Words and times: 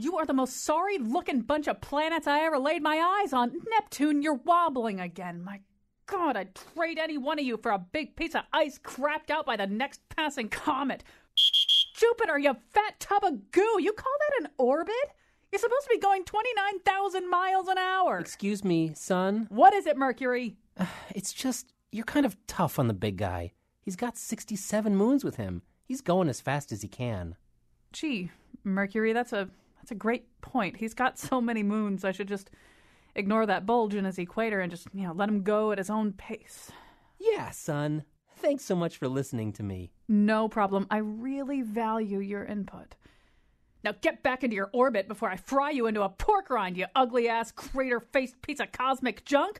You 0.00 0.16
are 0.16 0.24
the 0.24 0.32
most 0.32 0.64
sorry 0.64 0.96
looking 0.96 1.42
bunch 1.42 1.68
of 1.68 1.82
planets 1.82 2.26
I 2.26 2.40
ever 2.46 2.58
laid 2.58 2.82
my 2.82 3.20
eyes 3.20 3.34
on. 3.34 3.52
Neptune, 3.68 4.22
you're 4.22 4.32
wobbling 4.32 4.98
again. 4.98 5.44
My 5.44 5.60
God, 6.06 6.38
I'd 6.38 6.54
trade 6.54 6.96
any 6.98 7.18
one 7.18 7.38
of 7.38 7.44
you 7.44 7.58
for 7.58 7.70
a 7.70 7.78
big 7.78 8.16
piece 8.16 8.34
of 8.34 8.44
ice 8.50 8.78
crapped 8.78 9.28
out 9.28 9.44
by 9.44 9.58
the 9.58 9.66
next 9.66 10.00
passing 10.08 10.48
comet. 10.48 11.04
Jupiter, 11.36 12.38
you 12.38 12.56
fat 12.70 12.98
tub 12.98 13.24
of 13.24 13.50
goo. 13.50 13.76
You 13.78 13.92
call 13.92 14.12
that 14.20 14.44
an 14.46 14.50
orbit? 14.56 14.94
You're 15.52 15.58
supposed 15.58 15.82
to 15.82 15.90
be 15.90 15.98
going 15.98 16.24
29,000 16.24 17.28
miles 17.28 17.68
an 17.68 17.76
hour. 17.76 18.18
Excuse 18.18 18.64
me, 18.64 18.94
son. 18.94 19.48
What 19.50 19.74
is 19.74 19.84
it, 19.84 19.98
Mercury? 19.98 20.56
Uh, 20.78 20.86
it's 21.14 21.34
just, 21.34 21.74
you're 21.92 22.06
kind 22.06 22.24
of 22.24 22.38
tough 22.46 22.78
on 22.78 22.88
the 22.88 22.94
big 22.94 23.18
guy. 23.18 23.52
He's 23.82 23.96
got 23.96 24.16
67 24.16 24.96
moons 24.96 25.24
with 25.24 25.36
him. 25.36 25.60
He's 25.84 26.00
going 26.00 26.30
as 26.30 26.40
fast 26.40 26.72
as 26.72 26.80
he 26.80 26.88
can. 26.88 27.36
Gee, 27.92 28.30
Mercury, 28.64 29.12
that's 29.12 29.34
a 29.34 29.50
that's 29.90 29.96
a 29.96 29.98
great 29.98 30.40
point. 30.40 30.76
He's 30.76 30.94
got 30.94 31.18
so 31.18 31.40
many 31.40 31.64
moons. 31.64 32.04
I 32.04 32.12
should 32.12 32.28
just 32.28 32.48
ignore 33.16 33.44
that 33.46 33.66
bulge 33.66 33.96
in 33.96 34.04
his 34.04 34.20
equator 34.20 34.60
and 34.60 34.70
just, 34.70 34.86
you 34.94 35.02
know, 35.02 35.12
let 35.12 35.28
him 35.28 35.42
go 35.42 35.72
at 35.72 35.78
his 35.78 35.90
own 35.90 36.12
pace. 36.12 36.70
Yeah, 37.18 37.50
son. 37.50 38.04
Thanks 38.36 38.64
so 38.64 38.76
much 38.76 38.98
for 38.98 39.08
listening 39.08 39.52
to 39.54 39.64
me. 39.64 39.90
No 40.08 40.48
problem. 40.48 40.86
I 40.92 40.98
really 40.98 41.62
value 41.62 42.20
your 42.20 42.44
input. 42.44 42.94
Now 43.82 43.94
get 44.00 44.22
back 44.22 44.44
into 44.44 44.54
your 44.54 44.70
orbit 44.72 45.08
before 45.08 45.28
I 45.28 45.36
fry 45.36 45.70
you 45.70 45.88
into 45.88 46.02
a 46.02 46.08
pork 46.08 46.50
rind, 46.50 46.76
you 46.76 46.86
ugly 46.94 47.28
ass 47.28 47.50
crater 47.50 47.98
faced 47.98 48.40
piece 48.42 48.60
of 48.60 48.70
cosmic 48.70 49.24
junk. 49.24 49.58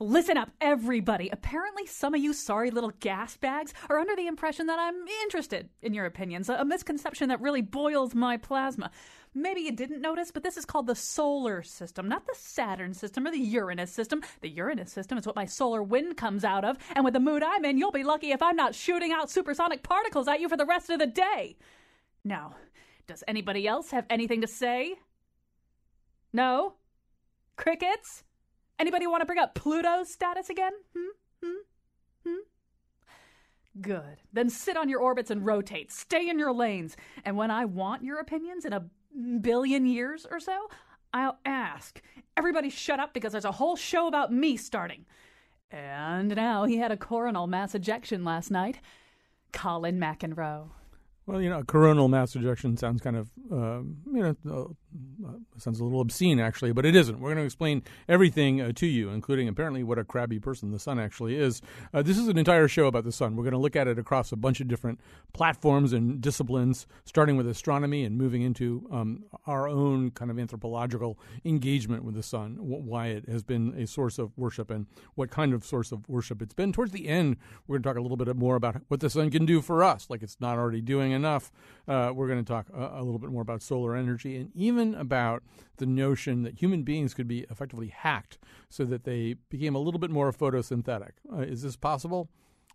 Listen 0.00 0.36
up, 0.36 0.50
everybody. 0.60 1.28
Apparently, 1.30 1.86
some 1.86 2.14
of 2.14 2.20
you 2.20 2.32
sorry 2.32 2.70
little 2.70 2.92
gas 3.00 3.36
bags 3.36 3.74
are 3.88 3.98
under 3.98 4.16
the 4.16 4.26
impression 4.26 4.66
that 4.66 4.78
I'm 4.78 5.06
interested 5.22 5.68
in 5.82 5.94
your 5.94 6.06
opinions, 6.06 6.48
a 6.48 6.64
misconception 6.64 7.28
that 7.28 7.40
really 7.40 7.62
boils 7.62 8.14
my 8.14 8.36
plasma. 8.36 8.90
Maybe 9.34 9.60
you 9.60 9.72
didn't 9.72 10.00
notice, 10.00 10.30
but 10.30 10.42
this 10.42 10.56
is 10.56 10.64
called 10.64 10.86
the 10.86 10.94
solar 10.94 11.62
system, 11.62 12.08
not 12.08 12.26
the 12.26 12.34
Saturn 12.36 12.94
system 12.94 13.26
or 13.26 13.30
the 13.30 13.38
Uranus 13.38 13.92
system. 13.92 14.22
The 14.40 14.48
Uranus 14.48 14.90
system 14.90 15.18
is 15.18 15.26
what 15.26 15.36
my 15.36 15.44
solar 15.44 15.82
wind 15.82 16.16
comes 16.16 16.42
out 16.42 16.64
of, 16.64 16.78
and 16.94 17.04
with 17.04 17.12
the 17.12 17.20
mood 17.20 17.42
I'm 17.42 17.64
in, 17.64 17.76
you'll 17.76 17.90
be 17.90 18.02
lucky 18.02 18.30
if 18.30 18.42
I'm 18.42 18.56
not 18.56 18.74
shooting 18.74 19.12
out 19.12 19.30
supersonic 19.30 19.82
particles 19.82 20.26
at 20.26 20.40
you 20.40 20.48
for 20.48 20.56
the 20.56 20.64
rest 20.64 20.88
of 20.88 20.98
the 20.98 21.06
day. 21.06 21.56
Now, 22.24 22.56
does 23.06 23.22
anybody 23.28 23.68
else 23.68 23.90
have 23.90 24.06
anything 24.08 24.40
to 24.40 24.46
say? 24.46 24.94
No? 26.32 26.74
Crickets? 27.56 28.24
Anybody 28.78 29.06
want 29.06 29.22
to 29.22 29.26
bring 29.26 29.38
up 29.38 29.54
Pluto's 29.54 30.10
status 30.10 30.50
again? 30.50 30.72
Hmm? 30.96 31.08
Hmm? 31.42 31.56
Hmm? 32.26 33.80
Good. 33.80 34.20
Then 34.32 34.50
sit 34.50 34.76
on 34.76 34.88
your 34.88 35.00
orbits 35.00 35.30
and 35.30 35.44
rotate. 35.44 35.92
Stay 35.92 36.28
in 36.28 36.38
your 36.38 36.52
lanes. 36.52 36.96
And 37.24 37.36
when 37.36 37.50
I 37.50 37.64
want 37.64 38.04
your 38.04 38.20
opinions 38.20 38.64
in 38.64 38.72
a 38.72 38.84
billion 39.40 39.86
years 39.86 40.26
or 40.30 40.40
so, 40.40 40.68
I'll 41.12 41.38
ask. 41.44 42.00
Everybody 42.36 42.68
shut 42.68 43.00
up 43.00 43.14
because 43.14 43.32
there's 43.32 43.44
a 43.44 43.52
whole 43.52 43.76
show 43.76 44.06
about 44.06 44.32
me 44.32 44.56
starting. 44.56 45.06
And 45.70 46.34
now 46.36 46.64
he 46.64 46.76
had 46.76 46.92
a 46.92 46.96
coronal 46.96 47.46
mass 47.46 47.74
ejection 47.74 48.24
last 48.24 48.50
night. 48.50 48.80
Colin 49.52 49.98
McEnroe. 49.98 50.68
Well, 51.26 51.40
you 51.40 51.50
know, 51.50 51.60
a 51.60 51.64
coronal 51.64 52.08
mass 52.08 52.36
ejection 52.36 52.76
sounds 52.76 53.00
kind 53.00 53.16
of, 53.16 53.30
uh, 53.50 53.82
you 54.12 54.36
know, 54.44 54.76
sounds 55.58 55.80
a 55.80 55.84
little 55.84 56.00
obscene 56.00 56.40
actually, 56.40 56.72
but 56.72 56.84
it 56.84 56.94
isn't. 56.94 57.20
We're 57.20 57.30
going 57.30 57.42
to 57.42 57.44
explain 57.44 57.82
everything 58.08 58.60
uh, 58.60 58.72
to 58.76 58.86
you, 58.86 59.10
including 59.10 59.48
apparently 59.48 59.82
what 59.82 59.98
a 59.98 60.04
crabby 60.04 60.38
person 60.38 60.70
the 60.70 60.78
sun 60.78 60.98
actually 60.98 61.36
is. 61.36 61.62
Uh, 61.92 62.02
this 62.02 62.18
is 62.18 62.28
an 62.28 62.38
entire 62.38 62.68
show 62.68 62.86
about 62.86 63.04
the 63.04 63.12
sun. 63.12 63.36
We're 63.36 63.44
going 63.44 63.52
to 63.52 63.58
look 63.58 63.76
at 63.76 63.88
it 63.88 63.98
across 63.98 64.32
a 64.32 64.36
bunch 64.36 64.60
of 64.60 64.68
different 64.68 65.00
platforms 65.32 65.92
and 65.92 66.20
disciplines, 66.20 66.86
starting 67.04 67.36
with 67.36 67.46
astronomy 67.46 68.04
and 68.04 68.16
moving 68.16 68.42
into 68.42 68.88
um, 68.92 69.24
our 69.46 69.68
own 69.68 70.10
kind 70.10 70.30
of 70.30 70.38
anthropological 70.38 71.18
engagement 71.44 72.04
with 72.04 72.14
the 72.14 72.22
sun, 72.22 72.56
why 72.60 73.08
it 73.08 73.28
has 73.28 73.42
been 73.42 73.74
a 73.78 73.86
source 73.86 74.18
of 74.18 74.36
worship 74.36 74.70
and 74.70 74.86
what 75.14 75.30
kind 75.30 75.52
of 75.54 75.64
source 75.64 75.92
of 75.92 76.08
worship 76.08 76.42
it's 76.42 76.54
been. 76.54 76.72
Towards 76.72 76.92
the 76.92 77.08
end, 77.08 77.36
we're 77.66 77.74
going 77.74 77.82
to 77.82 77.88
talk 77.88 77.96
a 77.98 78.02
little 78.02 78.16
bit 78.16 78.34
more 78.36 78.56
about 78.56 78.82
what 78.88 79.00
the 79.00 79.10
sun 79.10 79.30
can 79.30 79.46
do 79.46 79.60
for 79.60 79.82
us, 79.82 80.08
like 80.08 80.22
it's 80.22 80.40
not 80.40 80.58
already 80.58 80.80
doing 80.80 81.12
enough. 81.12 81.50
Uh, 81.88 82.12
we're 82.14 82.26
going 82.26 82.42
to 82.42 82.48
talk 82.52 82.66
a, 82.74 83.00
a, 83.00 83.02
little 83.02 83.18
bit 83.18 83.30
more 83.30 83.42
about 83.42 83.62
solar 83.62 83.94
energy 83.94 84.36
and 84.36 84.50
even 84.54 84.94
about 84.94 85.42
the 85.76 85.86
notion 85.86 86.42
that 86.42 86.60
human 86.60 86.82
beings 86.82 87.14
could 87.14 87.28
be 87.28 87.46
effectively 87.50 87.88
hacked 87.88 88.38
so 88.68 88.84
that 88.84 89.04
they 89.04 89.36
became 89.50 89.74
a 89.74 89.78
little 89.78 90.00
bit 90.00 90.10
more 90.10 90.32
photosynthetic. 90.32 91.12
Uh, 91.32 91.38
is 91.38 91.62
this 91.62 91.76
possible? 91.76 92.28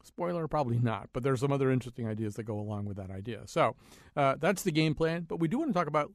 Spoiler, 0.03 0.47
probably 0.47 0.79
not, 0.79 1.09
but 1.13 1.23
there's 1.23 1.41
some 1.41 1.51
other 1.51 1.69
interesting 1.69 2.07
ideas 2.07 2.35
that 2.35 2.43
go 2.43 2.57
along 2.57 2.85
with 2.85 2.97
that 2.97 3.11
idea. 3.11 3.41
So 3.45 3.75
uh, 4.15 4.35
that's 4.39 4.63
the 4.63 4.71
game 4.71 4.95
plan. 4.95 5.25
But 5.27 5.39
we 5.39 5.47
do 5.47 5.59
want 5.59 5.69
to 5.69 5.73
talk 5.73 5.87
about 5.87 6.11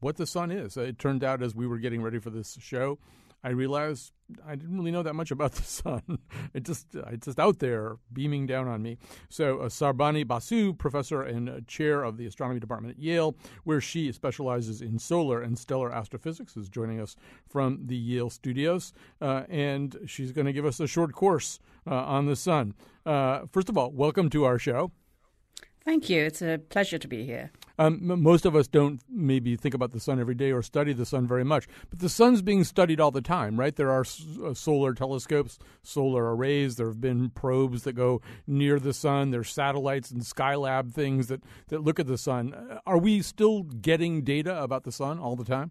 what 0.00 0.16
the 0.16 0.26
sun 0.26 0.50
is. 0.50 0.76
it 0.76 0.98
turned 0.98 1.22
out 1.22 1.42
as 1.42 1.54
we 1.54 1.66
were 1.66 1.78
getting 1.78 2.02
ready 2.02 2.18
for 2.18 2.30
this 2.30 2.58
show 2.60 2.98
I 3.42 3.50
realized 3.50 4.12
I 4.46 4.54
didn't 4.54 4.76
really 4.76 4.90
know 4.90 5.02
that 5.02 5.14
much 5.14 5.30
about 5.30 5.52
the 5.52 5.62
sun. 5.80 6.18
it 6.54 6.64
just 6.64 6.86
it's 6.94 7.26
just 7.26 7.40
out 7.40 7.58
there 7.58 7.96
beaming 8.12 8.46
down 8.46 8.68
on 8.68 8.82
me. 8.82 8.98
So 9.28 9.60
uh, 9.60 9.68
Sarbani 9.68 10.26
Basu, 10.26 10.72
professor 10.74 11.22
and 11.22 11.48
uh, 11.48 11.60
chair 11.66 12.02
of 12.02 12.16
the 12.16 12.26
astronomy 12.26 12.60
department 12.60 12.96
at 12.96 13.02
Yale, 13.02 13.36
where 13.64 13.80
she 13.80 14.12
specializes 14.12 14.80
in 14.80 14.98
solar 14.98 15.40
and 15.42 15.58
stellar 15.58 15.92
astrophysics, 15.92 16.56
is 16.56 16.68
joining 16.68 17.00
us 17.00 17.16
from 17.48 17.86
the 17.86 17.96
Yale 17.96 18.30
studios, 18.30 18.92
uh, 19.20 19.44
and 19.48 19.96
she's 20.06 20.32
going 20.32 20.46
to 20.46 20.52
give 20.52 20.64
us 20.66 20.80
a 20.80 20.86
short 20.86 21.12
course 21.12 21.58
uh, 21.86 21.94
on 21.94 22.26
the 22.26 22.36
sun. 22.36 22.74
Uh, 23.06 23.40
first 23.50 23.68
of 23.68 23.78
all, 23.78 23.90
welcome 23.90 24.28
to 24.30 24.44
our 24.44 24.58
show. 24.58 24.92
Thank 25.84 26.10
you. 26.10 26.22
It's 26.22 26.42
a 26.42 26.58
pleasure 26.68 26.98
to 26.98 27.08
be 27.08 27.24
here. 27.24 27.50
Um, 27.78 27.98
most 28.22 28.44
of 28.44 28.54
us 28.54 28.68
don't 28.68 29.00
maybe 29.08 29.56
think 29.56 29.74
about 29.74 29.92
the 29.92 30.00
sun 30.00 30.20
every 30.20 30.34
day 30.34 30.52
or 30.52 30.60
study 30.62 30.92
the 30.92 31.06
sun 31.06 31.26
very 31.26 31.44
much, 31.44 31.66
but 31.88 32.00
the 32.00 32.10
sun's 32.10 32.42
being 32.42 32.62
studied 32.64 33.00
all 33.00 33.10
the 33.10 33.22
time, 33.22 33.58
right? 33.58 33.74
There 33.74 33.90
are 33.90 34.02
s- 34.02 34.26
uh, 34.44 34.52
solar 34.52 34.92
telescopes, 34.92 35.58
solar 35.82 36.36
arrays. 36.36 36.76
There 36.76 36.88
have 36.88 37.00
been 37.00 37.30
probes 37.30 37.84
that 37.84 37.94
go 37.94 38.20
near 38.46 38.78
the 38.78 38.92
sun. 38.92 39.30
There's 39.30 39.50
satellites 39.50 40.10
and 40.10 40.20
Skylab 40.20 40.92
things 40.92 41.28
that, 41.28 41.42
that 41.68 41.82
look 41.82 41.98
at 41.98 42.06
the 42.06 42.18
sun. 42.18 42.52
Uh, 42.52 42.80
are 42.86 42.98
we 42.98 43.22
still 43.22 43.62
getting 43.62 44.22
data 44.22 44.62
about 44.62 44.84
the 44.84 44.92
sun 44.92 45.18
all 45.18 45.34
the 45.34 45.44
time? 45.44 45.70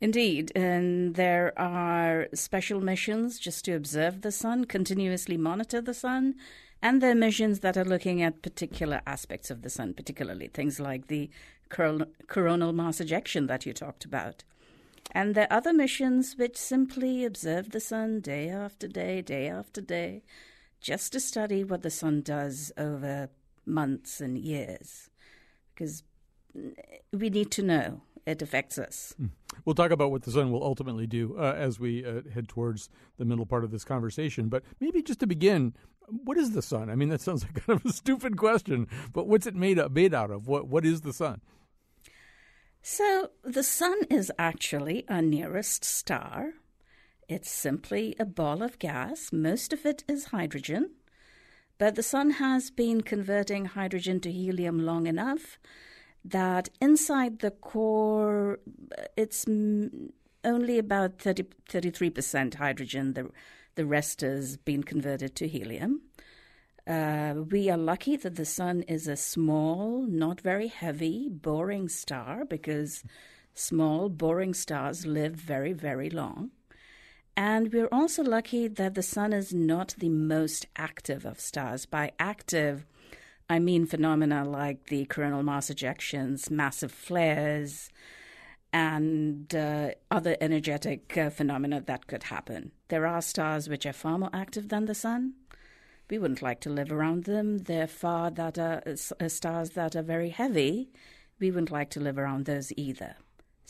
Indeed, 0.00 0.52
and 0.54 1.16
there 1.16 1.52
are 1.58 2.28
special 2.32 2.80
missions 2.80 3.40
just 3.40 3.64
to 3.64 3.72
observe 3.72 4.20
the 4.20 4.30
sun, 4.30 4.64
continuously 4.66 5.36
monitor 5.36 5.80
the 5.80 5.92
sun, 5.92 6.36
and 6.82 7.02
there 7.02 7.10
are 7.10 7.16
missions 7.16 7.60
that 7.60 7.76
are 7.76 7.84
looking 7.84 8.22
at 8.22 8.42
particular 8.42 9.00
aspects 9.06 9.50
of 9.50 9.62
the 9.62 9.70
sun, 9.70 9.94
particularly 9.94 10.48
things 10.48 10.78
like 10.78 11.08
the 11.08 11.30
coronal 11.68 12.72
mass 12.72 13.00
ejection 13.00 13.46
that 13.46 13.66
you 13.66 13.72
talked 13.72 14.04
about. 14.04 14.44
And 15.12 15.34
there 15.34 15.46
are 15.50 15.58
other 15.58 15.72
missions 15.72 16.36
which 16.36 16.56
simply 16.56 17.24
observe 17.24 17.70
the 17.70 17.80
sun 17.80 18.20
day 18.20 18.48
after 18.48 18.86
day, 18.86 19.22
day 19.22 19.48
after 19.48 19.80
day, 19.80 20.22
just 20.80 21.12
to 21.12 21.20
study 21.20 21.64
what 21.64 21.82
the 21.82 21.90
sun 21.90 22.20
does 22.20 22.72
over 22.76 23.30
months 23.66 24.20
and 24.20 24.38
years. 24.38 25.10
Because 25.74 26.02
we 27.12 27.30
need 27.30 27.50
to 27.52 27.62
know 27.62 28.02
it 28.28 28.42
affects 28.42 28.76
us. 28.76 29.14
Hmm. 29.16 29.26
We'll 29.64 29.74
talk 29.74 29.90
about 29.90 30.10
what 30.10 30.22
the 30.22 30.30
sun 30.30 30.52
will 30.52 30.62
ultimately 30.62 31.06
do 31.06 31.34
uh, 31.38 31.54
as 31.56 31.80
we 31.80 32.04
uh, 32.04 32.20
head 32.34 32.46
towards 32.46 32.90
the 33.16 33.24
middle 33.24 33.46
part 33.46 33.64
of 33.64 33.70
this 33.70 33.84
conversation. 33.84 34.50
But 34.50 34.62
maybe 34.80 35.02
just 35.02 35.20
to 35.20 35.26
begin, 35.26 35.74
what 36.06 36.36
is 36.36 36.50
the 36.50 36.60
sun? 36.60 36.90
I 36.90 36.94
mean, 36.94 37.08
that 37.08 37.22
sounds 37.22 37.42
like 37.44 37.66
kind 37.66 37.80
of 37.80 37.86
a 37.86 37.92
stupid 37.92 38.36
question, 38.36 38.86
but 39.14 39.26
what's 39.26 39.46
it 39.46 39.54
made, 39.54 39.78
up, 39.78 39.92
made 39.92 40.12
out 40.12 40.30
of? 40.30 40.46
What 40.46 40.68
What 40.68 40.84
is 40.84 41.00
the 41.00 41.14
sun? 41.14 41.40
So, 42.82 43.30
the 43.42 43.64
sun 43.64 43.98
is 44.10 44.30
actually 44.38 45.04
our 45.08 45.22
nearest 45.22 45.84
star. 45.84 46.52
It's 47.28 47.50
simply 47.50 48.14
a 48.18 48.24
ball 48.24 48.62
of 48.62 48.78
gas. 48.78 49.32
Most 49.32 49.72
of 49.72 49.84
it 49.86 50.04
is 50.06 50.26
hydrogen. 50.26 50.90
But 51.78 51.94
the 51.94 52.02
sun 52.02 52.32
has 52.32 52.70
been 52.70 53.00
converting 53.02 53.66
hydrogen 53.66 54.20
to 54.20 54.30
helium 54.30 54.84
long 54.84 55.06
enough 55.06 55.58
that 56.30 56.68
inside 56.80 57.40
the 57.40 57.50
core, 57.50 58.60
it's 59.16 59.46
only 60.44 60.78
about 60.78 61.18
30, 61.18 61.44
33% 61.68 62.54
hydrogen. 62.54 63.14
The, 63.14 63.30
the 63.74 63.86
rest 63.86 64.20
has 64.22 64.56
been 64.56 64.82
converted 64.82 65.34
to 65.36 65.48
helium. 65.48 66.02
Uh, 66.86 67.34
we 67.50 67.68
are 67.68 67.76
lucky 67.76 68.16
that 68.16 68.36
the 68.36 68.46
sun 68.46 68.82
is 68.82 69.06
a 69.06 69.16
small, 69.16 70.06
not 70.08 70.40
very 70.40 70.68
heavy, 70.68 71.28
boring 71.28 71.88
star 71.88 72.44
because 72.46 73.04
small, 73.54 74.08
boring 74.08 74.54
stars 74.54 75.04
live 75.04 75.34
very, 75.34 75.72
very 75.72 76.08
long. 76.08 76.50
And 77.36 77.72
we're 77.72 77.88
also 77.92 78.24
lucky 78.24 78.66
that 78.68 78.94
the 78.94 79.02
sun 79.02 79.32
is 79.32 79.52
not 79.54 79.94
the 79.98 80.08
most 80.08 80.66
active 80.76 81.24
of 81.24 81.38
stars. 81.38 81.86
By 81.86 82.12
active, 82.18 82.86
I 83.50 83.58
mean 83.58 83.86
phenomena 83.86 84.44
like 84.44 84.86
the 84.86 85.06
coronal 85.06 85.42
mass 85.42 85.70
ejections, 85.70 86.50
massive 86.50 86.92
flares, 86.92 87.90
and 88.72 89.54
uh, 89.54 89.90
other 90.10 90.36
energetic 90.40 91.16
uh, 91.16 91.30
phenomena 91.30 91.80
that 91.80 92.06
could 92.06 92.24
happen. 92.24 92.72
There 92.88 93.06
are 93.06 93.22
stars 93.22 93.68
which 93.68 93.86
are 93.86 93.92
far 93.94 94.18
more 94.18 94.30
active 94.32 94.68
than 94.68 94.84
the 94.84 94.94
sun. 94.94 95.34
We 96.10 96.18
wouldn't 96.18 96.42
like 96.42 96.60
to 96.60 96.70
live 96.70 96.92
around 96.92 97.24
them. 97.24 97.58
There 97.58 97.84
are 97.84 97.86
far 97.86 98.30
that 98.32 98.58
are 98.58 98.82
uh, 98.86 99.28
stars 99.28 99.70
that 99.70 99.96
are 99.96 100.02
very 100.02 100.30
heavy. 100.30 100.90
We 101.40 101.50
wouldn't 101.50 101.70
like 101.70 101.90
to 101.90 102.00
live 102.00 102.18
around 102.18 102.44
those 102.44 102.72
either. 102.76 103.16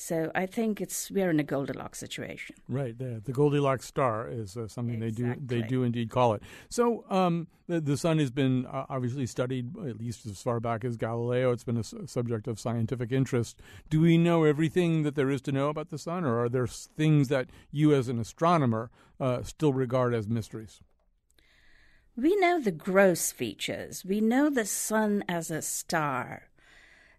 So 0.00 0.30
I 0.32 0.46
think 0.46 0.80
it's 0.80 1.10
we're 1.10 1.28
in 1.28 1.40
a 1.40 1.42
Goldilocks 1.42 1.98
situation. 1.98 2.54
Right, 2.68 2.96
the, 2.96 3.20
the 3.24 3.32
Goldilocks 3.32 3.84
star 3.84 4.28
is 4.28 4.56
uh, 4.56 4.68
something 4.68 5.02
Exactly. 5.02 5.26
they 5.26 5.34
do 5.34 5.60
they 5.60 5.62
do 5.66 5.82
indeed 5.82 6.08
call 6.08 6.34
it. 6.34 6.42
So 6.68 7.04
um, 7.10 7.48
the, 7.66 7.80
the 7.80 7.96
sun 7.96 8.20
has 8.20 8.30
been 8.30 8.64
uh, 8.66 8.86
obviously 8.88 9.26
studied 9.26 9.76
at 9.76 9.98
least 9.98 10.24
as 10.24 10.40
far 10.40 10.60
back 10.60 10.84
as 10.84 10.96
Galileo. 10.96 11.50
It's 11.50 11.64
been 11.64 11.78
a 11.78 11.80
s- 11.80 11.94
subject 12.06 12.46
of 12.46 12.60
scientific 12.60 13.10
interest. 13.10 13.60
Do 13.90 14.00
we 14.00 14.18
know 14.18 14.44
everything 14.44 15.02
that 15.02 15.16
there 15.16 15.30
is 15.30 15.40
to 15.42 15.52
know 15.52 15.68
about 15.68 15.90
the 15.90 15.98
sun, 15.98 16.24
or 16.24 16.44
are 16.44 16.48
there 16.48 16.68
things 16.68 17.26
that 17.26 17.50
you, 17.72 17.92
as 17.92 18.08
an 18.08 18.20
astronomer, 18.20 18.92
uh, 19.18 19.42
still 19.42 19.72
regard 19.72 20.14
as 20.14 20.28
mysteries? 20.28 20.80
We 22.16 22.36
know 22.36 22.60
the 22.60 22.70
gross 22.70 23.32
features. 23.32 24.04
We 24.04 24.20
know 24.20 24.48
the 24.48 24.64
sun 24.64 25.24
as 25.28 25.50
a 25.50 25.60
star. 25.60 26.47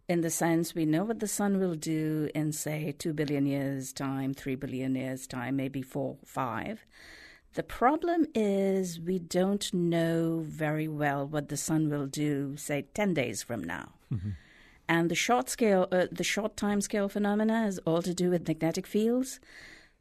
In 0.09 0.21
the 0.21 0.31
sense, 0.31 0.73
we 0.73 0.87
know 0.87 1.03
what 1.03 1.19
the 1.19 1.27
sun 1.27 1.59
will 1.59 1.75
do 1.75 2.31
in, 2.33 2.51
say, 2.51 2.95
2 2.97 3.13
billion 3.13 3.45
years' 3.45 3.93
time, 3.93 4.33
3 4.33 4.55
billion 4.55 4.95
years' 4.95 5.27
time, 5.27 5.55
maybe 5.55 5.83
4, 5.83 6.17
5. 6.25 6.83
The 7.53 7.61
problem 7.61 8.25
is 8.33 8.99
we 8.99 9.19
don't 9.19 9.71
know 9.71 10.43
very 10.43 10.87
well 10.87 11.27
what 11.27 11.49
the 11.49 11.57
sun 11.57 11.91
will 11.91 12.07
do, 12.07 12.57
say, 12.57 12.87
10 12.95 13.13
days 13.13 13.43
from 13.43 13.63
now. 13.63 13.93
And 14.87 15.11
the 15.11 15.15
short 15.15 15.47
scale, 15.47 15.87
uh, 15.91 16.07
the 16.11 16.23
short 16.23 16.57
time 16.57 16.81
scale 16.81 17.07
phenomena 17.07 17.67
is 17.67 17.77
all 17.85 18.01
to 18.01 18.13
do 18.15 18.31
with 18.31 18.47
magnetic 18.47 18.87
fields, 18.87 19.39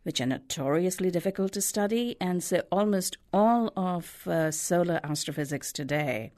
which 0.05 0.23
are 0.23 0.27
notoriously 0.27 1.11
difficult 1.11 1.53
to 1.53 1.61
study. 1.61 2.17
And 2.19 2.43
so 2.43 2.63
almost 2.73 3.19
all 3.31 3.75
of 3.77 4.27
uh, 4.27 4.53
solar 4.53 5.01
astrophysics 5.05 5.71
today 5.71 6.33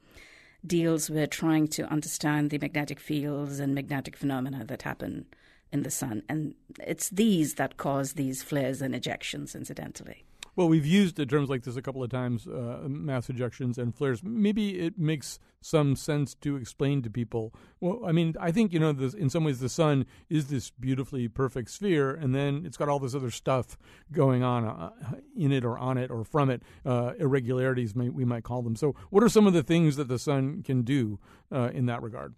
deals 0.66 1.08
with 1.10 1.30
trying 1.30 1.68
to 1.68 1.84
understand 1.90 2.50
the 2.50 2.58
magnetic 2.58 3.00
fields 3.00 3.60
and 3.60 3.74
magnetic 3.74 4.16
phenomena 4.16 4.64
that 4.64 4.82
happen 4.82 5.26
in 5.72 5.82
the 5.82 5.90
sun. 5.90 6.22
And 6.28 6.54
it's 6.86 7.08
these 7.10 7.54
that 7.54 7.76
cause 7.76 8.14
these 8.14 8.42
flares 8.42 8.82
and 8.82 8.94
ejections, 8.94 9.54
incidentally. 9.54 10.24
Well, 10.56 10.68
we've 10.68 10.86
used 10.86 11.16
the 11.16 11.26
terms 11.26 11.48
like 11.48 11.62
this 11.62 11.76
a 11.76 11.82
couple 11.82 12.02
of 12.02 12.10
times, 12.10 12.46
uh, 12.46 12.80
mass 12.86 13.28
ejections 13.28 13.78
and 13.78 13.94
flares. 13.94 14.22
Maybe 14.22 14.80
it 14.80 14.98
makes 14.98 15.38
some 15.60 15.94
sense 15.96 16.34
to 16.36 16.56
explain 16.56 17.02
to 17.02 17.10
people. 17.10 17.54
Well, 17.80 18.00
I 18.04 18.12
mean, 18.12 18.34
I 18.40 18.50
think, 18.50 18.72
you 18.72 18.80
know, 18.80 18.92
this, 18.92 19.14
in 19.14 19.30
some 19.30 19.44
ways 19.44 19.60
the 19.60 19.68
sun 19.68 20.06
is 20.28 20.48
this 20.48 20.70
beautifully 20.70 21.28
perfect 21.28 21.70
sphere, 21.70 22.10
and 22.10 22.34
then 22.34 22.64
it's 22.66 22.76
got 22.76 22.88
all 22.88 22.98
this 22.98 23.14
other 23.14 23.30
stuff 23.30 23.78
going 24.12 24.42
on 24.42 24.64
uh, 24.64 24.90
in 25.36 25.52
it 25.52 25.64
or 25.64 25.78
on 25.78 25.98
it 25.98 26.10
or 26.10 26.24
from 26.24 26.50
it, 26.50 26.62
uh, 26.84 27.12
irregularities, 27.18 27.94
may, 27.94 28.08
we 28.08 28.24
might 28.24 28.44
call 28.44 28.62
them. 28.62 28.76
So, 28.76 28.94
what 29.10 29.22
are 29.22 29.28
some 29.28 29.46
of 29.46 29.52
the 29.52 29.62
things 29.62 29.96
that 29.96 30.08
the 30.08 30.18
sun 30.18 30.62
can 30.62 30.82
do 30.82 31.18
uh, 31.52 31.70
in 31.72 31.86
that 31.86 32.02
regard? 32.02 32.34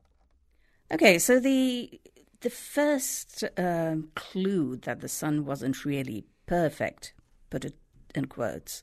Okay, 0.93 1.19
so 1.19 1.41
the 1.41 2.01
the 2.43 2.51
first 2.51 3.45
um, 3.57 4.11
clue 4.15 4.77
that 4.79 5.01
the 5.01 5.09
sun 5.09 5.45
wasn't 5.45 5.85
really 5.85 6.25
perfect, 6.47 7.15
it 7.65 7.75
in 8.17 8.27
quotes, 8.27 8.83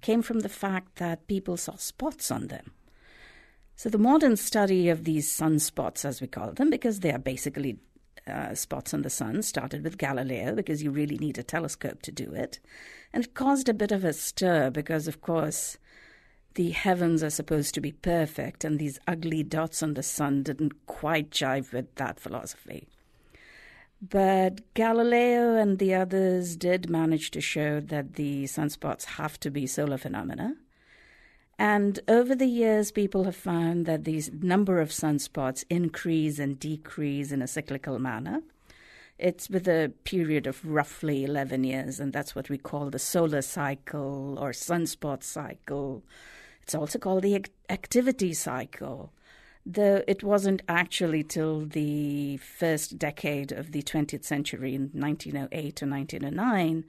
came 0.00 0.22
from 0.22 0.40
the 0.40 0.48
fact 0.48 0.96
that 0.96 1.26
people 1.26 1.56
saw 1.56 1.76
spots 1.76 2.30
on 2.30 2.48
them. 2.48 2.72
So 3.76 3.88
the 3.88 3.98
modern 3.98 4.36
study 4.36 4.88
of 4.88 5.04
these 5.04 5.30
sunspots, 5.30 6.04
as 6.04 6.20
we 6.20 6.26
call 6.26 6.52
them, 6.52 6.68
because 6.68 7.00
they 7.00 7.12
are 7.12 7.18
basically 7.18 7.78
uh, 8.26 8.54
spots 8.54 8.92
on 8.92 9.02
the 9.02 9.10
sun, 9.10 9.42
started 9.42 9.82
with 9.82 9.98
Galileo 9.98 10.54
because 10.54 10.82
you 10.82 10.90
really 10.90 11.16
need 11.16 11.38
a 11.38 11.42
telescope 11.42 12.02
to 12.02 12.12
do 12.12 12.32
it, 12.34 12.60
and 13.12 13.24
it 13.24 13.34
caused 13.34 13.68
a 13.68 13.74
bit 13.74 13.92
of 13.92 14.04
a 14.04 14.12
stir 14.12 14.70
because, 14.70 15.08
of 15.08 15.20
course. 15.20 15.78
The 16.56 16.70
heavens 16.70 17.22
are 17.22 17.30
supposed 17.30 17.74
to 17.74 17.80
be 17.80 17.92
perfect, 17.92 18.64
and 18.64 18.78
these 18.78 18.98
ugly 19.06 19.44
dots 19.44 19.84
on 19.84 19.94
the 19.94 20.02
sun 20.02 20.42
didn't 20.42 20.84
quite 20.86 21.30
jive 21.30 21.72
with 21.72 21.94
that 21.94 22.18
philosophy. 22.18 22.88
But 24.02 24.72
Galileo 24.72 25.56
and 25.56 25.78
the 25.78 25.94
others 25.94 26.56
did 26.56 26.88
manage 26.88 27.30
to 27.32 27.40
show 27.40 27.80
that 27.80 28.14
the 28.14 28.44
sunspots 28.44 29.04
have 29.04 29.38
to 29.40 29.50
be 29.50 29.66
solar 29.66 29.98
phenomena. 29.98 30.56
And 31.58 32.00
over 32.08 32.34
the 32.34 32.46
years, 32.46 32.90
people 32.90 33.24
have 33.24 33.36
found 33.36 33.84
that 33.84 34.04
the 34.04 34.22
number 34.32 34.80
of 34.80 34.88
sunspots 34.88 35.64
increase 35.68 36.38
and 36.38 36.58
decrease 36.58 37.30
in 37.30 37.42
a 37.42 37.46
cyclical 37.46 37.98
manner. 37.98 38.40
It's 39.18 39.50
with 39.50 39.68
a 39.68 39.92
period 40.04 40.46
of 40.46 40.64
roughly 40.64 41.24
11 41.24 41.64
years, 41.64 42.00
and 42.00 42.14
that's 42.14 42.34
what 42.34 42.48
we 42.48 42.56
call 42.56 42.88
the 42.88 42.98
solar 42.98 43.42
cycle 43.42 44.38
or 44.38 44.52
sunspot 44.52 45.22
cycle. 45.22 46.02
It's 46.62 46.74
also 46.74 46.98
called 46.98 47.24
the 47.24 47.44
activity 47.68 48.32
cycle 48.32 49.12
though 49.64 50.02
it 50.06 50.22
wasn't 50.22 50.62
actually 50.68 51.22
till 51.22 51.66
the 51.66 52.36
first 52.38 52.98
decade 52.98 53.52
of 53.52 53.72
the 53.72 53.82
20th 53.82 54.24
century 54.24 54.74
in 54.74 54.90
1908 54.92 55.76
to 55.76 55.86
1909 55.86 56.84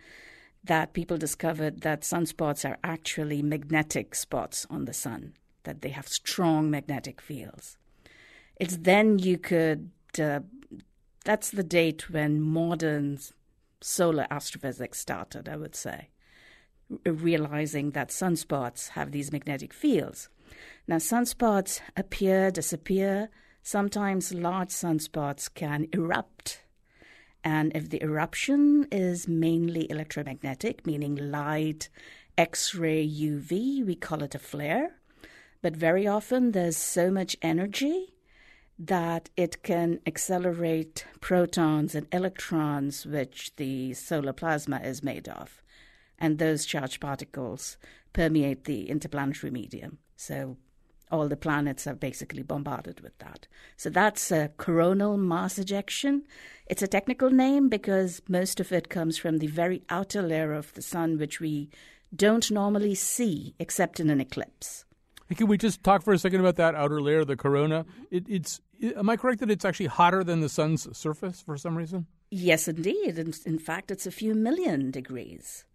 that 0.64 0.94
people 0.94 1.18
discovered 1.18 1.82
that 1.82 2.02
sunspots 2.02 2.70
are 2.70 2.78
actually 2.84 3.42
magnetic 3.42 4.16
spots 4.16 4.66
on 4.70 4.86
the 4.86 4.94
sun 4.94 5.34
that 5.64 5.82
they 5.82 5.90
have 5.90 6.08
strong 6.08 6.72
magnetic 6.72 7.20
fields. 7.22 7.78
It's 8.60 8.78
then 8.78 9.20
you 9.20 9.38
could 9.38 9.92
uh, 10.20 10.42
that's 11.24 11.52
the 11.52 11.64
date 11.64 12.10
when 12.10 12.42
modern 12.42 13.20
solar 13.82 14.28
astrophysics 14.30 15.00
started 15.00 15.50
i 15.50 15.56
would 15.56 15.76
say 15.76 16.10
realizing 17.06 17.92
that 17.92 18.10
sunspots 18.10 18.90
have 18.90 19.12
these 19.12 19.32
magnetic 19.32 19.74
fields 19.74 20.30
now, 20.88 20.98
sunspots 20.98 21.80
appear, 21.96 22.52
disappear. 22.52 23.30
Sometimes 23.64 24.34
large 24.34 24.70
sunspots 24.70 25.54
can 25.54 25.88
erupt. 25.94 26.64
And 27.44 27.72
if 27.76 27.90
the 27.90 28.04
eruption 28.04 28.88
is 28.92 29.28
mainly 29.28 29.90
electromagnetic, 29.90 30.86
meaning 30.86 31.16
light, 31.16 31.90
X 32.38 32.76
ray, 32.76 33.08
UV, 33.08 33.86
we 33.86 33.96
call 33.96 34.24
it 34.24 34.36
a 34.36 34.40
flare. 34.40 34.98
But 35.62 35.76
very 35.76 36.08
often 36.08 36.52
there's 36.52 36.78
so 36.78 37.12
much 37.12 37.38
energy 37.42 38.14
that 38.80 39.30
it 39.38 39.62
can 39.62 40.00
accelerate 40.08 41.06
protons 41.20 41.94
and 41.94 42.08
electrons, 42.12 43.06
which 43.06 43.56
the 43.58 43.94
solar 43.94 44.34
plasma 44.34 44.80
is 44.84 45.04
made 45.04 45.30
of. 45.30 45.62
And 46.18 46.38
those 46.38 46.66
charged 46.66 47.00
particles 47.00 47.78
permeate 48.14 48.66
the 48.66 48.90
interplanetary 48.90 49.52
medium. 49.52 50.00
So 50.16 50.58
all 51.12 51.28
the 51.28 51.38
planets 51.38 51.86
are 51.86 51.96
basically 51.96 52.44
bombarded 52.44 53.02
with 53.02 53.18
that. 53.20 53.48
So 53.78 53.90
that's 53.90 54.32
a 54.32 54.50
coronal 54.58 55.18
mass 55.18 55.60
ejection. 55.60 56.24
It's 56.68 56.82
a 56.82 56.88
technical 56.88 57.30
name 57.30 57.70
because 57.70 58.22
most 58.28 58.60
of 58.60 58.72
it 58.72 58.90
comes 58.90 59.18
from 59.18 59.38
the 59.38 59.48
very 59.48 59.84
outer 59.90 60.22
layer 60.22 60.54
of 60.54 60.74
the 60.74 60.82
sun, 60.82 61.18
which 61.18 61.40
we 61.40 61.70
don't 62.16 62.50
normally 62.52 62.96
see 62.96 63.56
except 63.60 64.00
in 64.00 64.10
an 64.10 64.22
eclipse. 64.22 64.86
Can 65.36 65.48
we 65.48 65.58
just 65.58 65.84
talk 65.84 66.04
for 66.04 66.14
a 66.14 66.20
second 66.20 66.42
about 66.42 66.58
that 66.58 66.76
outer 66.76 67.02
layer, 67.02 67.24
the 67.24 67.38
corona? 67.38 67.84
Mm-hmm. 67.86 68.04
It, 68.12 68.26
it's 68.28 68.62
am 68.98 69.10
I 69.10 69.18
correct 69.18 69.40
that 69.40 69.52
it's 69.52 69.66
actually 69.66 69.86
hotter 69.88 70.24
than 70.24 70.42
the 70.42 70.50
sun's 70.50 70.96
surface 70.98 71.42
for 71.42 71.58
some 71.58 71.78
reason? 71.78 72.08
Yes, 72.30 72.68
indeed. 72.68 73.18
In, 73.18 73.34
in 73.46 73.60
fact, 73.60 73.92
it's 73.92 74.06
a 74.06 74.12
few 74.12 74.34
million 74.34 74.92
degrees. 74.92 75.66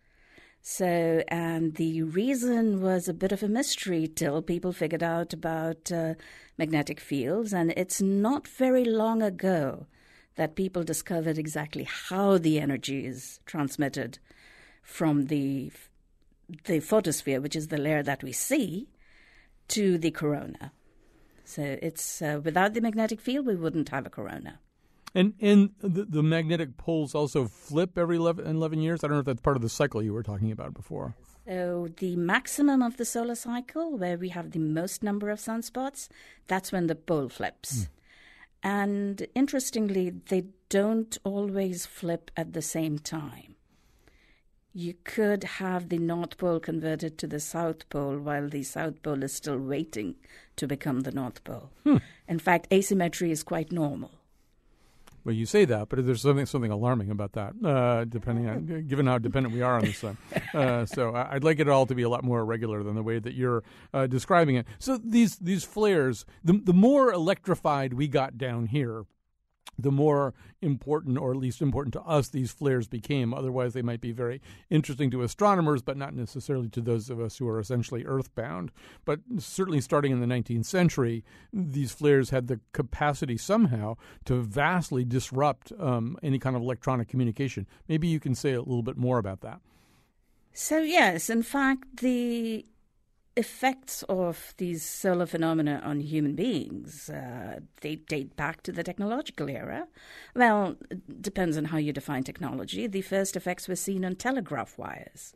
So, 0.69 1.23
and 1.29 1.77
the 1.77 2.03
reason 2.03 2.83
was 2.83 3.07
a 3.07 3.15
bit 3.15 3.31
of 3.31 3.45
a 3.45 3.49
mystery 3.49 4.09
till 4.09 4.43
people 4.43 4.73
figured 4.73 5.01
out 5.01 5.33
about 5.33 5.93
uh, 5.93 6.15
magnetic 6.59 6.99
fields. 6.99 7.55
And 7.55 7.73
it's 7.77 8.03
not 8.03 8.49
very 8.49 8.85
long 8.85 9.23
ago 9.23 9.87
that 10.35 10.57
people 10.57 10.83
discovered 10.83 11.39
exactly 11.39 11.85
how 11.85 12.39
the 12.39 12.59
energy 12.59 13.07
is 13.07 13.39
transmitted 13.47 14.19
from 14.83 15.27
the 15.27 15.71
the 16.65 16.81
photosphere, 16.81 17.41
which 17.41 17.55
is 17.55 17.69
the 17.69 17.79
layer 17.79 18.03
that 18.03 18.25
we 18.25 18.33
see, 18.33 18.89
to 19.69 19.99
the 19.99 20.11
corona. 20.11 20.73
So 21.45 21.79
it's 21.81 22.21
uh, 22.21 22.41
without 22.43 22.75
the 22.75 22.81
magnetic 22.81 23.21
field, 23.21 23.47
we 23.47 23.55
wouldn't 23.55 23.91
have 23.91 24.05
a 24.05 24.11
corona. 24.11 24.59
And 25.17 25.33
and 25.41 25.71
the, 25.81 26.05
the 26.05 26.23
magnetic 26.23 26.77
poles 26.77 27.15
also 27.15 27.47
flip 27.47 27.97
every 27.97 28.17
11, 28.17 28.47
11 28.47 28.81
years. 28.81 29.03
I 29.03 29.07
don't 29.07 29.17
know 29.17 29.21
if 29.21 29.25
that's 29.25 29.41
part 29.41 29.57
of 29.57 29.63
the 29.63 29.71
cycle 29.71 30.03
you 30.03 30.13
were 30.13 30.23
talking 30.23 30.53
about 30.53 30.75
before. 30.75 31.15
So 31.47 31.89
the 31.97 32.17
maximum 32.17 32.83
of 32.83 32.99
the 32.99 33.07
solar 33.07 33.35
cycle, 33.35 33.97
where 33.97 34.19
we 34.19 34.29
have 34.29 34.51
the 34.51 34.59
most 34.59 35.03
number 35.03 35.31
of 35.31 35.39
sunspots, 35.39 36.09
that's 36.49 36.71
when 36.71 36.87
the 36.87 36.95
pole 36.95 37.31
flips. 37.31 37.89
And 38.63 39.27
interestingly, 39.35 40.11
they 40.11 40.45
don't 40.69 41.17
always 41.25 41.87
flip 41.87 42.31
at 42.37 42.53
the 42.53 42.63
same 42.63 42.99
time. 42.99 43.55
You 44.75 44.97
could 45.05 45.45
have 45.45 45.89
the 45.89 45.99
North 45.99 46.37
Pole 46.37 46.61
converted 46.61 47.17
to 47.19 47.27
the 47.27 47.41
South 47.41 47.89
Pole 47.89 48.19
while 48.19 48.51
the 48.51 48.65
South 48.65 49.03
Pole 49.03 49.23
is 49.23 49.33
still 49.33 49.59
waiting 49.59 50.17
to 50.57 50.67
become 50.67 51.01
the 51.01 51.13
North 51.13 51.43
Pole. 51.45 51.71
Hmm. 51.85 51.99
In 52.29 52.39
fact, 52.39 52.67
asymmetry 52.71 53.31
is 53.31 53.43
quite 53.43 53.73
normal. 53.73 54.11
Well, 55.27 55.35
you 55.35 55.45
say 55.45 55.65
that, 55.65 55.89
but 55.89 56.07
there's 56.07 56.23
something 56.23 56.47
something 56.47 56.71
alarming 56.71 57.11
about 57.11 57.33
that. 57.33 57.55
Uh, 57.63 58.05
depending 58.05 58.49
on 58.49 58.87
given 58.87 59.09
how 59.09 59.19
dependent 59.19 59.53
we 59.53 59.61
are 59.61 59.75
on 59.75 59.85
the 59.85 59.93
sun, 59.93 60.17
uh, 60.55 60.87
so 60.87 61.17
I'd 61.17 61.43
like 61.43 61.59
it 61.59 61.69
all 61.69 61.85
to 61.87 61.97
be 61.97 62.05
a 62.05 62.09
lot 62.09 62.23
more 62.23 62.45
regular 62.45 62.85
than 62.85 62.95
the 62.95 63.03
way 63.03 63.19
that 63.19 63.35
you're 63.35 63.65
uh, 63.93 64.07
describing 64.07 64.55
it. 64.55 64.67
So 64.79 64.97
these 64.97 65.37
these 65.39 65.65
flares, 65.65 66.27
the 66.45 66.61
the 66.63 66.73
more 66.73 67.13
electrified 67.13 67.95
we 67.95 68.07
got 68.07 68.39
down 68.39 68.67
here, 68.67 69.05
the 69.79 69.93
more 69.93 70.35
important, 70.63 71.19
or 71.19 71.33
at 71.33 71.37
least 71.37 71.61
important 71.61 71.93
to 71.95 72.01
us, 72.03 72.29
these 72.29 72.51
flares 72.51 72.89
became. 72.89 73.35
Otherwise, 73.35 73.75
they 73.75 73.83
might 73.83 74.01
be 74.01 74.13
very 74.13 74.41
interesting 74.71 75.11
to 75.11 75.23
astronomers, 75.23 75.83
but 75.83 75.97
not 75.97 76.15
necessarily 76.15 76.69
to 76.71 76.81
those 76.81 77.11
of 77.11 77.21
us 77.21 77.37
who 77.37 77.49
are 77.49 77.61
essentially 77.61 78.05
earthbound. 78.05 78.73
But 79.05 79.21
certainly 79.39 79.81
starting 79.81 80.13
in 80.13 80.21
the 80.21 80.27
19th 80.27 80.65
century, 80.65 81.25
these 81.53 81.93
flares 81.93 82.31
had 82.31 82.49
the 82.49 82.61
capacity 82.73 83.37
somehow 83.37 83.97
to 84.25 84.41
vastly 84.41 85.05
disrupt 85.05 85.73
um, 85.79 86.17
any 86.23 86.39
kind 86.39 86.57
of 86.57 86.63
electronic 86.63 87.09
communication. 87.09 87.67
Maybe 87.89 88.09
you 88.09 88.21
can 88.21 88.35
say 88.35 88.55
a 88.55 88.61
little 88.61 88.83
bit 88.83 88.97
more 88.97 89.19
about 89.19 89.43
that. 89.43 89.61
So, 90.53 90.79
yes, 90.79 91.29
in 91.29 91.43
fact, 91.43 91.99
the 91.99 92.65
effects 93.37 94.03
of 94.09 94.55
these 94.57 94.83
solar 94.83 95.27
phenomena 95.27 95.81
on 95.85 96.01
human 96.01 96.35
beings 96.35 97.11
uh, 97.11 97.61
they 97.83 97.97
date 97.97 98.35
back 98.35 98.63
to 98.63 98.73
the 98.73 98.83
technological 98.83 99.51
era. 99.51 99.87
Well, 100.35 100.77
it 100.91 101.21
depends 101.21 101.59
on 101.59 101.67
how 101.67 101.77
you 101.77 101.93
define 101.93 102.25
technology. 102.25 102.87
The 102.87 103.03
first 103.03 103.37
effects 103.37 103.69
were 103.69 103.77
seen 103.77 104.05
on 104.05 104.17
telegraph 104.17 104.79
wires. 104.79 105.35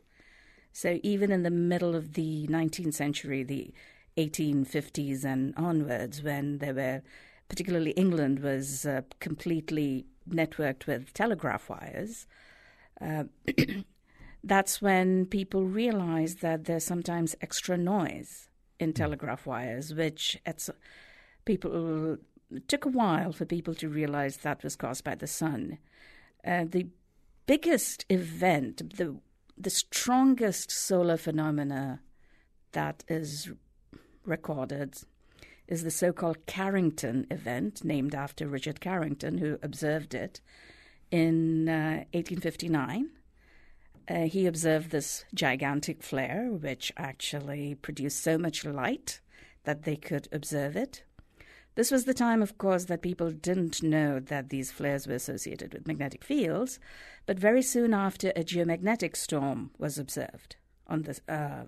So 0.73 0.99
even 1.03 1.31
in 1.31 1.43
the 1.43 1.51
middle 1.51 1.95
of 1.95 2.13
the 2.13 2.47
19th 2.47 2.95
century, 2.95 3.43
the 3.43 3.73
1850s 4.17 5.23
and 5.23 5.53
onwards, 5.55 6.23
when 6.23 6.57
there 6.57 6.73
were, 6.73 7.01
particularly 7.49 7.91
England, 7.91 8.39
was 8.39 8.85
uh, 8.85 9.01
completely 9.19 10.05
networked 10.29 10.87
with 10.87 11.13
telegraph 11.13 11.69
wires. 11.69 12.25
Uh, 12.99 13.25
that's 14.43 14.81
when 14.81 15.25
people 15.25 15.65
realize 15.65 16.35
that 16.35 16.65
there's 16.65 16.83
sometimes 16.83 17.35
extra 17.41 17.77
noise 17.77 18.49
in 18.79 18.89
hmm. 18.89 18.93
telegraph 18.93 19.45
wires, 19.45 19.93
which 19.93 20.37
it's, 20.45 20.69
people 21.45 22.17
took 22.67 22.85
a 22.85 22.89
while 22.89 23.31
for 23.31 23.45
people 23.45 23.75
to 23.75 23.87
realize 23.87 24.37
that 24.37 24.63
was 24.63 24.75
caused 24.75 25.03
by 25.03 25.15
the 25.15 25.27
sun. 25.27 25.77
Uh, 26.45 26.65
the 26.67 26.87
biggest 27.45 28.05
event, 28.09 28.97
the 28.97 29.15
the 29.57 29.69
strongest 29.69 30.71
solar 30.71 31.17
phenomena 31.17 32.01
that 32.71 33.03
is 33.07 33.51
recorded 34.25 34.95
is 35.67 35.83
the 35.83 35.91
so-called 35.91 36.45
Carrington 36.47 37.27
event, 37.29 37.83
named 37.83 38.15
after 38.15 38.47
Richard 38.47 38.81
Carrington, 38.81 39.37
who 39.37 39.59
observed 39.61 40.15
it 40.15 40.41
in 41.11 41.69
uh, 41.69 42.03
1859 42.13 43.11
uh, 44.11 44.27
he 44.27 44.45
observed 44.45 44.91
this 44.91 45.23
gigantic 45.33 46.03
flare, 46.03 46.49
which 46.51 46.91
actually 46.97 47.75
produced 47.75 48.21
so 48.21 48.37
much 48.37 48.65
light 48.65 49.21
that 49.63 49.83
they 49.83 49.95
could 49.95 50.27
observe 50.31 50.75
it. 50.75 51.03
This 51.75 51.91
was 51.91 52.03
the 52.03 52.13
time, 52.13 52.41
of 52.41 52.57
course, 52.57 52.85
that 52.85 53.01
people 53.01 53.31
didn't 53.31 53.81
know 53.81 54.19
that 54.19 54.49
these 54.49 54.71
flares 54.71 55.07
were 55.07 55.15
associated 55.15 55.73
with 55.73 55.87
magnetic 55.87 56.23
fields, 56.23 56.79
but 57.25 57.39
very 57.39 57.61
soon 57.61 57.93
after, 57.93 58.29
a 58.35 58.43
geomagnetic 58.43 59.15
storm 59.15 59.71
was 59.77 59.97
observed 59.97 60.57
on, 60.87 61.03
the, 61.03 61.19
uh, 61.29 61.63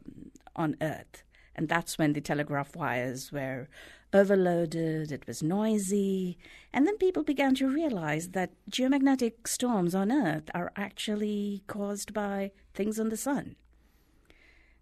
on 0.55 0.75
Earth. 0.81 1.23
And 1.55 1.69
that's 1.69 1.97
when 1.97 2.13
the 2.13 2.21
telegraph 2.21 2.75
wires 2.75 3.31
were 3.31 3.69
overloaded, 4.13 5.11
it 5.11 5.25
was 5.27 5.41
noisy, 5.41 6.37
and 6.71 6.87
then 6.87 6.97
people 6.97 7.23
began 7.23 7.55
to 7.55 7.67
realize 7.67 8.29
that 8.29 8.51
geomagnetic 8.69 9.47
storms 9.47 9.95
on 9.95 10.11
Earth 10.11 10.49
are 10.53 10.71
actually 10.75 11.63
caused 11.67 12.13
by 12.13 12.51
things 12.73 12.99
on 12.99 13.09
the 13.09 13.17
sun. 13.17 13.55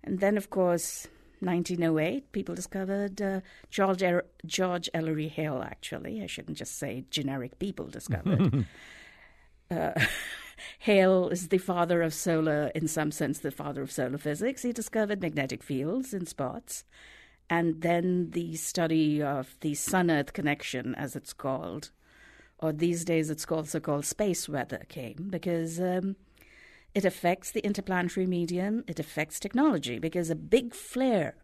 And 0.03 0.19
then, 0.19 0.37
of 0.37 0.49
course, 0.49 1.07
1908, 1.39 2.31
people 2.31 2.55
discovered 2.55 3.21
uh, 3.21 3.41
George, 3.69 4.03
er- 4.03 4.25
George 4.45 4.89
Ellery 4.93 5.27
Hale, 5.27 5.63
actually. 5.63 6.21
I 6.21 6.27
shouldn't 6.27 6.57
just 6.57 6.77
say 6.77 7.05
generic 7.09 7.57
people 7.59 7.87
discovered. 7.87 8.65
uh, 9.71 9.91
Hale 10.79 11.29
is 11.29 11.47
the 11.47 11.57
father 11.57 12.01
of 12.01 12.13
solar, 12.13 12.67
in 12.75 12.87
some 12.87 13.11
sense, 13.11 13.39
the 13.39 13.51
father 13.51 13.81
of 13.81 13.91
solar 13.91 14.17
physics. 14.17 14.61
He 14.61 14.71
discovered 14.71 15.21
magnetic 15.21 15.63
fields 15.63 16.13
in 16.13 16.25
spots 16.25 16.83
and 17.51 17.81
then 17.81 18.31
the 18.31 18.55
study 18.55 19.21
of 19.21 19.57
the 19.59 19.75
Sun 19.75 20.09
Earth 20.09 20.31
connection, 20.31 20.95
as 20.95 21.17
it's 21.17 21.33
called, 21.33 21.91
or 22.59 22.71
these 22.71 23.03
days 23.03 23.29
it's 23.29 23.45
also 23.45 23.81
called 23.81 24.05
space 24.05 24.47
weather, 24.47 24.85
came 24.87 25.27
because 25.29 25.77
um, 25.77 26.15
it 26.95 27.03
affects 27.03 27.51
the 27.51 27.59
interplanetary 27.59 28.25
medium, 28.25 28.85
it 28.87 29.01
affects 29.01 29.37
technology, 29.37 29.99
because 29.99 30.29
a 30.29 30.35
big 30.35 30.73
flare 30.73 31.35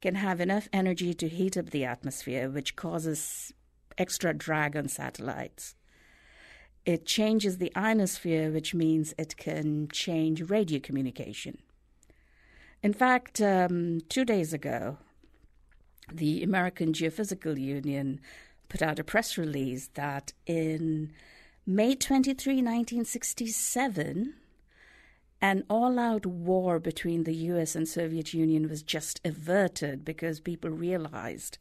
can 0.00 0.14
have 0.14 0.40
enough 0.40 0.70
energy 0.72 1.12
to 1.12 1.28
heat 1.28 1.58
up 1.58 1.68
the 1.68 1.84
atmosphere, 1.84 2.48
which 2.48 2.74
causes 2.74 3.52
extra 3.98 4.32
drag 4.32 4.74
on 4.74 4.88
satellites. 4.88 5.74
It 6.86 7.04
changes 7.04 7.58
the 7.58 7.72
ionosphere, 7.76 8.50
which 8.50 8.72
means 8.72 9.12
it 9.18 9.36
can 9.36 9.88
change 9.92 10.48
radio 10.48 10.80
communication. 10.80 11.58
In 12.82 12.94
fact, 12.94 13.42
um, 13.42 14.00
two 14.08 14.24
days 14.24 14.54
ago, 14.54 14.96
the 16.12 16.42
American 16.42 16.92
Geophysical 16.92 17.60
Union 17.60 18.20
put 18.68 18.82
out 18.82 18.98
a 18.98 19.04
press 19.04 19.36
release 19.36 19.88
that 19.94 20.32
in 20.46 21.12
May 21.66 21.94
23, 21.94 22.54
1967, 22.54 24.34
an 25.42 25.64
all 25.68 25.98
out 25.98 26.24
war 26.24 26.78
between 26.78 27.24
the 27.24 27.34
US 27.34 27.74
and 27.74 27.88
Soviet 27.88 28.32
Union 28.32 28.68
was 28.68 28.82
just 28.82 29.20
averted 29.24 30.04
because 30.04 30.40
people 30.40 30.70
realized 30.70 31.58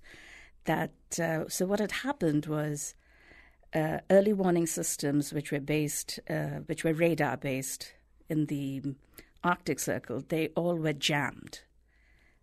that. 0.66 0.92
Uh, 1.20 1.48
so, 1.48 1.66
what 1.66 1.80
had 1.80 1.92
happened 1.92 2.46
was 2.46 2.96
uh, 3.74 4.00
early 4.10 4.34
warning 4.34 4.66
systems, 4.66 5.34
which 5.34 5.52
were 5.52 5.60
based, 5.60 6.20
uh, 6.30 6.62
which 6.68 6.84
were 6.84 6.94
radar 6.94 7.38
based 7.38 7.94
in 8.30 8.46
the 8.46 8.82
Arctic 9.44 9.80
Circle, 9.80 10.24
they 10.30 10.48
all 10.50 10.76
were 10.76 10.94
jammed. 10.94 11.62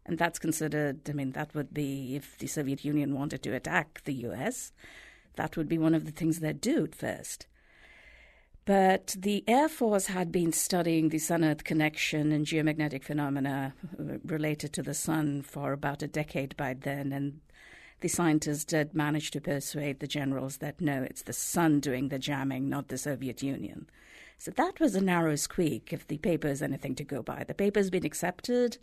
And 0.04 0.18
that's 0.18 0.38
considered, 0.38 1.09
I 1.09 1.12
mean, 1.12 1.32
that 1.32 1.54
would 1.54 1.73
be, 1.73 2.16
if 2.16 2.37
the 2.38 2.47
Soviet 2.47 2.85
Union 2.85 3.14
wanted 3.14 3.42
to 3.44 3.54
attack 3.54 4.02
the 4.04 4.14
US, 4.26 4.73
that 5.37 5.56
would 5.56 5.68
be 5.68 5.78
one 5.78 5.94
of 5.94 6.04
the 6.04 6.11
things 6.11 6.40
they'd 6.40 6.61
do 6.61 6.85
at 6.85 6.94
first. 6.94 7.47
But 8.64 9.16
the 9.18 9.42
Air 9.49 9.68
Force 9.68 10.06
had 10.06 10.30
been 10.30 10.52
studying 10.52 11.09
the 11.09 11.18
Sun 11.18 11.44
Earth 11.44 11.64
connection 11.64 12.30
and 12.30 12.47
geomagnetic 12.47 13.02
phenomena 13.02 13.75
uh, 13.99 14.18
related 14.25 14.73
to 14.75 14.82
the 14.82 14.94
sun 14.94 15.42
for 15.42 15.73
about 15.73 16.02
a 16.02 16.06
decade 16.06 16.56
by 16.56 16.75
then. 16.75 17.12
And 17.12 17.40
the 18.00 18.09
scientists 18.09 18.64
did 18.64 18.94
manage 18.94 19.32
to 19.32 19.40
persuade 19.40 19.99
the 19.99 20.06
generals 20.06 20.59
that 20.59 20.80
no, 20.80 21.02
it's 21.02 21.23
the 21.23 21.32
sun 21.32 21.80
doing 21.80 22.09
the 22.09 22.21
jamming, 22.21 22.68
not 22.68 22.87
the 22.87 22.99
Soviet 22.99 23.42
Union. 23.42 23.88
So 24.38 24.52
that 24.52 24.78
was 24.78 24.94
a 24.94 25.00
narrow 25.00 25.35
squeak 25.37 25.92
if 25.92 26.06
the 26.06 26.18
paper 26.18 26.49
is 26.49 26.62
anything 26.62 26.94
to 26.97 27.04
go 27.04 27.23
by. 27.23 27.44
The 27.44 27.54
paper's 27.54 27.90
been 27.90 28.06
accepted 28.06 28.78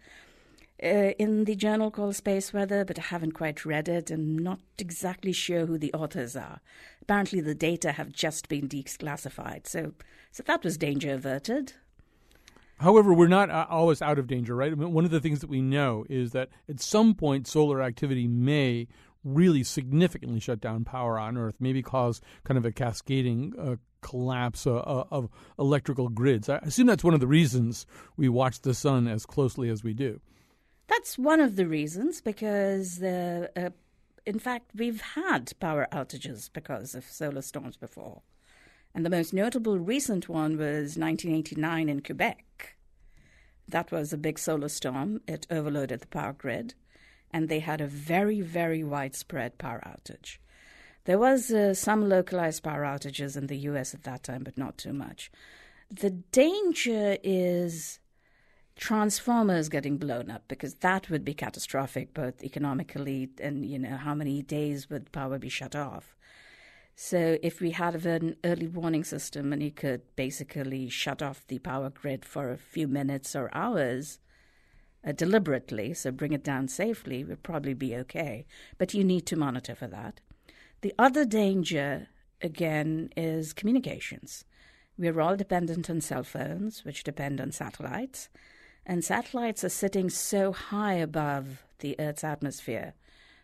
uh, 0.84 1.12
in 1.18 1.46
the 1.46 1.56
journal 1.56 1.92
called 1.92 2.16
Space 2.16 2.54
Weather, 2.54 2.86
but 2.86 2.98
I 3.00 3.04
haven't 3.04 3.34
quite 3.34 3.66
read 3.66 3.90
it 3.90 4.10
and 4.10 4.38
not 4.38 4.60
exactly 4.78 5.34
sure 5.34 5.66
who 5.66 5.78
the 5.78 5.94
authors 5.94 6.36
are. 6.36 6.62
Apparently, 7.02 7.42
the 7.42 7.56
data 7.56 7.92
have 7.94 8.12
just 8.12 8.48
been 8.48 8.70
declassified, 8.70 9.68
so 9.68 9.94
so 10.32 10.44
that 10.44 10.64
was 10.64 10.78
danger 10.78 11.14
averted. 11.14 11.74
However, 12.80 13.14
we're 13.14 13.28
not 13.28 13.50
uh, 13.50 13.66
always 13.70 14.02
out 14.02 14.20
of 14.20 14.28
danger, 14.28 14.56
right? 14.56 14.72
I 14.72 14.76
mean, 14.76 14.94
one 14.94 15.04
of 15.04 15.12
the 15.12 15.20
things 15.20 15.42
that 15.42 15.50
we 15.50 15.62
know 15.62 16.06
is 16.10 16.32
that 16.32 16.50
at 16.70 16.80
some 16.80 17.14
point 17.14 17.46
solar 17.46 17.82
activity 17.82 18.26
may 18.26 18.88
really 19.26 19.64
significantly 19.64 20.40
shut 20.40 20.62
down 20.62 20.86
power 20.86 21.20
on 21.20 21.38
Earth, 21.38 21.56
maybe 21.60 21.82
cause 21.82 22.22
kind 22.46 22.58
of 22.58 22.66
a 22.66 22.72
cascading 22.72 23.54
uh, 23.60 23.76
collapse 24.02 24.66
uh, 24.66 24.78
uh 24.78 25.04
of 25.12 25.30
electrical 25.58 26.08
grids. 26.08 26.48
I 26.48 26.58
assume 26.58 26.88
that's 26.88 27.04
one 27.04 27.14
of 27.14 27.20
the 27.20 27.28
reasons 27.28 27.86
we 28.16 28.30
watch 28.30 28.62
the 28.62 28.74
sun 28.74 29.10
as 29.10 29.26
closely 29.26 29.68
as 29.70 29.84
we 29.84 29.94
do. 29.94 30.22
That's 30.89 31.17
one 31.17 31.39
of 31.39 31.55
the 31.55 31.67
reasons, 31.67 32.19
because 32.19 33.01
uh, 33.01 33.48
uh, 33.55 33.69
in 34.25 34.39
fact, 34.39 34.72
we've 34.75 35.01
had 35.01 35.53
power 35.60 35.88
outages 35.91 36.51
because 36.51 36.96
of 36.96 37.05
solar 37.05 37.41
storms 37.41 37.77
before. 37.77 38.22
And 38.93 39.05
the 39.05 39.10
most 39.10 39.34
notable 39.34 39.77
recent 39.77 40.27
one 40.27 40.58
was 40.58 40.98
1989 40.98 41.89
in 41.89 42.01
Quebec. 42.01 42.75
That 43.67 43.91
was 43.91 44.12
a 44.12 44.17
big 44.17 44.39
solar 44.39 44.69
storm. 44.69 45.22
It 45.27 45.46
overloaded 45.51 46.01
the 46.01 46.08
power 46.08 46.34
grid, 46.34 46.74
and 47.31 47.50
they 47.50 47.60
had 47.60 47.81
a 47.81 47.88
very, 47.88 48.41
very 48.41 48.84
widespread 48.84 49.60
power 49.60 49.81
outage. 49.86 50.38
There 51.05 51.19
was 51.19 51.51
uh, 51.51 51.75
some 51.75 52.10
localized 52.10 52.63
power 52.63 52.84
outages 52.84 53.38
in 53.38 53.48
the 53.48 53.58
U.S. 53.58 53.93
at 53.93 54.03
that 54.03 54.24
time, 54.24 54.43
but 54.43 54.58
not 54.58 54.77
too 54.77 54.93
much. 54.93 55.31
The 55.91 56.10
danger 56.10 57.17
is 57.24 58.00
transformers 58.80 59.68
getting 59.68 59.98
blown 59.98 60.32
up 60.32 60.44
because 60.48 60.76
that 60.76 61.10
would 61.10 61.26
be 61.26 61.34
catastrophic, 61.34 62.14
both 62.14 62.42
economically 62.42 63.30
and 63.42 63.66
you 63.66 63.78
know 63.78 63.98
how 63.98 64.16
many 64.16 64.42
days 64.42 64.90
would 64.90 65.12
power 65.12 65.38
be 65.38 65.50
shut 65.50 65.76
off. 65.76 66.16
So 66.96 67.38
if 67.44 67.60
we 67.60 67.72
had 67.72 68.06
an 68.06 68.38
early 68.46 68.68
warning 68.68 69.04
system 69.04 69.52
and 69.52 69.62
you 69.62 69.72
could 69.72 70.02
basically 70.16 70.88
shut 70.88 71.22
off 71.22 71.46
the 71.48 71.60
power 71.60 71.90
grid 71.90 72.24
for 72.24 72.52
a 72.52 72.58
few 72.58 72.88
minutes 72.88 73.36
or 73.36 73.50
hours 73.54 74.20
uh, 75.06 75.12
deliberately, 75.12 75.94
so 75.94 76.10
bring 76.12 76.32
it 76.32 76.44
down 76.44 76.70
safely, 76.70 77.26
would 77.26 77.44
probably 77.44 77.74
be 77.74 77.96
okay. 77.98 78.46
But 78.78 78.94
you 78.94 79.04
need 79.04 79.26
to 79.26 79.36
monitor 79.36 79.76
for 79.76 79.88
that. 79.88 80.22
The 80.82 80.94
other 80.98 81.26
danger, 81.26 82.08
again, 82.42 83.10
is 83.18 83.52
communications. 83.52 84.46
We're 84.98 85.20
all 85.20 85.36
dependent 85.36 85.90
on 85.90 86.00
cell 86.00 86.24
phones, 86.24 86.86
which 86.86 87.04
depend 87.04 87.42
on 87.42 87.52
satellites. 87.52 88.30
And 88.89 89.05
satellites 89.05 89.63
are 89.63 89.69
sitting 89.69 90.10
so 90.10 90.51
high 90.51 90.96
above 90.96 91.62
the 91.77 91.96
Earth's 92.00 92.24
atmosphere 92.24 92.96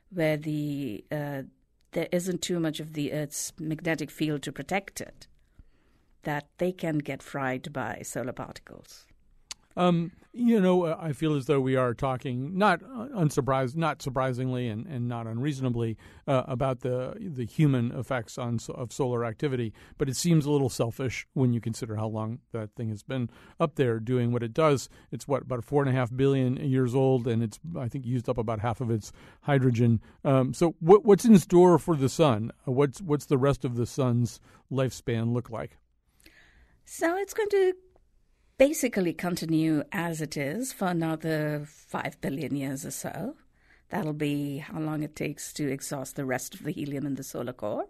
where 0.10 0.38
the 0.38 1.06
uh, 1.12 1.44
there 1.92 2.08
isn't 2.12 2.42
too 2.42 2.60
much 2.60 2.80
of 2.80 2.94
the 2.94 3.14
Earth's 3.14 3.54
magnetic 3.60 4.10
field 4.10 4.42
to 4.42 4.52
protect 4.52 5.02
it 5.02 5.28
that 6.24 6.48
they 6.58 6.72
can 6.72 6.98
get 6.98 7.22
fried 7.22 7.72
by 7.72 8.02
solar 8.02 8.34
particles. 8.34 9.06
Um, 9.78 10.12
you 10.38 10.60
know, 10.60 10.84
uh, 10.84 10.98
I 11.00 11.14
feel 11.14 11.36
as 11.36 11.46
though 11.46 11.62
we 11.62 11.78
are 11.78 11.94
talking 11.94 12.58
not 12.58 12.84
uh, 12.84 13.08
unsurprised, 13.16 13.78
not 13.78 14.02
surprisingly, 14.02 14.68
and, 14.68 14.86
and 14.86 15.08
not 15.08 15.28
unreasonably 15.28 15.98
uh, 16.28 16.44
about 16.46 16.82
the 16.82 17.16
the 17.18 17.46
human 17.46 17.92
effects 17.94 18.38
on 18.38 18.60
of 18.74 18.92
solar 18.92 19.24
activity. 19.24 19.74
But 19.98 20.10
it 20.10 20.18
seems 20.18 20.46
a 20.46 20.52
little 20.52 20.70
selfish 20.70 21.26
when 21.34 21.54
you 21.54 21.62
consider 21.62 21.96
how 21.96 22.08
long 22.08 22.40
that 22.52 22.76
thing 22.76 22.90
has 22.90 23.02
been 23.02 23.30
up 23.62 23.76
there 23.76 24.00
doing 24.00 24.34
what 24.34 24.44
it 24.44 24.54
does. 24.54 24.90
It's 25.10 25.26
what 25.26 25.44
about 25.44 25.64
four 25.64 25.82
and 25.82 25.90
a 25.90 25.98
half 25.98 26.14
billion 26.14 26.58
years 26.58 26.94
old, 26.94 27.28
and 27.28 27.42
it's 27.42 27.60
I 27.78 27.88
think 27.88 28.06
used 28.06 28.28
up 28.28 28.38
about 28.38 28.60
half 28.60 28.82
of 28.82 28.92
its 28.92 29.14
hydrogen. 29.42 30.02
Um, 30.26 30.54
so, 30.54 30.76
what, 30.80 31.06
what's 31.06 31.24
in 31.24 31.40
store 31.40 31.80
for 31.80 31.96
the 31.96 32.10
sun? 32.10 32.52
Uh, 32.68 32.74
what's 32.74 33.02
what's 33.02 33.26
the 33.26 33.38
rest 33.38 33.64
of 33.64 33.76
the 33.76 33.86
sun's 33.86 34.42
lifespan 34.70 35.34
look 35.34 35.50
like? 35.50 35.78
So 36.84 37.18
it's 37.18 37.34
going 37.34 37.50
to 37.50 37.74
basically 38.58 39.14
continue 39.14 39.84
as 39.92 40.22
it 40.22 40.38
is 40.38 40.72
for 40.72 40.88
another 40.88 41.66
5 41.68 42.22
billion 42.22 42.56
years 42.56 42.86
or 42.86 42.92
so. 42.92 43.36
That'll 43.90 44.14
be 44.14 44.58
how 44.58 44.80
long 44.80 45.04
it 45.04 45.16
takes 45.16 45.54
to 45.54 45.72
exhaust 45.72 46.16
the 46.16 46.26
rest 46.26 46.56
of 46.56 46.64
the 46.64 46.72
helium 46.72 47.06
in 47.06 47.16
the 47.16 47.24
solar 47.24 47.54
core. 47.54 47.88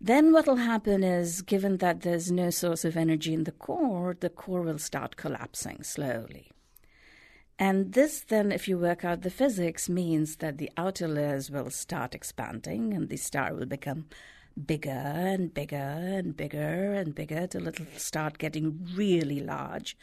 Then, 0.00 0.32
what 0.32 0.46
will 0.46 0.56
happen 0.56 1.02
is, 1.02 1.42
given 1.42 1.78
that 1.78 2.02
there's 2.02 2.30
no 2.30 2.50
source 2.50 2.84
of 2.84 2.96
energy 2.96 3.34
in 3.34 3.44
the 3.44 3.52
core, 3.52 4.16
the 4.18 4.30
core 4.30 4.62
will 4.62 4.78
start 4.78 5.16
collapsing 5.16 5.82
slowly. 5.82 6.52
And 7.58 7.92
this, 7.94 8.20
then, 8.20 8.52
if 8.52 8.68
you 8.68 8.78
work 8.78 9.04
out 9.04 9.22
the 9.22 9.30
physics, 9.30 9.88
means 9.88 10.36
that 10.36 10.58
the 10.58 10.70
outer 10.76 11.08
layers 11.08 11.50
will 11.50 11.70
start 11.70 12.14
expanding 12.14 12.94
and 12.94 13.08
the 13.08 13.16
star 13.16 13.52
will 13.52 13.66
become 13.66 14.06
bigger 14.66 14.90
and 14.90 15.52
bigger 15.54 15.76
and 15.76 16.36
bigger 16.36 16.94
and 16.94 17.14
bigger 17.14 17.46
till 17.46 17.66
it'll 17.66 17.86
start 17.96 18.38
getting 18.38 18.88
really 18.94 19.40
large, 19.40 19.96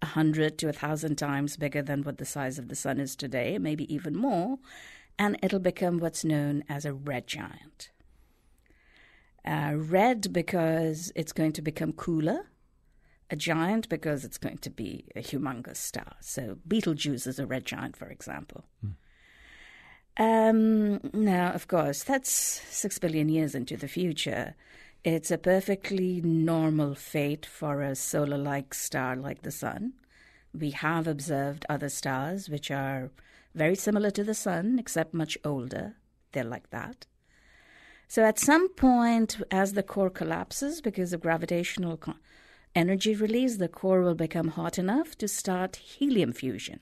a 0.00 0.06
hundred 0.06 0.58
to 0.58 0.68
a 0.68 0.72
thousand 0.72 1.16
times 1.16 1.56
bigger 1.56 1.82
than 1.82 2.02
what 2.02 2.18
the 2.18 2.24
size 2.24 2.58
of 2.58 2.68
the 2.68 2.76
sun 2.76 3.00
is 3.00 3.16
today, 3.16 3.58
maybe 3.58 3.92
even 3.92 4.16
more, 4.16 4.58
and 5.18 5.38
it'll 5.42 5.58
become 5.58 5.98
what's 5.98 6.24
known 6.24 6.64
as 6.68 6.84
a 6.84 6.92
red 6.92 7.26
giant. 7.26 7.90
Uh, 9.44 9.72
red 9.74 10.32
because 10.32 11.12
it's 11.16 11.32
going 11.32 11.52
to 11.52 11.62
become 11.62 11.92
cooler, 11.92 12.46
a 13.30 13.36
giant 13.36 13.88
because 13.88 14.24
it's 14.24 14.38
going 14.38 14.58
to 14.58 14.70
be 14.70 15.06
a 15.16 15.20
humongous 15.20 15.78
star. 15.78 16.12
So 16.20 16.58
Betelgeuse 16.68 17.26
is 17.26 17.38
a 17.38 17.46
red 17.46 17.64
giant, 17.64 17.96
for 17.96 18.06
example. 18.08 18.64
Mm. 18.84 18.94
Um, 20.16 21.00
now, 21.14 21.52
of 21.52 21.68
course, 21.68 22.02
that's 22.02 22.30
six 22.30 22.98
billion 22.98 23.28
years 23.28 23.54
into 23.54 23.76
the 23.76 23.88
future. 23.88 24.54
It's 25.04 25.30
a 25.30 25.38
perfectly 25.38 26.20
normal 26.22 26.94
fate 26.94 27.46
for 27.46 27.82
a 27.82 27.94
solar 27.94 28.38
like 28.38 28.74
star 28.74 29.16
like 29.16 29.42
the 29.42 29.50
Sun. 29.50 29.94
We 30.52 30.70
have 30.70 31.06
observed 31.06 31.64
other 31.68 31.88
stars 31.88 32.48
which 32.48 32.70
are 32.70 33.10
very 33.54 33.74
similar 33.74 34.10
to 34.10 34.22
the 34.22 34.34
Sun, 34.34 34.78
except 34.78 35.14
much 35.14 35.38
older. 35.44 35.96
They're 36.32 36.44
like 36.44 36.70
that. 36.70 37.06
So, 38.06 38.24
at 38.24 38.38
some 38.38 38.68
point, 38.74 39.40
as 39.50 39.72
the 39.72 39.82
core 39.82 40.10
collapses 40.10 40.82
because 40.82 41.14
of 41.14 41.22
gravitational 41.22 41.98
energy 42.74 43.14
release, 43.14 43.56
the 43.56 43.68
core 43.68 44.02
will 44.02 44.14
become 44.14 44.48
hot 44.48 44.78
enough 44.78 45.16
to 45.18 45.26
start 45.28 45.76
helium 45.76 46.32
fusion. 46.32 46.80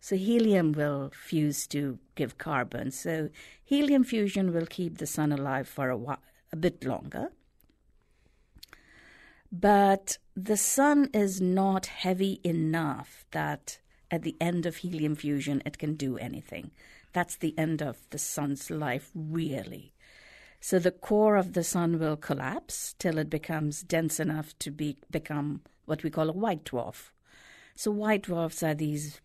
So 0.00 0.16
helium 0.16 0.72
will 0.72 1.10
fuse 1.14 1.66
to 1.68 1.98
give 2.14 2.38
carbon. 2.38 2.90
So 2.90 3.30
helium 3.64 4.04
fusion 4.04 4.52
will 4.52 4.66
keep 4.66 4.98
the 4.98 5.06
sun 5.06 5.32
alive 5.32 5.68
for 5.68 5.90
a, 5.90 5.96
while, 5.96 6.22
a 6.52 6.56
bit 6.56 6.84
longer. 6.84 7.30
But 9.50 10.18
the 10.34 10.56
sun 10.56 11.10
is 11.12 11.40
not 11.40 11.86
heavy 11.86 12.40
enough 12.44 13.24
that 13.30 13.78
at 14.10 14.22
the 14.22 14.36
end 14.40 14.66
of 14.66 14.76
helium 14.76 15.16
fusion 15.16 15.62
it 15.64 15.78
can 15.78 15.94
do 15.94 16.18
anything. 16.18 16.70
That's 17.12 17.36
the 17.36 17.54
end 17.58 17.82
of 17.82 17.98
the 18.10 18.18
sun's 18.18 18.70
life, 18.70 19.10
really. 19.14 19.94
So 20.60 20.78
the 20.78 20.90
core 20.90 21.36
of 21.36 21.52
the 21.52 21.64
sun 21.64 21.98
will 21.98 22.16
collapse 22.16 22.94
till 22.98 23.18
it 23.18 23.30
becomes 23.30 23.82
dense 23.82 24.20
enough 24.20 24.58
to 24.58 24.70
be, 24.70 24.98
become 25.10 25.62
what 25.84 26.02
we 26.02 26.10
call 26.10 26.28
a 26.28 26.32
white 26.32 26.64
dwarf. 26.64 27.10
So 27.74 27.90
white 27.90 28.22
dwarfs 28.22 28.62
are 28.62 28.74
these 28.74 29.20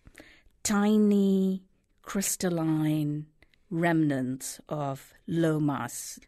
tiny 0.64 1.64
crystalline 2.02 3.26
remnants 3.70 4.60
of 4.68 5.14
low 5.28 5.60
mass 5.60 6.20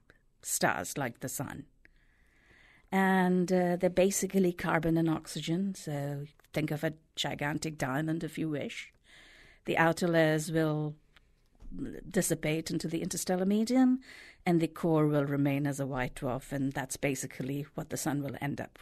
stars 0.42 0.98
like 0.98 1.20
the 1.20 1.30
sun. 1.30 1.66
And 2.92 3.52
uh, 3.52 3.76
they're 3.76 3.90
basically 3.90 4.54
carbon 4.54 4.98
and 4.98 5.10
oxygen, 5.10 5.74
so 5.74 6.26
think 6.54 6.70
of 6.70 6.84
a 6.84 6.94
gigantic 7.16 7.78
diamond 7.78 8.24
if 8.24 8.38
you 8.38 8.50
wish. 8.50 8.94
The 9.66 9.78
outer 9.78 10.08
layers 10.08 10.52
will 10.52 10.96
dissipate 12.10 12.70
into 12.70 12.88
the 12.88 13.02
interstellar 13.02 13.46
medium, 13.46 14.00
and 14.46 14.62
the 14.62 14.68
core 14.68 15.08
will 15.08 15.26
remain 15.26 15.66
as 15.66 15.80
a 15.80 15.88
white 15.88 16.16
dwarf, 16.16 16.52
and 16.52 16.72
that's 16.72 16.98
basically 16.98 17.66
what 17.74 17.90
the 17.90 17.98
sun 17.98 18.22
will 18.22 18.36
end 18.42 18.62
up 18.62 18.80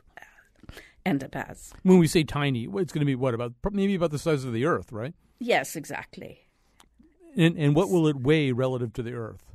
end 1.05 1.23
up 1.23 1.35
as. 1.35 1.73
When 1.83 1.97
we 1.97 2.07
say 2.07 2.23
tiny, 2.23 2.65
it's 2.65 2.93
going 2.93 3.01
to 3.01 3.05
be 3.05 3.15
what 3.15 3.33
about 3.33 3.53
maybe 3.71 3.95
about 3.95 4.11
the 4.11 4.19
size 4.19 4.43
of 4.43 4.53
the 4.53 4.65
Earth, 4.65 4.91
right? 4.91 5.15
Yes, 5.41 5.75
exactly. 5.75 6.45
And 7.35 7.57
and 7.57 7.75
what 7.75 7.89
will 7.89 8.07
it 8.07 8.15
weigh 8.15 8.51
relative 8.51 8.93
to 8.93 9.03
the 9.03 9.13
Earth? 9.13 9.50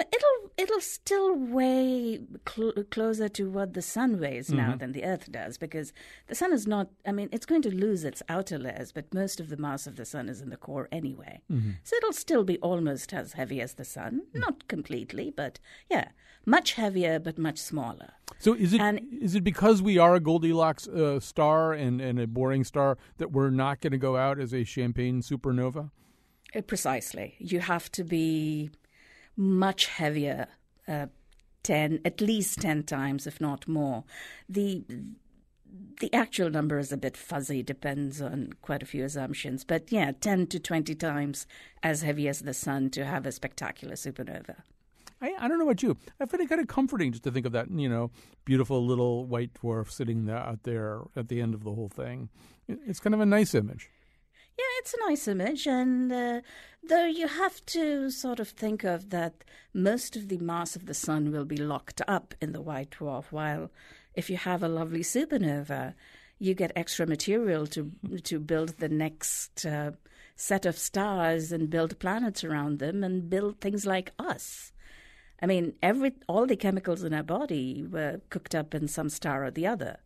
It'll 0.00 0.50
it'll 0.56 0.80
still 0.80 1.34
weigh 1.34 2.20
cl- 2.48 2.84
closer 2.90 3.28
to 3.28 3.50
what 3.50 3.74
the 3.74 3.82
sun 3.82 4.20
weighs 4.20 4.48
mm-hmm. 4.48 4.56
now 4.56 4.76
than 4.76 4.92
the 4.92 5.04
Earth 5.04 5.30
does, 5.30 5.58
because 5.58 5.92
the 6.28 6.34
sun 6.34 6.52
is 6.52 6.66
not. 6.66 6.88
I 7.06 7.12
mean, 7.12 7.28
it's 7.32 7.46
going 7.46 7.62
to 7.62 7.74
lose 7.74 8.04
its 8.04 8.22
outer 8.28 8.58
layers, 8.58 8.92
but 8.92 9.12
most 9.12 9.40
of 9.40 9.48
the 9.48 9.56
mass 9.56 9.86
of 9.86 9.96
the 9.96 10.04
sun 10.04 10.28
is 10.28 10.40
in 10.40 10.50
the 10.50 10.56
core 10.56 10.88
anyway. 10.90 11.42
Mm-hmm. 11.50 11.72
So 11.82 11.96
it'll 11.96 12.12
still 12.12 12.44
be 12.44 12.58
almost 12.58 13.12
as 13.12 13.34
heavy 13.34 13.60
as 13.60 13.74
the 13.74 13.84
sun, 13.84 14.22
mm-hmm. 14.28 14.40
not 14.40 14.68
completely, 14.68 15.32
but 15.34 15.60
yeah, 15.90 16.08
much 16.46 16.74
heavier 16.74 17.18
but 17.18 17.38
much 17.38 17.58
smaller. 17.58 18.12
So 18.38 18.54
is 18.54 18.72
it 18.72 18.80
and, 18.80 19.00
is 19.20 19.34
it 19.34 19.44
because 19.44 19.82
we 19.82 19.98
are 19.98 20.14
a 20.14 20.20
Goldilocks 20.20 20.88
uh, 20.88 21.20
star 21.20 21.72
and, 21.72 22.00
and 22.00 22.18
a 22.18 22.26
boring 22.26 22.64
star 22.64 22.96
that 23.18 23.32
we're 23.32 23.50
not 23.50 23.80
going 23.80 23.92
to 23.92 23.98
go 23.98 24.16
out 24.16 24.38
as 24.38 24.54
a 24.54 24.64
champagne 24.64 25.20
supernova? 25.20 25.90
Uh, 26.54 26.62
precisely. 26.62 27.34
You 27.38 27.60
have 27.60 27.90
to 27.92 28.04
be 28.04 28.70
much 29.36 29.86
heavier, 29.86 30.48
uh, 30.86 31.06
ten 31.62 32.00
at 32.04 32.20
least 32.20 32.60
ten 32.60 32.82
times, 32.82 33.26
if 33.26 33.40
not 33.40 33.68
more. 33.68 34.04
The 34.48 34.84
the 36.00 36.12
actual 36.12 36.50
number 36.50 36.78
is 36.78 36.92
a 36.92 36.96
bit 36.96 37.16
fuzzy, 37.16 37.62
depends 37.62 38.20
on 38.20 38.54
quite 38.62 38.82
a 38.82 38.86
few 38.86 39.04
assumptions. 39.04 39.64
But 39.64 39.92
yeah, 39.92 40.12
10 40.12 40.48
to 40.48 40.58
20 40.58 40.94
times 40.94 41.46
as 41.82 42.02
heavy 42.02 42.26
as 42.28 42.40
the 42.40 42.54
sun 42.54 42.90
to 42.90 43.04
have 43.04 43.26
a 43.26 43.32
spectacular 43.32 43.94
supernova. 43.94 44.62
I, 45.20 45.34
I 45.38 45.48
don't 45.48 45.58
know 45.58 45.64
about 45.64 45.82
you. 45.82 45.96
I 46.18 46.24
find 46.24 46.42
it 46.42 46.48
kind 46.48 46.60
of 46.60 46.66
comforting 46.66 47.12
just 47.12 47.24
to 47.24 47.30
think 47.30 47.46
of 47.46 47.52
that, 47.52 47.70
you 47.70 47.88
know, 47.88 48.10
beautiful 48.44 48.84
little 48.84 49.26
white 49.26 49.52
dwarf 49.54 49.90
sitting 49.90 50.24
there, 50.24 50.38
out 50.38 50.62
there 50.62 51.02
at 51.14 51.28
the 51.28 51.40
end 51.40 51.54
of 51.54 51.64
the 51.64 51.72
whole 51.72 51.90
thing. 51.90 52.30
It's 52.66 53.00
kind 53.00 53.14
of 53.14 53.20
a 53.20 53.26
nice 53.26 53.54
image. 53.54 53.90
Yeah, 54.60 54.78
it's 54.80 54.92
a 54.94 55.08
nice 55.08 55.26
image, 55.26 55.66
and 55.66 56.12
uh, 56.12 56.40
though 56.86 57.06
you 57.06 57.28
have 57.28 57.64
to 57.66 58.10
sort 58.10 58.40
of 58.40 58.48
think 58.48 58.84
of 58.84 59.08
that 59.08 59.42
most 59.72 60.16
of 60.16 60.28
the 60.28 60.36
mass 60.36 60.76
of 60.76 60.84
the 60.84 60.92
sun 60.92 61.32
will 61.32 61.46
be 61.46 61.56
locked 61.56 62.02
up 62.06 62.34
in 62.42 62.52
the 62.52 62.60
white 62.60 62.90
dwarf, 62.90 63.24
while 63.30 63.70
if 64.12 64.28
you 64.28 64.36
have 64.36 64.62
a 64.62 64.68
lovely 64.68 65.00
supernova, 65.00 65.94
you 66.38 66.52
get 66.52 66.72
extra 66.76 67.06
material 67.06 67.66
to 67.68 67.90
to 68.24 68.38
build 68.38 68.76
the 68.76 68.90
next 68.90 69.64
uh, 69.64 69.92
set 70.36 70.66
of 70.66 70.76
stars 70.76 71.52
and 71.52 71.70
build 71.70 71.98
planets 71.98 72.44
around 72.44 72.80
them 72.80 73.02
and 73.02 73.30
build 73.30 73.62
things 73.62 73.86
like 73.86 74.12
us. 74.18 74.72
I 75.42 75.46
mean, 75.46 75.72
every 75.82 76.12
all 76.28 76.44
the 76.46 76.56
chemicals 76.56 77.02
in 77.02 77.14
our 77.14 77.22
body 77.22 77.82
were 77.82 78.20
cooked 78.28 78.54
up 78.54 78.74
in 78.74 78.88
some 78.88 79.08
star 79.08 79.42
or 79.42 79.50
the 79.50 79.66
other. 79.66 80.00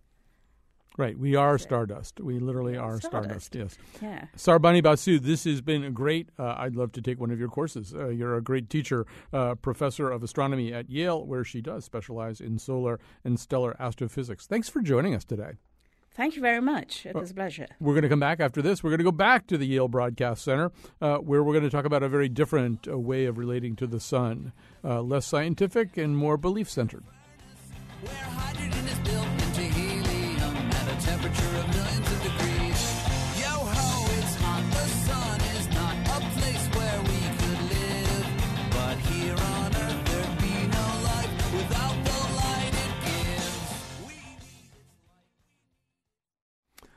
Right. 0.97 1.19
We 1.19 1.35
are 1.35 1.59
stardust. 1.59 2.21
We 2.21 2.39
literally 2.39 2.77
are 2.77 3.01
Stardust. 3.01 3.47
stardust. 3.47 3.79
Yes. 4.01 4.01
Yeah. 4.01 4.27
Sarbani 4.37 4.81
Basu, 4.81 5.19
this 5.19 5.43
has 5.43 5.61
been 5.61 5.83
a 5.83 5.91
great. 5.91 6.29
Uh, 6.39 6.55
I'd 6.57 6.77
love 6.77 6.93
to 6.93 7.03
take 7.03 7.19
one 7.19 7.33
of 7.33 7.39
your 7.41 7.49
courses. 7.49 7.93
Uh, 7.93 8.09
you're 8.09 8.37
a 8.37 8.43
great 8.43 8.71
teacher, 8.71 9.05
uh, 9.33 9.57
professor 9.57 10.09
of 10.09 10.23
astronomy 10.23 10.73
at 10.73 10.89
Yale, 10.89 11.27
where 11.27 11.43
she 11.43 11.61
does 11.61 11.85
specialize 11.85 12.41
in 12.41 12.59
solar 12.61 13.01
and 13.25 13.41
stellar 13.41 13.77
astrophysics. 13.81 14.47
Thanks 14.47 14.69
for 14.69 14.81
joining 14.83 15.17
us 15.17 15.25
today. 15.25 15.55
Thank 16.15 16.37
you 16.37 16.43
very 16.43 16.61
much. 16.61 17.05
It 17.07 17.17
was 17.17 17.33
a 17.33 17.35
pleasure. 17.35 17.67
We're 17.81 17.95
going 17.95 18.05
to 18.05 18.09
come 18.09 18.21
back 18.21 18.39
after 18.39 18.63
this. 18.63 18.85
We're 18.85 18.91
going 18.91 18.99
to 18.99 19.05
go 19.05 19.11
back 19.11 19.49
to 19.49 19.59
the 19.59 19.67
Yale 19.67 19.89
Broadcast 19.89 20.45
Center, 20.45 20.71
uh, 21.01 21.17
where 21.17 21.43
we're 21.43 21.55
going 21.55 21.65
to 21.65 21.71
talk 21.71 21.87
about 21.87 22.05
a 22.05 22.09
very 22.09 22.29
different 22.29 22.87
uh, 22.87 22.97
way 22.97 23.25
of 23.25 23.37
relating 23.37 23.75
to 23.77 23.89
the 23.89 23.99
sun, 23.99 24.53
uh, 24.85 25.03
less 25.03 25.27
scientific 25.27 25.97
and 25.97 26.17
more 26.17 26.37
belief 26.37 26.71
centered. 26.71 27.03
Temperature 31.25 31.57
of 31.59 31.69
millions 31.75 32.14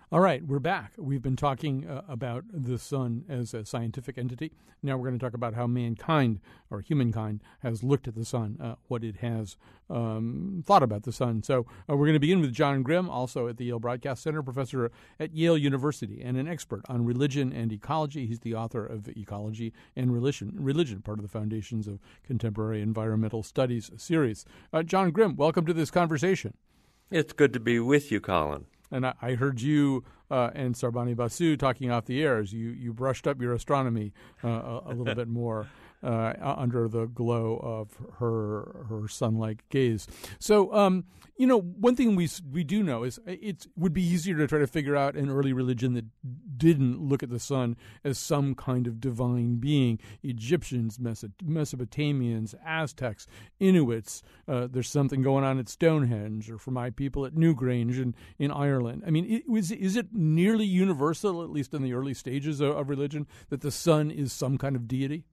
All 0.10 0.22
right, 0.22 0.42
we're 0.42 0.60
back. 0.60 0.94
We've 0.98 1.22
been 1.22 1.36
talking 1.36 1.86
uh, 1.86 2.02
about 2.08 2.46
the 2.54 2.78
sun 2.78 3.26
as 3.28 3.54
a 3.54 3.66
scientific 3.66 4.18
entity. 4.18 4.54
Now 4.82 4.96
we're 4.96 5.10
going 5.10 5.20
to 5.20 5.26
talk 5.26 5.34
about 5.34 5.54
how 5.54 5.68
mankind 5.68 6.40
or 6.72 6.80
humankind 6.80 7.42
has 7.60 7.84
looked 7.84 8.08
at 8.08 8.16
the 8.16 8.24
sun, 8.24 8.58
uh, 8.62 8.76
what 8.88 9.04
it 9.04 9.18
has 9.18 9.58
um, 9.90 10.64
thought 10.66 10.82
about 10.82 11.04
the 11.04 11.12
sun. 11.12 11.44
So 11.44 11.66
uh, 11.90 11.98
we're 11.98 12.06
going 12.06 12.14
to 12.14 12.22
begin 12.22 12.40
with 12.40 12.54
John 12.54 12.84
Grim, 12.84 13.10
also 13.10 13.50
at 13.50 13.58
the 13.58 13.66
Yale 13.66 13.80
Broadcast 13.80 14.24
Center, 14.24 14.42
professor 14.42 14.90
at 15.20 15.34
Yale 15.34 15.58
University, 15.58 16.22
and 16.24 16.38
an 16.38 16.48
expert 16.48 16.84
on 16.88 17.04
religion 17.04 17.52
and 17.52 17.74
ecology. 17.74 18.28
He's 18.28 18.40
the 18.40 18.56
author 18.56 18.86
of 18.86 19.10
Ecology 19.10 19.74
and 19.98 20.14
Religion, 20.14 20.54
Religion, 20.56 21.02
part 21.02 21.20
of 21.20 21.24
the 21.24 21.30
Foundations 21.30 21.86
of 21.86 22.00
Contemporary 22.24 22.82
Environmental 22.82 23.44
Studies 23.44 23.92
series. 23.98 24.46
Uh, 24.72 24.84
John 24.84 25.12
Grim, 25.12 25.36
welcome 25.36 25.66
to 25.66 25.74
this 25.74 25.92
conversation. 25.92 26.54
It's 27.12 27.34
good 27.34 27.52
to 27.52 27.60
be 27.60 27.82
with 27.82 28.10
you, 28.10 28.22
Colin. 28.22 28.68
And 28.92 29.06
I, 29.06 29.14
I 29.22 29.36
heard 29.36 29.62
you 29.62 30.04
uh, 30.30 30.50
and 30.54 30.76
Sarbani 30.76 31.16
Basu 31.16 31.58
talking 31.58 31.92
off 31.92 32.06
the 32.06 32.22
air 32.22 32.38
as 32.38 32.54
you, 32.54 32.70
you 32.70 32.94
brushed 32.94 33.28
up 33.28 33.42
your 33.42 33.54
astronomy 33.54 34.14
uh, 34.44 34.48
a, 34.50 34.82
a 34.88 34.94
little 34.94 35.16
bit 35.16 35.28
more 35.28 35.68
uh, 36.04 36.34
under 36.42 36.88
the 36.88 37.06
glow 37.06 37.60
of 37.64 37.98
her 38.20 38.86
her 38.90 39.08
sun-like 39.08 39.68
gaze. 39.70 40.08
So, 40.40 40.74
um, 40.74 41.06
you 41.38 41.48
know, 41.48 41.60
one 41.60 41.96
thing 41.96 42.16
we 42.16 42.30
we 42.52 42.64
do 42.64 42.84
know 42.84 43.04
is 43.04 43.20
it 43.26 43.68
would 43.76 43.94
be 43.94 44.04
easier 44.04 44.38
to 44.38 44.48
try 44.48 44.60
to 44.60 44.68
figure 44.68 44.96
out 44.96 45.16
an 45.16 45.30
early 45.30 45.54
religion 45.54 45.94
that 45.94 46.06
didn't 46.58 47.00
look 47.00 47.24
at 47.24 47.30
the 47.30 47.40
sun 47.40 47.76
as 48.04 48.18
some 48.18 48.56
kind 48.56 48.88
of 48.88 49.00
divine 49.00 49.58
being. 49.58 50.00
Egyptians, 50.24 50.98
Mesopotamians, 50.98 52.56
Aztecs, 52.66 53.28
Inuits. 53.60 54.24
Uh, 54.48 54.68
there's 54.70 54.90
something 54.90 55.22
going 55.22 55.44
on 55.44 55.60
at 55.60 55.70
Stonehenge, 55.70 56.50
or 56.50 56.58
for 56.58 56.72
my 56.72 56.90
people 56.90 57.26
at 57.26 57.36
Newgrange 57.36 58.02
in, 58.02 58.16
in 58.40 58.52
Ireland. 58.52 59.04
I 59.06 59.12
mean, 59.12 59.44
was, 59.48 59.72
is 59.72 59.96
it 59.96 60.08
nearly 60.14 60.66
universal, 60.66 61.44
at 61.44 61.50
least 61.50 61.74
in 61.74 61.84
the 61.84 61.94
early 61.94 62.14
stages 62.14 62.60
of, 62.60 62.76
of 62.76 62.90
religion, 62.90 63.28
that 63.50 63.62
the 63.62 63.72
sun 63.72 64.10
is 64.10 64.34
some 64.34 64.58
kind 64.58 64.76
of 64.76 64.88
deity? 64.88 65.26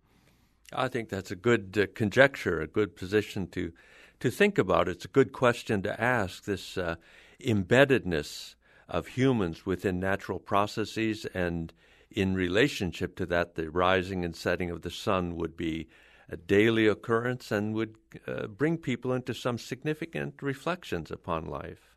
I 0.75 0.89
think 0.89 1.09
that's 1.09 1.31
a 1.31 1.37
good 1.37 1.79
uh, 1.79 1.87
conjecture, 1.95 2.61
a 2.61 2.67
good 2.67 2.97
position 2.97 3.47
to 3.49 3.73
to 4.21 4.31
think 4.31 4.59
about. 4.59 4.89
It's 4.89 5.05
a 5.05 5.09
good 5.09 5.33
question 5.33 5.83
to 5.83 6.01
ask. 6.01 6.45
This 6.45 6.79
uh, 6.79 6.97
embeddedness 7.41 8.55
of 8.89 9.09
humans 9.09 9.67
within 9.67 9.99
natural 10.01 10.39
processes, 10.39 11.27
and 11.35 11.73
in 12.11 12.35
relationship 12.35 13.17
to 13.17 13.27
that, 13.27 13.55
the 13.55 13.71
rising 13.71 14.25
and 14.25 14.37
setting 14.37 14.71
of 14.71 14.83
the 14.83 14.91
sun 14.91 15.37
would 15.37 15.57
be 15.57 15.89
a 16.29 16.37
daily 16.37 16.87
occurrence 16.87 17.51
and 17.51 17.75
would 17.75 17.97
uh, 18.27 18.47
bring 18.47 18.79
people 18.79 19.13
into 19.13 19.35
some 19.35 19.59
significant 19.59 20.43
reflections 20.43 21.11
upon 21.11 21.47
life. 21.47 21.94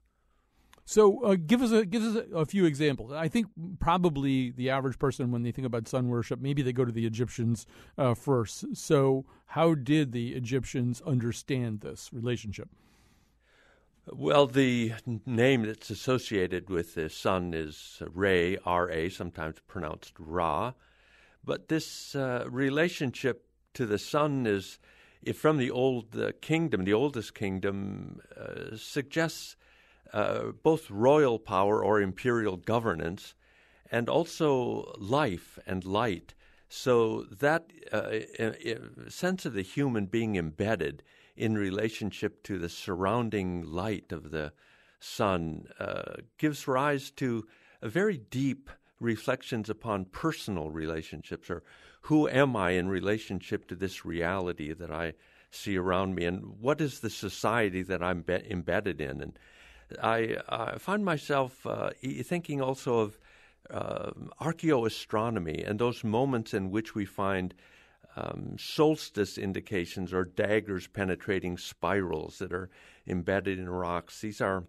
So, 0.89 1.21
uh, 1.25 1.35
give 1.35 1.61
us 1.61 1.73
a 1.73 1.85
give 1.85 2.01
us 2.01 2.15
a, 2.15 2.37
a 2.37 2.45
few 2.45 2.63
examples. 2.63 3.11
I 3.11 3.27
think 3.27 3.47
probably 3.77 4.51
the 4.51 4.69
average 4.69 4.97
person, 4.97 5.31
when 5.31 5.43
they 5.43 5.51
think 5.51 5.67
about 5.67 5.85
sun 5.85 6.07
worship, 6.07 6.39
maybe 6.39 6.61
they 6.61 6.71
go 6.71 6.85
to 6.85 6.93
the 6.93 7.05
Egyptians 7.05 7.65
uh, 7.97 8.13
first. 8.13 8.73
So, 8.73 9.25
how 9.47 9.75
did 9.75 10.13
the 10.13 10.33
Egyptians 10.33 11.01
understand 11.05 11.81
this 11.81 12.09
relationship? 12.13 12.69
Well, 14.09 14.47
the 14.47 14.93
name 15.25 15.63
that's 15.63 15.89
associated 15.89 16.69
with 16.69 16.95
the 16.95 17.09
sun 17.09 17.53
is 17.53 18.01
Re, 18.13 18.57
R 18.63 18.89
A, 18.89 19.09
sometimes 19.09 19.57
pronounced 19.67 20.13
Ra. 20.17 20.71
But 21.43 21.67
this 21.67 22.15
uh, 22.15 22.45
relationship 22.49 23.45
to 23.73 23.85
the 23.85 23.99
sun 23.99 24.47
is, 24.47 24.79
if 25.21 25.37
from 25.37 25.57
the 25.57 25.69
old 25.69 26.15
kingdom, 26.39 26.85
the 26.85 26.93
oldest 26.93 27.35
kingdom, 27.35 28.21
uh, 28.39 28.77
suggests 28.77 29.57
uh, 30.13 30.51
both 30.63 30.89
royal 30.89 31.39
power 31.39 31.83
or 31.83 32.01
imperial 32.01 32.57
governance 32.57 33.35
and 33.91 34.09
also 34.09 34.93
life 34.97 35.57
and 35.65 35.85
light. 35.85 36.33
So 36.69 37.23
that 37.31 37.71
uh, 37.91 39.09
sense 39.09 39.45
of 39.45 39.53
the 39.53 39.61
human 39.61 40.05
being 40.05 40.35
embedded 40.35 41.03
in 41.35 41.57
relationship 41.57 42.43
to 42.43 42.57
the 42.57 42.69
surrounding 42.69 43.63
light 43.63 44.11
of 44.11 44.31
the 44.31 44.51
sun 44.99 45.67
uh, 45.79 46.15
gives 46.37 46.67
rise 46.67 47.11
to 47.11 47.47
very 47.81 48.17
deep 48.17 48.69
reflections 48.99 49.69
upon 49.69 50.05
personal 50.05 50.71
relationships 50.71 51.49
or 51.49 51.63
who 52.01 52.27
am 52.27 52.55
I 52.55 52.71
in 52.71 52.89
relationship 52.89 53.67
to 53.67 53.75
this 53.75 54.05
reality 54.05 54.73
that 54.73 54.91
I 54.91 55.13
see 55.51 55.77
around 55.77 56.15
me 56.15 56.25
and 56.25 56.59
what 56.59 56.81
is 56.81 56.99
the 56.99 57.09
society 57.09 57.83
that 57.83 58.01
I'm 58.01 58.21
be- 58.21 58.49
embedded 58.49 58.99
in 58.99 59.21
and 59.21 59.37
I, 60.01 60.37
I 60.49 60.77
find 60.77 61.03
myself 61.03 61.65
uh, 61.65 61.91
thinking 62.23 62.61
also 62.61 62.99
of 62.99 63.19
uh, 63.69 64.11
archaeoastronomy 64.41 65.67
and 65.67 65.79
those 65.79 66.03
moments 66.03 66.53
in 66.53 66.71
which 66.71 66.95
we 66.95 67.05
find 67.05 67.53
um, 68.15 68.55
solstice 68.57 69.37
indications 69.37 70.13
or 70.13 70.25
daggers 70.25 70.87
penetrating 70.87 71.57
spirals 71.57 72.39
that 72.39 72.51
are 72.51 72.69
embedded 73.05 73.59
in 73.59 73.69
rocks. 73.69 74.21
These 74.21 74.41
are 74.41 74.63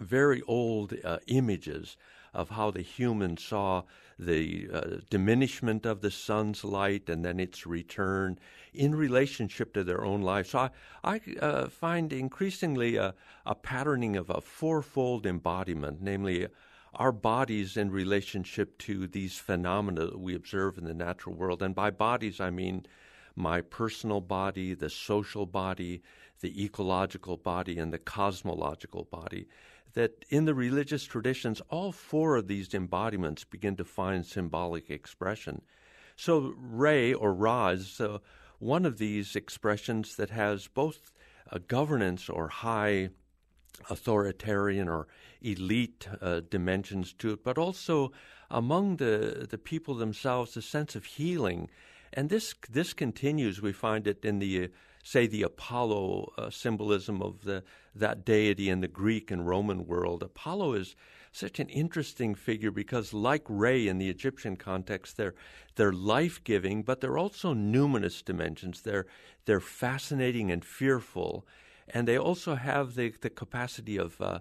very 0.00 0.42
old 0.42 0.94
uh, 1.04 1.18
images 1.26 1.96
of 2.36 2.50
how 2.50 2.70
the 2.70 2.82
human 2.82 3.36
saw 3.36 3.82
the 4.18 4.68
uh, 4.72 4.80
diminishment 5.10 5.86
of 5.86 6.00
the 6.00 6.10
sun's 6.10 6.62
light 6.64 7.08
and 7.08 7.24
then 7.24 7.40
its 7.40 7.66
return 7.66 8.38
in 8.72 8.94
relationship 8.94 9.72
to 9.72 9.82
their 9.82 10.04
own 10.04 10.22
life. 10.22 10.48
So 10.48 10.58
I, 10.58 10.70
I 11.02 11.20
uh, 11.40 11.68
find 11.68 12.12
increasingly 12.12 12.96
a, 12.96 13.14
a 13.44 13.54
patterning 13.54 14.16
of 14.16 14.30
a 14.30 14.40
fourfold 14.40 15.26
embodiment, 15.26 16.02
namely 16.02 16.46
our 16.94 17.12
bodies 17.12 17.76
in 17.76 17.90
relationship 17.90 18.78
to 18.78 19.06
these 19.06 19.38
phenomena 19.38 20.06
that 20.06 20.20
we 20.20 20.34
observe 20.34 20.78
in 20.78 20.84
the 20.84 20.94
natural 20.94 21.34
world. 21.34 21.62
And 21.62 21.74
by 21.74 21.90
bodies, 21.90 22.40
I 22.40 22.50
mean 22.50 22.86
my 23.34 23.60
personal 23.60 24.20
body, 24.20 24.74
the 24.74 24.90
social 24.90 25.46
body, 25.46 26.02
the 26.40 26.64
ecological 26.64 27.36
body, 27.36 27.78
and 27.78 27.92
the 27.92 27.98
cosmological 27.98 29.04
body. 29.04 29.46
That 29.96 30.24
in 30.28 30.44
the 30.44 30.54
religious 30.54 31.04
traditions, 31.04 31.62
all 31.70 31.90
four 31.90 32.36
of 32.36 32.46
these 32.46 32.74
embodiments 32.74 33.44
begin 33.44 33.76
to 33.76 33.84
find 33.84 34.24
symbolic 34.24 34.90
expression. 34.90 35.62
So, 36.16 36.54
Re 36.56 37.14
or 37.14 37.32
Ra 37.32 37.68
is 37.68 38.00
uh, 38.00 38.18
one 38.58 38.84
of 38.84 38.98
these 38.98 39.34
expressions 39.34 40.16
that 40.16 40.30
has 40.30 40.68
both 40.68 41.12
a 41.50 41.58
governance 41.58 42.28
or 42.28 42.48
high 42.48 43.10
authoritarian 43.90 44.88
or 44.88 45.06
elite 45.42 46.08
uh, 46.20 46.40
dimensions 46.50 47.12
to 47.14 47.32
it, 47.32 47.44
but 47.44 47.58
also 47.58 48.12
among 48.50 48.96
the 48.96 49.46
the 49.48 49.58
people 49.58 49.94
themselves 49.94 50.56
a 50.56 50.62
sense 50.62 50.96
of 50.96 51.04
healing, 51.04 51.70
and 52.12 52.28
this 52.28 52.54
this 52.70 52.92
continues. 52.92 53.62
We 53.62 53.72
find 53.72 54.06
it 54.06 54.24
in 54.24 54.38
the 54.40 54.70
say 55.02 55.26
the 55.26 55.42
Apollo 55.42 56.32
uh, 56.36 56.50
symbolism 56.50 57.22
of 57.22 57.44
the 57.44 57.62
that 57.98 58.24
deity 58.24 58.68
in 58.68 58.80
the 58.80 58.88
Greek 58.88 59.30
and 59.30 59.46
Roman 59.46 59.86
world. 59.86 60.22
Apollo 60.22 60.74
is 60.74 60.96
such 61.32 61.60
an 61.60 61.68
interesting 61.68 62.34
figure 62.34 62.70
because, 62.70 63.12
like 63.12 63.42
Re 63.48 63.88
in 63.88 63.98
the 63.98 64.08
Egyptian 64.08 64.56
context, 64.56 65.16
they're 65.16 65.34
they're 65.74 65.92
life 65.92 66.42
giving, 66.44 66.82
but 66.82 67.00
they're 67.00 67.18
also 67.18 67.54
numinous 67.54 68.24
dimensions. 68.24 68.82
They're 68.82 69.06
they're 69.44 69.60
fascinating 69.60 70.50
and 70.50 70.64
fearful 70.64 71.46
and 71.88 72.06
they 72.06 72.18
also 72.18 72.54
have 72.54 72.94
the, 72.94 73.12
the 73.20 73.30
capacity 73.30 73.96
of 73.96 74.20
uh, 74.20 74.40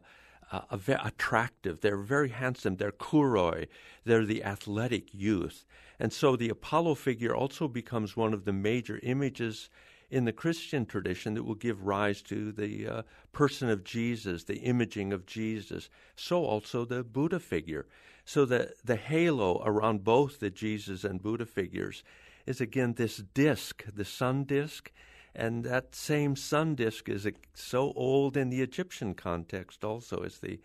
uh, 0.51 0.61
attractive. 1.03 1.81
They're 1.81 1.97
very 1.97 2.29
handsome. 2.29 2.77
They're 2.77 2.91
kouroi. 2.91 3.67
They're 4.03 4.25
the 4.25 4.43
athletic 4.43 5.13
youth. 5.13 5.65
And 5.99 6.11
so 6.11 6.35
the 6.35 6.49
Apollo 6.49 6.95
figure 6.95 7.35
also 7.35 7.67
becomes 7.67 8.17
one 8.17 8.33
of 8.33 8.45
the 8.45 8.53
major 8.53 8.99
images 9.03 9.69
in 10.09 10.25
the 10.25 10.33
Christian 10.33 10.85
tradition 10.85 11.33
that 11.33 11.43
will 11.43 11.55
give 11.55 11.85
rise 11.85 12.21
to 12.23 12.51
the 12.51 12.87
uh, 12.87 13.01
person 13.31 13.69
of 13.69 13.83
Jesus, 13.83 14.43
the 14.43 14.59
imaging 14.59 15.11
of 15.13 15.25
Jesus. 15.25 15.89
So 16.15 16.43
also 16.43 16.85
the 16.85 17.03
Buddha 17.03 17.39
figure. 17.39 17.87
So 18.25 18.45
the, 18.45 18.73
the 18.83 18.95
halo 18.95 19.61
around 19.63 20.03
both 20.03 20.39
the 20.39 20.49
Jesus 20.49 21.03
and 21.03 21.21
Buddha 21.21 21.45
figures 21.45 22.03
is 22.45 22.61
again 22.61 22.93
this 22.93 23.17
disk, 23.17 23.83
the 23.93 24.05
sun 24.05 24.43
disk. 24.43 24.91
And 25.37 25.65
that 25.65 25.93
same 25.95 26.35
sun 26.37 26.75
disk 26.75 27.09
is 27.09 27.27
so 27.53 27.91
old 27.95 28.37
in 28.37 28.49
the 28.49 28.61
Egyptian 28.61 29.13
context 29.13 29.83
also 29.83 30.23
as 30.23 30.37
the, 30.39 30.61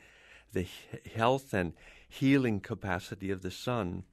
the 0.52 0.66
health 1.14 1.52
and 1.52 1.72
healing 2.08 2.60
capacity 2.60 3.30
of 3.30 3.42
the 3.42 3.50
sun. 3.50 4.04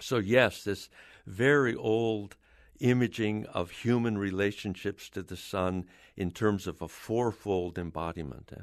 So, 0.00 0.18
yes, 0.18 0.64
this 0.64 0.88
very 1.26 1.74
old 1.74 2.36
imaging 2.80 3.46
of 3.46 3.70
human 3.70 4.18
relationships 4.18 5.08
to 5.10 5.22
the 5.22 5.36
sun 5.36 5.86
in 6.16 6.30
terms 6.30 6.66
of 6.66 6.82
a 6.82 6.88
fourfold 6.88 7.78
embodiment. 7.78 8.50
Eh? 8.56 8.62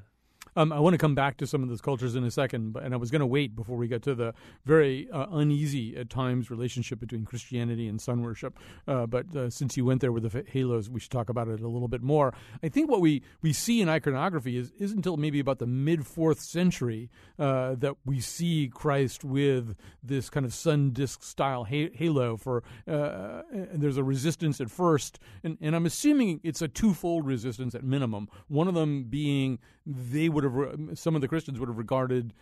Um, 0.57 0.73
I 0.73 0.79
want 0.79 0.95
to 0.95 0.97
come 0.97 1.13
back 1.13 1.37
to 1.37 1.45
some 1.45 1.61
of 1.61 1.69
those 1.69 1.81
cultures 1.81 2.15
in 2.15 2.23
a 2.23 2.31
second, 2.31 2.73
but, 2.73 2.81
and 2.81 2.91
I 2.91 2.97
was 2.97 3.11
going 3.11 3.19
to 3.19 3.27
wait 3.27 3.55
before 3.55 3.77
we 3.77 3.87
get 3.87 4.01
to 4.03 4.15
the 4.15 4.33
very 4.65 5.07
uh, 5.11 5.27
uneasy 5.29 5.95
at 5.95 6.09
times 6.09 6.49
relationship 6.49 6.99
between 6.99 7.25
Christianity 7.25 7.87
and 7.87 8.01
sun 8.01 8.23
worship. 8.23 8.57
Uh, 8.87 9.05
but 9.05 9.35
uh, 9.35 9.51
since 9.51 9.77
you 9.77 9.85
went 9.85 10.01
there 10.01 10.11
with 10.11 10.23
the 10.23 10.43
halos, 10.51 10.89
we 10.89 10.99
should 10.99 11.11
talk 11.11 11.29
about 11.29 11.47
it 11.47 11.61
a 11.61 11.67
little 11.67 11.87
bit 11.87 12.01
more. 12.01 12.33
I 12.63 12.69
think 12.69 12.89
what 12.89 13.01
we, 13.01 13.21
we 13.43 13.53
see 13.53 13.81
in 13.81 13.87
iconography 13.87 14.57
is 14.57 14.71
is 14.79 14.91
until 14.91 15.15
maybe 15.15 15.39
about 15.39 15.59
the 15.59 15.67
mid 15.67 16.07
fourth 16.07 16.39
century 16.39 17.11
uh, 17.37 17.75
that 17.75 17.95
we 18.03 18.19
see 18.19 18.67
Christ 18.67 19.23
with 19.23 19.75
this 20.01 20.27
kind 20.27 20.43
of 20.43 20.55
sun 20.55 20.91
disk 20.91 21.21
style 21.21 21.65
halo. 21.65 22.35
For 22.35 22.63
uh, 22.87 23.43
and 23.51 23.79
there's 23.79 23.97
a 23.97 24.03
resistance 24.03 24.59
at 24.59 24.71
first, 24.71 25.19
and, 25.43 25.59
and 25.61 25.75
I'm 25.75 25.85
assuming 25.85 26.39
it's 26.43 26.63
a 26.63 26.67
twofold 26.67 27.27
resistance 27.27 27.75
at 27.75 27.83
minimum. 27.83 28.27
One 28.47 28.67
of 28.67 28.73
them 28.73 29.03
being 29.03 29.59
they 29.87 30.27
would 30.27 30.43
have 30.43 30.99
some 30.99 31.15
of 31.15 31.21
the 31.21 31.27
Christians 31.29 31.59
would 31.59 31.69
have 31.69 31.77
regarded 31.77 32.33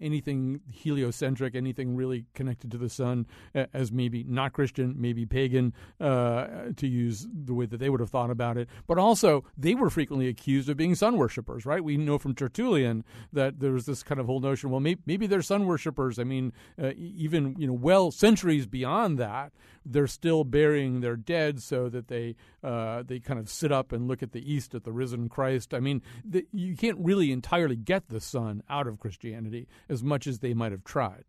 anything 0.00 0.60
heliocentric, 0.72 1.54
anything 1.54 1.96
really 1.96 2.24
connected 2.34 2.70
to 2.70 2.78
the 2.78 2.88
sun, 2.88 3.26
as 3.54 3.92
maybe 3.92 4.24
not 4.24 4.54
Christian, 4.54 4.94
maybe 4.96 5.26
pagan, 5.26 5.74
uh, 6.00 6.46
to 6.76 6.86
use 6.86 7.26
the 7.30 7.52
way 7.52 7.66
that 7.66 7.76
they 7.76 7.90
would 7.90 8.00
have 8.00 8.08
thought 8.08 8.30
about 8.30 8.56
it. 8.56 8.68
But 8.86 8.98
also, 8.98 9.44
they 9.56 9.74
were 9.74 9.90
frequently 9.90 10.28
accused 10.28 10.68
of 10.70 10.78
being 10.78 10.94
sun 10.94 11.18
worshippers. 11.18 11.66
Right? 11.66 11.84
We 11.84 11.98
know 11.98 12.18
from 12.18 12.34
Tertullian 12.34 13.04
that 13.32 13.60
there 13.60 13.72
was 13.72 13.84
this 13.84 14.02
kind 14.02 14.18
of 14.20 14.26
whole 14.26 14.40
notion. 14.40 14.70
Well, 14.70 14.80
maybe, 14.80 15.02
maybe 15.04 15.26
they're 15.26 15.42
sun 15.42 15.66
worshippers. 15.66 16.18
I 16.18 16.24
mean, 16.24 16.52
uh, 16.82 16.92
even 16.96 17.54
you 17.58 17.66
know, 17.66 17.74
well 17.74 18.10
centuries 18.12 18.66
beyond 18.66 19.18
that, 19.18 19.52
they're 19.84 20.06
still 20.06 20.44
burying 20.44 21.00
their 21.00 21.16
dead 21.16 21.60
so 21.60 21.88
that 21.90 22.08
they 22.08 22.36
uh, 22.62 23.02
they 23.02 23.20
kind 23.20 23.38
of 23.38 23.50
sit 23.50 23.70
up 23.70 23.92
and 23.92 24.08
look 24.08 24.22
at 24.22 24.32
the 24.32 24.52
east 24.52 24.74
at 24.74 24.84
the 24.84 24.92
risen 24.92 25.28
Christ. 25.28 25.74
I 25.74 25.80
mean, 25.80 26.00
the, 26.24 26.46
you 26.52 26.76
can't 26.76 26.93
really 26.98 27.32
entirely 27.32 27.76
get 27.76 28.08
the 28.08 28.20
sun 28.20 28.62
out 28.68 28.86
of 28.86 29.00
Christianity 29.00 29.68
as 29.88 30.02
much 30.02 30.26
as 30.26 30.38
they 30.38 30.54
might 30.54 30.72
have 30.72 30.84
tried. 30.84 31.24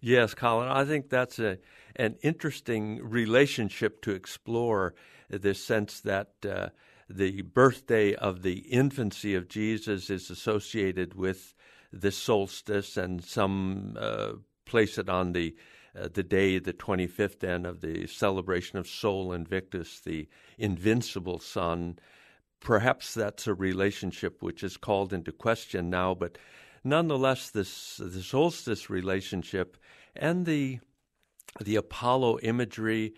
Yes, 0.00 0.34
Colin, 0.34 0.68
I 0.68 0.84
think 0.84 1.08
that's 1.08 1.38
a 1.38 1.58
an 1.96 2.16
interesting 2.22 3.02
relationship 3.02 4.02
to 4.02 4.12
explore. 4.12 4.94
This 5.28 5.64
sense 5.64 6.00
that 6.02 6.30
uh, 6.48 6.68
the 7.08 7.42
birthday 7.42 8.14
of 8.14 8.42
the 8.42 8.58
infancy 8.58 9.34
of 9.34 9.48
Jesus 9.48 10.10
is 10.10 10.30
associated 10.30 11.14
with 11.14 11.54
the 11.92 12.12
solstice, 12.12 12.96
and 12.96 13.24
some 13.24 13.96
uh, 13.98 14.32
place 14.64 14.98
it 14.98 15.08
on 15.08 15.32
the 15.32 15.56
uh, 15.98 16.08
the 16.12 16.22
day, 16.22 16.58
the 16.58 16.72
25th 16.72 17.40
then, 17.40 17.64
of 17.64 17.80
the 17.80 18.06
celebration 18.06 18.78
of 18.78 18.86
Sol 18.86 19.32
Invictus, 19.32 20.00
the 20.00 20.28
invincible 20.58 21.38
sun. 21.38 21.98
Perhaps 22.60 23.14
that's 23.14 23.46
a 23.46 23.54
relationship 23.54 24.42
which 24.42 24.62
is 24.62 24.76
called 24.76 25.12
into 25.12 25.32
question 25.32 25.90
now, 25.90 26.14
but 26.14 26.38
nonetheless, 26.82 27.50
this 27.50 27.96
the 27.98 28.22
solstice 28.22 28.90
relationship 28.90 29.76
and 30.14 30.46
the 30.46 30.80
the 31.60 31.76
Apollo 31.76 32.38
imagery 32.40 33.14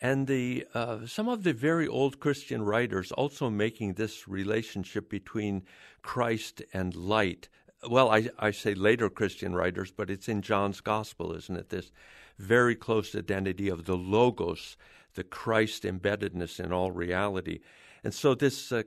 and 0.00 0.26
the 0.26 0.66
uh, 0.74 1.06
some 1.06 1.28
of 1.28 1.42
the 1.42 1.52
very 1.52 1.86
old 1.86 2.20
Christian 2.20 2.62
writers 2.62 3.12
also 3.12 3.50
making 3.50 3.94
this 3.94 4.26
relationship 4.26 5.10
between 5.10 5.62
Christ 6.02 6.62
and 6.72 6.94
light. 6.94 7.48
Well, 7.88 8.10
I, 8.10 8.28
I 8.38 8.50
say 8.50 8.74
later 8.74 9.08
Christian 9.08 9.54
writers, 9.54 9.90
but 9.90 10.10
it's 10.10 10.28
in 10.28 10.42
John's 10.42 10.80
Gospel, 10.80 11.32
isn't 11.32 11.56
it? 11.56 11.70
This 11.70 11.92
very 12.38 12.74
close 12.74 13.14
identity 13.14 13.68
of 13.68 13.84
the 13.84 13.96
Logos, 13.96 14.76
the 15.14 15.24
Christ 15.24 15.84
embeddedness 15.84 16.58
in 16.58 16.72
all 16.72 16.90
reality. 16.90 17.60
And 18.04 18.14
so 18.14 18.34
this 18.34 18.72
uh, 18.72 18.82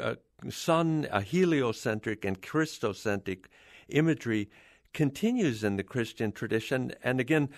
uh, 0.00 0.14
sun, 0.48 1.06
a 1.10 1.20
heliocentric 1.20 2.24
and 2.24 2.40
Christocentric 2.40 3.46
imagery 3.88 4.48
continues 4.92 5.64
in 5.64 5.76
the 5.76 5.82
Christian 5.82 6.32
tradition. 6.32 6.92
And 7.02 7.20
again, 7.20 7.50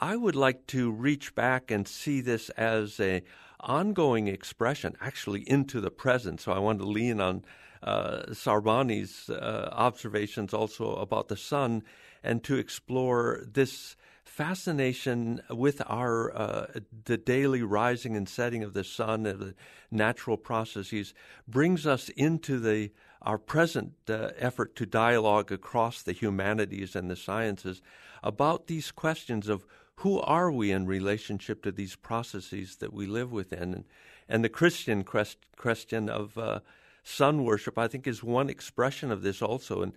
I 0.00 0.16
would 0.16 0.36
like 0.36 0.66
to 0.68 0.90
reach 0.90 1.34
back 1.34 1.70
and 1.70 1.86
see 1.86 2.20
this 2.20 2.50
as 2.50 2.98
a 2.98 3.22
ongoing 3.60 4.26
expression, 4.26 4.96
actually 5.00 5.48
into 5.48 5.80
the 5.80 5.90
present. 5.90 6.40
So 6.40 6.52
I 6.52 6.58
want 6.58 6.80
to 6.80 6.84
lean 6.84 7.20
on 7.20 7.44
uh, 7.82 8.24
Sarbani's 8.30 9.30
uh, 9.30 9.68
observations 9.72 10.52
also 10.52 10.96
about 10.96 11.28
the 11.28 11.36
sun 11.36 11.82
and 12.22 12.42
to 12.44 12.56
explore 12.56 13.44
this 13.46 13.96
fascination 14.32 15.42
with 15.50 15.82
our 15.88 16.34
uh, 16.34 16.66
the 17.04 17.18
daily 17.18 17.62
rising 17.62 18.16
and 18.16 18.26
setting 18.26 18.64
of 18.64 18.72
the 18.72 18.82
sun 18.82 19.26
and 19.26 19.38
the 19.38 19.54
natural 19.90 20.38
processes 20.38 21.12
brings 21.46 21.86
us 21.86 22.08
into 22.10 22.58
the 22.58 22.90
our 23.20 23.36
present 23.36 23.92
uh, 24.08 24.30
effort 24.38 24.74
to 24.74 24.86
dialogue 24.86 25.52
across 25.52 26.00
the 26.00 26.12
humanities 26.12 26.96
and 26.96 27.10
the 27.10 27.14
sciences 27.14 27.82
about 28.22 28.68
these 28.68 28.90
questions 28.90 29.50
of 29.50 29.66
who 29.96 30.18
are 30.20 30.50
we 30.50 30.72
in 30.72 30.86
relationship 30.86 31.62
to 31.62 31.70
these 31.70 31.94
processes 31.94 32.76
that 32.76 32.92
we 32.94 33.04
live 33.04 33.32
within. 33.32 33.74
And, 33.74 33.84
and 34.30 34.42
the 34.42 34.48
Christian 34.48 35.04
question 35.04 36.08
of 36.08 36.38
uh, 36.38 36.60
sun 37.04 37.44
worship 37.44 37.76
I 37.76 37.86
think 37.86 38.06
is 38.06 38.24
one 38.24 38.48
expression 38.48 39.10
of 39.12 39.20
this 39.20 39.42
also. 39.42 39.82
And 39.82 39.92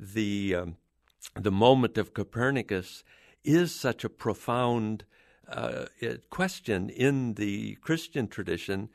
the 0.00 0.56
um, 0.56 0.76
the 1.34 1.52
moment 1.52 1.98
of 1.98 2.14
Copernicus 2.14 3.04
is 3.46 3.74
such 3.74 4.04
a 4.04 4.08
profound 4.08 5.04
uh, 5.48 5.86
question 6.28 6.90
in 6.90 7.34
the 7.34 7.76
Christian 7.76 8.26
tradition 8.28 8.88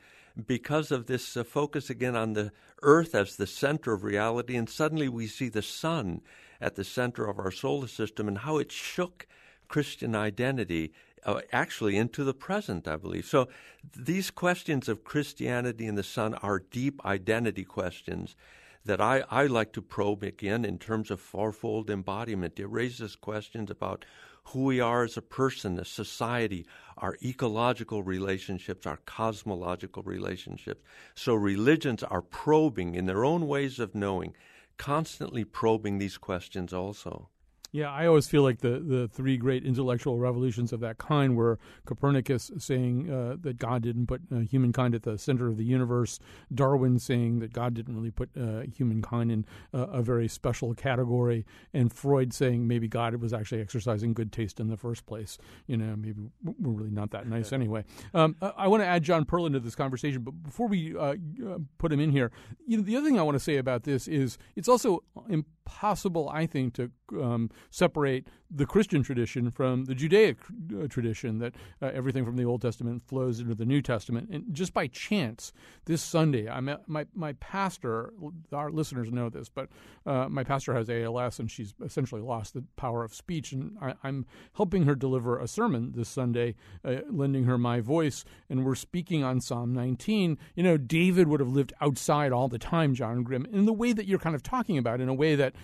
because 0.46 0.90
of 0.90 1.06
this 1.06 1.36
uh, 1.36 1.44
focus 1.44 1.90
again 1.90 2.14
on 2.14 2.34
the 2.34 2.52
earth 2.82 3.14
as 3.14 3.36
the 3.36 3.46
center 3.46 3.92
of 3.92 4.04
reality. 4.04 4.56
And 4.56 4.68
suddenly 4.68 5.08
we 5.08 5.26
see 5.26 5.48
the 5.48 5.62
sun 5.62 6.20
at 6.60 6.76
the 6.76 6.84
center 6.84 7.28
of 7.28 7.38
our 7.38 7.50
solar 7.50 7.88
system 7.88 8.28
and 8.28 8.38
how 8.38 8.58
it 8.58 8.70
shook 8.70 9.26
Christian 9.68 10.14
identity 10.14 10.92
uh, 11.24 11.40
actually 11.52 11.96
into 11.96 12.24
the 12.24 12.34
present, 12.34 12.88
I 12.88 12.96
believe. 12.96 13.26
So 13.26 13.48
these 13.96 14.30
questions 14.30 14.88
of 14.88 15.04
Christianity 15.04 15.86
and 15.86 15.96
the 15.96 16.02
sun 16.02 16.34
are 16.34 16.58
deep 16.58 17.04
identity 17.04 17.64
questions 17.64 18.36
that 18.84 19.00
I, 19.00 19.24
I 19.30 19.46
like 19.46 19.72
to 19.74 19.82
probe 19.82 20.24
again 20.24 20.64
in 20.64 20.78
terms 20.78 21.10
of 21.10 21.20
fourfold 21.20 21.88
embodiment. 21.88 22.58
It 22.58 22.66
raises 22.66 23.14
questions 23.14 23.70
about 23.70 24.04
who 24.44 24.64
we 24.64 24.80
are 24.80 25.04
as 25.04 25.16
a 25.16 25.22
person, 25.22 25.78
a 25.78 25.84
society, 25.84 26.66
our 26.98 27.16
ecological 27.22 28.02
relationships, 28.02 28.86
our 28.86 28.98
cosmological 29.06 30.02
relationships. 30.02 30.82
So 31.14 31.34
religions 31.34 32.02
are 32.02 32.22
probing 32.22 32.94
in 32.94 33.06
their 33.06 33.24
own 33.24 33.46
ways 33.46 33.78
of 33.78 33.94
knowing, 33.94 34.34
constantly 34.76 35.44
probing 35.44 35.98
these 35.98 36.18
questions 36.18 36.72
also. 36.72 37.28
Yeah, 37.72 37.90
I 37.90 38.06
always 38.06 38.26
feel 38.26 38.42
like 38.42 38.58
the, 38.58 38.80
the 38.80 39.08
three 39.08 39.38
great 39.38 39.64
intellectual 39.64 40.18
revolutions 40.18 40.74
of 40.74 40.80
that 40.80 40.98
kind 40.98 41.34
were 41.34 41.58
Copernicus 41.86 42.50
saying 42.58 43.10
uh, 43.10 43.36
that 43.40 43.58
God 43.58 43.82
didn't 43.82 44.08
put 44.08 44.20
uh, 44.30 44.40
humankind 44.40 44.94
at 44.94 45.04
the 45.04 45.16
center 45.16 45.48
of 45.48 45.56
the 45.56 45.64
universe, 45.64 46.18
Darwin 46.54 46.98
saying 46.98 47.38
that 47.38 47.54
God 47.54 47.72
didn't 47.72 47.96
really 47.96 48.10
put 48.10 48.28
uh, 48.38 48.60
humankind 48.76 49.32
in 49.32 49.46
a 49.72 50.02
very 50.02 50.28
special 50.28 50.74
category, 50.74 51.46
and 51.72 51.90
Freud 51.90 52.34
saying 52.34 52.68
maybe 52.68 52.88
God 52.88 53.14
was 53.16 53.32
actually 53.32 53.62
exercising 53.62 54.12
good 54.12 54.32
taste 54.32 54.60
in 54.60 54.68
the 54.68 54.76
first 54.76 55.06
place. 55.06 55.38
You 55.66 55.78
know, 55.78 55.96
maybe 55.96 56.20
we're 56.44 56.72
really 56.72 56.90
not 56.90 57.10
that 57.12 57.26
nice 57.26 57.54
anyway. 57.54 57.84
Um, 58.12 58.36
I, 58.42 58.52
I 58.58 58.68
want 58.68 58.82
to 58.82 58.86
add 58.86 59.02
John 59.02 59.24
Perlin 59.24 59.52
to 59.52 59.60
this 59.60 59.74
conversation, 59.74 60.20
but 60.22 60.32
before 60.42 60.68
we 60.68 60.94
uh, 60.94 61.14
uh, 61.46 61.58
put 61.78 61.90
him 61.90 62.00
in 62.00 62.10
here, 62.10 62.32
you 62.66 62.76
know, 62.76 62.82
the 62.82 62.96
other 62.96 63.06
thing 63.06 63.18
I 63.18 63.22
want 63.22 63.36
to 63.36 63.40
say 63.40 63.56
about 63.56 63.84
this 63.84 64.06
is 64.06 64.36
it's 64.56 64.68
also 64.68 65.02
impossible, 65.28 66.28
I 66.28 66.46
think, 66.46 66.74
to 66.74 66.90
um, 67.20 67.50
separate 67.70 68.26
the 68.54 68.66
Christian 68.66 69.02
tradition 69.02 69.50
from 69.50 69.86
the 69.86 69.94
Judaic 69.94 70.36
uh, 70.78 70.86
tradition 70.86 71.38
that 71.38 71.54
uh, 71.80 71.90
everything 71.94 72.24
from 72.24 72.36
the 72.36 72.44
Old 72.44 72.60
Testament 72.60 73.02
flows 73.06 73.40
into 73.40 73.54
the 73.54 73.64
New 73.64 73.80
Testament. 73.80 74.28
And 74.30 74.52
just 74.52 74.74
by 74.74 74.88
chance, 74.88 75.52
this 75.86 76.02
Sunday, 76.02 76.48
I 76.48 76.60
met 76.60 76.88
my 76.88 77.06
my 77.14 77.32
pastor. 77.34 78.12
Our 78.52 78.70
listeners 78.70 79.10
know 79.10 79.30
this, 79.30 79.48
but 79.48 79.68
uh, 80.04 80.28
my 80.28 80.44
pastor 80.44 80.74
has 80.74 80.90
ALS, 80.90 81.38
and 81.38 81.50
she's 81.50 81.74
essentially 81.82 82.20
lost 82.20 82.52
the 82.52 82.64
power 82.76 83.04
of 83.04 83.14
speech. 83.14 83.52
And 83.52 83.76
I, 83.80 83.94
am 84.04 84.26
helping 84.54 84.84
her 84.84 84.94
deliver 84.94 85.38
a 85.38 85.48
sermon 85.48 85.92
this 85.94 86.08
Sunday, 86.08 86.54
uh, 86.84 86.96
lending 87.10 87.44
her 87.44 87.56
my 87.56 87.80
voice, 87.80 88.24
and 88.50 88.64
we're 88.64 88.74
speaking 88.74 89.24
on 89.24 89.40
Psalm 89.40 89.72
19. 89.72 90.36
You 90.54 90.62
know, 90.62 90.76
David 90.76 91.28
would 91.28 91.40
have 91.40 91.48
lived 91.48 91.72
outside 91.80 92.32
all 92.32 92.48
the 92.48 92.58
time, 92.58 92.94
John 92.94 93.22
Grim, 93.22 93.46
in 93.50 93.64
the 93.64 93.72
way 93.72 93.92
that 93.92 94.06
you're 94.06 94.18
kind 94.18 94.34
of 94.34 94.42
talking 94.42 94.76
about, 94.76 95.00
in 95.00 95.08
a 95.08 95.14
way 95.14 95.34
that 95.36 95.54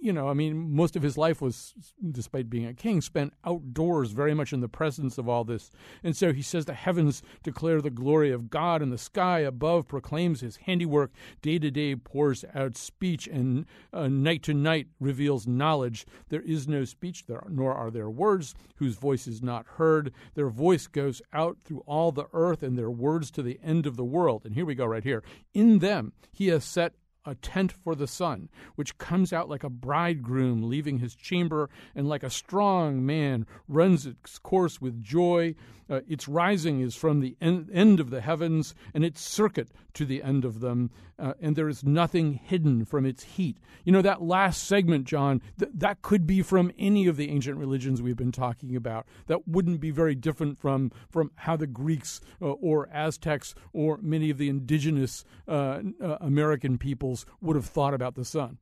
you 0.00 0.12
know, 0.12 0.28
I 0.28 0.34
mean, 0.34 0.74
most 0.74 0.96
of 0.96 1.02
his 1.02 1.18
life 1.18 1.42
was, 1.42 1.74
despite 2.10 2.48
being 2.48 2.66
a 2.66 2.74
king, 2.74 3.00
spent 3.00 3.34
outdoors, 3.44 4.12
very 4.12 4.34
much 4.34 4.52
in 4.52 4.60
the 4.60 4.68
presence 4.68 5.18
of 5.18 5.28
all 5.28 5.44
this. 5.44 5.70
And 6.02 6.16
so 6.16 6.32
he 6.32 6.42
says, 6.42 6.64
The 6.64 6.74
heavens 6.74 7.22
declare 7.42 7.82
the 7.82 7.90
glory 7.90 8.32
of 8.32 8.50
God, 8.50 8.82
and 8.82 8.90
the 8.90 8.98
sky 8.98 9.40
above 9.40 9.86
proclaims 9.86 10.40
his 10.40 10.56
handiwork. 10.56 11.12
Day 11.42 11.58
to 11.58 11.70
day 11.70 11.96
pours 11.96 12.44
out 12.54 12.76
speech, 12.76 13.26
and 13.26 13.66
uh, 13.92 14.08
night 14.08 14.42
to 14.44 14.54
night 14.54 14.88
reveals 14.98 15.46
knowledge. 15.46 16.06
There 16.30 16.42
is 16.42 16.66
no 16.66 16.84
speech, 16.84 17.26
there, 17.26 17.44
nor 17.48 17.74
are 17.74 17.90
there 17.90 18.10
words, 18.10 18.54
whose 18.76 18.96
voice 18.96 19.26
is 19.26 19.42
not 19.42 19.66
heard. 19.76 20.12
Their 20.34 20.48
voice 20.48 20.86
goes 20.86 21.20
out 21.32 21.58
through 21.64 21.82
all 21.86 22.10
the 22.10 22.26
earth, 22.32 22.62
and 22.62 22.78
their 22.78 22.90
words 22.90 23.30
to 23.32 23.42
the 23.42 23.60
end 23.62 23.86
of 23.86 23.96
the 23.96 24.04
world. 24.04 24.42
And 24.46 24.54
here 24.54 24.64
we 24.64 24.74
go, 24.74 24.86
right 24.86 25.04
here. 25.04 25.22
In 25.52 25.80
them 25.80 26.12
he 26.32 26.48
has 26.48 26.64
set 26.64 26.94
a 27.24 27.34
tent 27.34 27.72
for 27.72 27.94
the 27.94 28.06
sun, 28.06 28.48
which 28.76 28.98
comes 28.98 29.32
out 29.32 29.48
like 29.48 29.64
a 29.64 29.70
bridegroom 29.70 30.62
leaving 30.62 30.98
his 30.98 31.14
chamber, 31.14 31.68
and 31.94 32.08
like 32.08 32.22
a 32.22 32.30
strong 32.30 33.04
man 33.04 33.46
runs 33.68 34.06
its 34.06 34.38
course 34.38 34.80
with 34.80 35.02
joy. 35.02 35.54
Uh, 35.88 36.00
its 36.08 36.28
rising 36.28 36.80
is 36.80 36.94
from 36.94 37.20
the 37.20 37.36
en- 37.40 37.68
end 37.72 37.98
of 37.98 38.10
the 38.10 38.20
heavens, 38.20 38.74
and 38.94 39.04
its 39.04 39.20
circuit 39.20 39.68
to 39.92 40.04
the 40.04 40.22
end 40.22 40.44
of 40.44 40.60
them, 40.60 40.88
uh, 41.18 41.34
and 41.40 41.56
there 41.56 41.68
is 41.68 41.82
nothing 41.84 42.34
hidden 42.34 42.84
from 42.84 43.04
its 43.04 43.24
heat. 43.24 43.58
You 43.84 43.92
know, 43.92 44.02
that 44.02 44.22
last 44.22 44.64
segment, 44.64 45.04
John, 45.04 45.42
th- 45.58 45.72
that 45.74 46.00
could 46.00 46.26
be 46.28 46.42
from 46.42 46.70
any 46.78 47.08
of 47.08 47.16
the 47.16 47.28
ancient 47.28 47.58
religions 47.58 48.00
we've 48.00 48.16
been 48.16 48.30
talking 48.30 48.76
about. 48.76 49.06
That 49.26 49.48
wouldn't 49.48 49.80
be 49.80 49.90
very 49.90 50.14
different 50.14 50.58
from, 50.58 50.92
from 51.10 51.32
how 51.34 51.56
the 51.56 51.66
Greeks 51.66 52.20
uh, 52.40 52.52
or 52.52 52.88
Aztecs 52.92 53.54
or 53.72 53.98
many 54.00 54.30
of 54.30 54.38
the 54.38 54.48
indigenous 54.48 55.24
uh, 55.48 55.80
uh, 56.00 56.18
Would 57.40 57.56
have 57.56 57.66
thought 57.66 57.94
about 57.94 58.14
the 58.14 58.24
sun. 58.24 58.58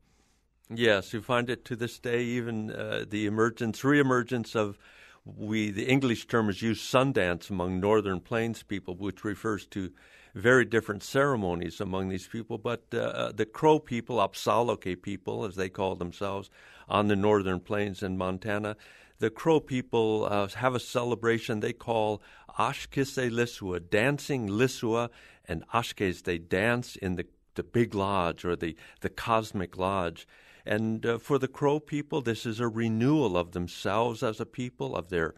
Yes, 0.70 1.12
you 1.12 1.22
find 1.22 1.48
it 1.48 1.64
to 1.66 1.76
this 1.76 1.98
day, 1.98 2.22
even 2.22 2.70
uh, 2.70 3.04
the 3.08 3.26
emergence, 3.26 3.80
reemergence 3.80 4.54
of 4.54 4.78
we 5.24 5.70
the 5.70 5.84
English 5.84 6.26
term 6.26 6.48
is 6.48 6.62
used 6.62 6.82
Sundance 6.82 7.50
among 7.50 7.80
Northern 7.80 8.20
Plains 8.20 8.62
people, 8.62 8.94
which 8.94 9.24
refers 9.24 9.66
to 9.66 9.90
very 10.34 10.64
different 10.64 11.02
ceremonies 11.02 11.80
among 11.80 12.08
these 12.08 12.26
people. 12.26 12.58
But 12.58 12.84
uh, 12.92 12.98
uh 12.98 13.32
the 13.32 13.46
Crow 13.46 13.78
people, 13.78 14.16
Apsaloke 14.16 15.02
people, 15.02 15.44
as 15.44 15.56
they 15.56 15.68
call 15.68 15.96
themselves, 15.96 16.50
on 16.88 17.08
the 17.08 17.16
Northern 17.16 17.60
Plains 17.60 18.02
in 18.02 18.16
Montana, 18.16 18.76
the 19.18 19.30
Crow 19.30 19.60
people 19.60 20.28
uh, 20.30 20.48
have 20.48 20.74
a 20.74 20.80
celebration 20.80 21.60
they 21.60 21.72
call 21.72 22.22
Ashkise 22.58 23.30
Lisua, 23.30 23.80
dancing 23.80 24.48
Lisua, 24.48 25.10
and 25.46 25.64
Ashkes, 25.72 26.22
they 26.22 26.38
dance 26.38 26.96
in 26.96 27.16
the, 27.16 27.26
the 27.58 27.64
big 27.64 27.92
lodge 27.92 28.44
or 28.44 28.54
the, 28.54 28.76
the 29.00 29.08
cosmic 29.08 29.76
lodge. 29.76 30.28
And 30.64 31.04
uh, 31.04 31.18
for 31.18 31.38
the 31.38 31.48
Crow 31.48 31.80
people, 31.80 32.20
this 32.20 32.46
is 32.46 32.60
a 32.60 32.68
renewal 32.68 33.36
of 33.36 33.50
themselves 33.50 34.22
as 34.22 34.38
a 34.40 34.46
people, 34.46 34.94
of 34.94 35.08
their 35.08 35.34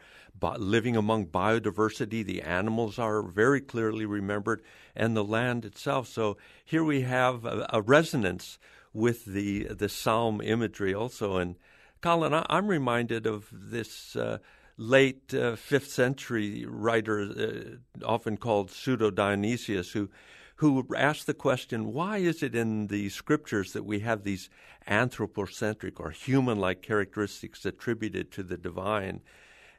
living 0.58 0.96
among 0.96 1.28
biodiversity. 1.28 2.22
The 2.22 2.42
animals 2.42 2.98
are 2.98 3.22
very 3.22 3.62
clearly 3.62 4.04
remembered, 4.04 4.62
and 4.94 5.16
the 5.16 5.24
land 5.24 5.64
itself. 5.64 6.08
So 6.08 6.36
here 6.62 6.84
we 6.84 7.00
have 7.02 7.46
a, 7.46 7.66
a 7.72 7.80
resonance 7.80 8.58
with 8.92 9.24
the 9.24 9.64
the 9.64 9.88
psalm 9.88 10.42
imagery 10.42 10.92
also. 10.92 11.36
And 11.36 11.56
Colin, 12.02 12.34
I, 12.34 12.44
am 12.50 12.68
reminded 12.68 13.26
of 13.26 13.48
this. 13.50 14.14
Uh, 14.14 14.38
late 14.82 15.34
uh, 15.34 15.54
fifth 15.56 15.90
century 15.90 16.64
writer, 16.66 17.20
uh, 17.20 18.02
often 18.02 18.38
called 18.38 18.70
Pseudo 18.70 19.10
Dionysius, 19.10 19.92
who 19.92 20.08
who 20.60 20.86
asked 20.94 21.26
the 21.26 21.32
question, 21.32 21.90
why 21.90 22.18
is 22.18 22.42
it 22.42 22.54
in 22.54 22.88
the 22.88 23.08
scriptures 23.08 23.72
that 23.72 23.86
we 23.86 24.00
have 24.00 24.24
these 24.24 24.50
anthropocentric 24.86 25.98
or 25.98 26.10
human-like 26.10 26.82
characteristics 26.82 27.64
attributed 27.64 28.30
to 28.30 28.42
the 28.42 28.58
divine? 28.58 29.22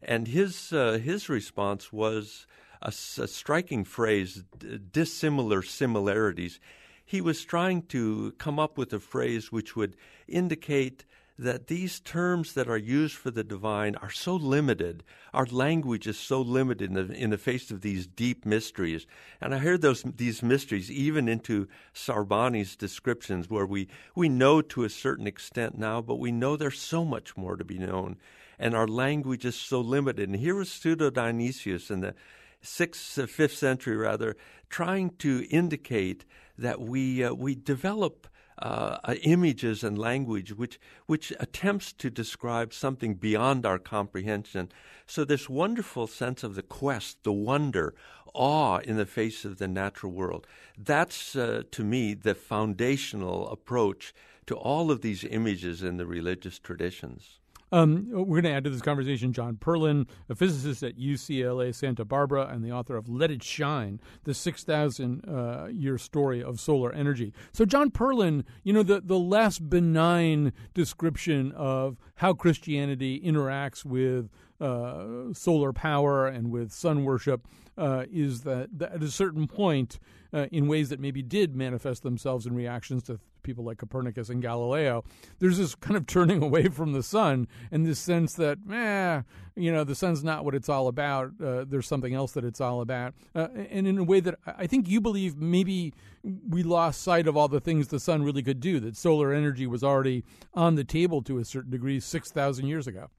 And 0.01 0.27
his 0.27 0.73
uh, 0.73 0.93
his 0.93 1.29
response 1.29 1.93
was 1.93 2.47
a, 2.81 2.87
a 2.87 3.27
striking 3.27 3.83
phrase, 3.83 4.43
dissimilar 4.91 5.61
similarities. 5.61 6.59
He 7.05 7.21
was 7.21 7.45
trying 7.45 7.83
to 7.89 8.31
come 8.39 8.57
up 8.57 8.79
with 8.79 8.91
a 8.91 8.99
phrase 8.99 9.51
which 9.51 9.75
would 9.75 9.95
indicate 10.27 11.05
that 11.41 11.65
these 11.65 11.99
terms 11.99 12.53
that 12.53 12.69
are 12.69 12.77
used 12.77 13.15
for 13.15 13.31
the 13.31 13.43
divine 13.43 13.95
are 13.95 14.11
so 14.11 14.35
limited. 14.35 15.03
Our 15.33 15.47
language 15.47 16.05
is 16.05 16.19
so 16.19 16.39
limited 16.39 16.91
in 16.91 16.93
the, 16.93 17.13
in 17.15 17.31
the 17.31 17.37
face 17.37 17.71
of 17.71 17.81
these 17.81 18.05
deep 18.05 18.45
mysteries. 18.45 19.07
And 19.41 19.55
I 19.55 19.57
heard 19.57 19.81
those 19.81 20.03
these 20.03 20.43
mysteries 20.43 20.91
even 20.91 21.27
into 21.27 21.67
Sarbani's 21.95 22.75
descriptions, 22.75 23.49
where 23.49 23.65
we, 23.65 23.87
we 24.13 24.29
know 24.29 24.61
to 24.61 24.83
a 24.83 24.89
certain 24.89 25.25
extent 25.25 25.79
now, 25.79 25.99
but 25.99 26.19
we 26.19 26.31
know 26.31 26.55
there's 26.55 26.79
so 26.79 27.03
much 27.03 27.35
more 27.35 27.57
to 27.57 27.65
be 27.65 27.79
known. 27.79 28.17
And 28.59 28.75
our 28.75 28.87
language 28.87 29.43
is 29.43 29.55
so 29.55 29.81
limited. 29.81 30.29
And 30.29 30.37
here 30.37 30.53
was 30.53 30.71
Pseudo 30.71 31.09
Dionysius 31.09 31.89
in 31.89 32.01
the 32.01 32.13
sixth, 32.61 33.19
fifth 33.31 33.55
century, 33.55 33.97
rather, 33.97 34.37
trying 34.69 35.09
to 35.17 35.47
indicate 35.49 36.23
that 36.59 36.79
we 36.79 37.23
uh, 37.23 37.33
we 37.33 37.55
develop 37.55 38.27
uh, 38.61 38.97
uh, 39.03 39.15
images 39.23 39.83
and 39.83 39.97
language 39.97 40.53
which 40.53 40.79
which 41.07 41.33
attempts 41.39 41.91
to 41.93 42.09
describe 42.09 42.73
something 42.73 43.15
beyond 43.15 43.65
our 43.65 43.79
comprehension. 43.79 44.69
So 45.05 45.25
this 45.25 45.49
wonderful 45.49 46.07
sense 46.07 46.43
of 46.43 46.55
the 46.55 46.61
quest, 46.61 47.23
the 47.23 47.33
wonder, 47.33 47.95
awe 48.33 48.77
in 48.77 48.97
the 48.97 49.05
face 49.05 49.43
of 49.45 49.57
the 49.57 49.67
natural 49.67 50.11
world. 50.11 50.47
That's 50.77 51.35
uh, 51.35 51.63
to 51.71 51.83
me 51.83 52.13
the 52.13 52.35
foundational 52.35 53.49
approach 53.49 54.13
to 54.45 54.55
all 54.55 54.91
of 54.91 55.01
these 55.01 55.23
images 55.23 55.83
in 55.83 55.97
the 55.97 56.05
religious 56.05 56.59
traditions. 56.59 57.40
Um, 57.71 58.07
we're 58.11 58.41
going 58.41 58.51
to 58.51 58.57
add 58.57 58.65
to 58.65 58.69
this 58.69 58.81
conversation 58.81 59.31
John 59.31 59.55
Perlin, 59.55 60.07
a 60.29 60.35
physicist 60.35 60.83
at 60.83 60.97
UCLA 60.97 61.73
Santa 61.73 62.03
Barbara 62.03 62.47
and 62.47 62.63
the 62.63 62.71
author 62.71 62.97
of 62.97 63.07
Let 63.07 63.31
It 63.31 63.43
Shine, 63.43 64.01
the 64.25 64.33
6,000 64.33 65.23
uh, 65.27 65.67
year 65.71 65.97
story 65.97 66.43
of 66.43 66.59
solar 66.59 66.91
energy. 66.91 67.33
So, 67.53 67.63
John 67.63 67.89
Perlin, 67.89 68.43
you 68.63 68.73
know, 68.73 68.83
the, 68.83 68.99
the 68.99 69.17
less 69.17 69.57
benign 69.57 70.51
description 70.73 71.53
of 71.53 71.97
how 72.15 72.33
Christianity 72.33 73.21
interacts 73.21 73.85
with 73.85 74.29
uh, 74.59 75.33
solar 75.33 75.73
power 75.73 76.27
and 76.27 76.51
with 76.51 76.71
sun 76.71 77.03
worship 77.05 77.47
uh, 77.77 78.05
is 78.11 78.41
that, 78.41 78.69
that, 78.77 78.93
at 78.93 79.03
a 79.03 79.09
certain 79.09 79.47
point, 79.47 79.97
uh, 80.33 80.47
in 80.51 80.67
ways 80.67 80.89
that 80.89 80.99
maybe 80.99 81.21
did 81.21 81.55
manifest 81.55 82.03
themselves 82.03 82.45
in 82.45 82.53
reactions 82.53 83.03
to 83.03 83.19
people 83.43 83.63
like 83.63 83.77
Copernicus 83.77 84.29
and 84.29 84.41
Galileo, 84.41 85.03
there's 85.39 85.57
this 85.57 85.75
kind 85.75 85.95
of 85.95 86.07
turning 86.07 86.41
away 86.43 86.67
from 86.67 86.93
the 86.93 87.03
sun 87.03 87.47
and 87.71 87.85
this 87.85 87.99
sense 87.99 88.33
that, 88.35 88.57
eh, 88.71 89.21
you 89.55 89.71
know, 89.71 89.83
the 89.83 89.95
sun's 89.95 90.23
not 90.23 90.45
what 90.45 90.55
it's 90.55 90.69
all 90.69 90.87
about. 90.87 91.31
Uh, 91.43 91.65
there's 91.67 91.87
something 91.87 92.13
else 92.13 92.31
that 92.33 92.43
it's 92.43 92.61
all 92.61 92.81
about. 92.81 93.13
Uh, 93.35 93.47
and 93.69 93.87
in 93.87 93.97
a 93.97 94.03
way 94.03 94.19
that 94.19 94.35
I 94.45 94.67
think 94.67 94.87
you 94.87 95.01
believe 95.01 95.37
maybe 95.37 95.93
we 96.23 96.63
lost 96.63 97.01
sight 97.01 97.27
of 97.27 97.35
all 97.35 97.47
the 97.47 97.59
things 97.59 97.87
the 97.87 97.99
sun 97.99 98.23
really 98.23 98.43
could 98.43 98.59
do, 98.59 98.79
that 98.79 98.95
solar 98.95 99.33
energy 99.33 99.67
was 99.67 99.83
already 99.83 100.23
on 100.53 100.75
the 100.75 100.83
table 100.83 101.21
to 101.23 101.39
a 101.39 101.45
certain 101.45 101.71
degree 101.71 101.99
6,000 101.99 102.67
years 102.67 102.87
ago. 102.87 103.09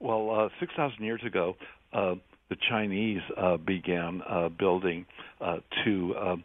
Well, 0.00 0.30
uh, 0.30 0.48
6,000 0.60 1.02
years 1.02 1.22
ago, 1.24 1.56
uh, 1.92 2.16
the 2.50 2.56
Chinese 2.68 3.22
uh, 3.36 3.56
began 3.56 4.22
uh, 4.28 4.48
building 4.48 5.06
to 5.84 6.42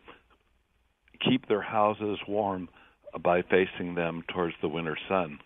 keep 1.20 1.48
their 1.48 1.62
houses 1.62 2.18
warm 2.28 2.70
by 3.24 3.42
facing 3.44 3.96
them 3.96 4.24
towards 4.34 4.56
the 4.62 4.68
winter 4.68 4.98
sun. 5.08 5.40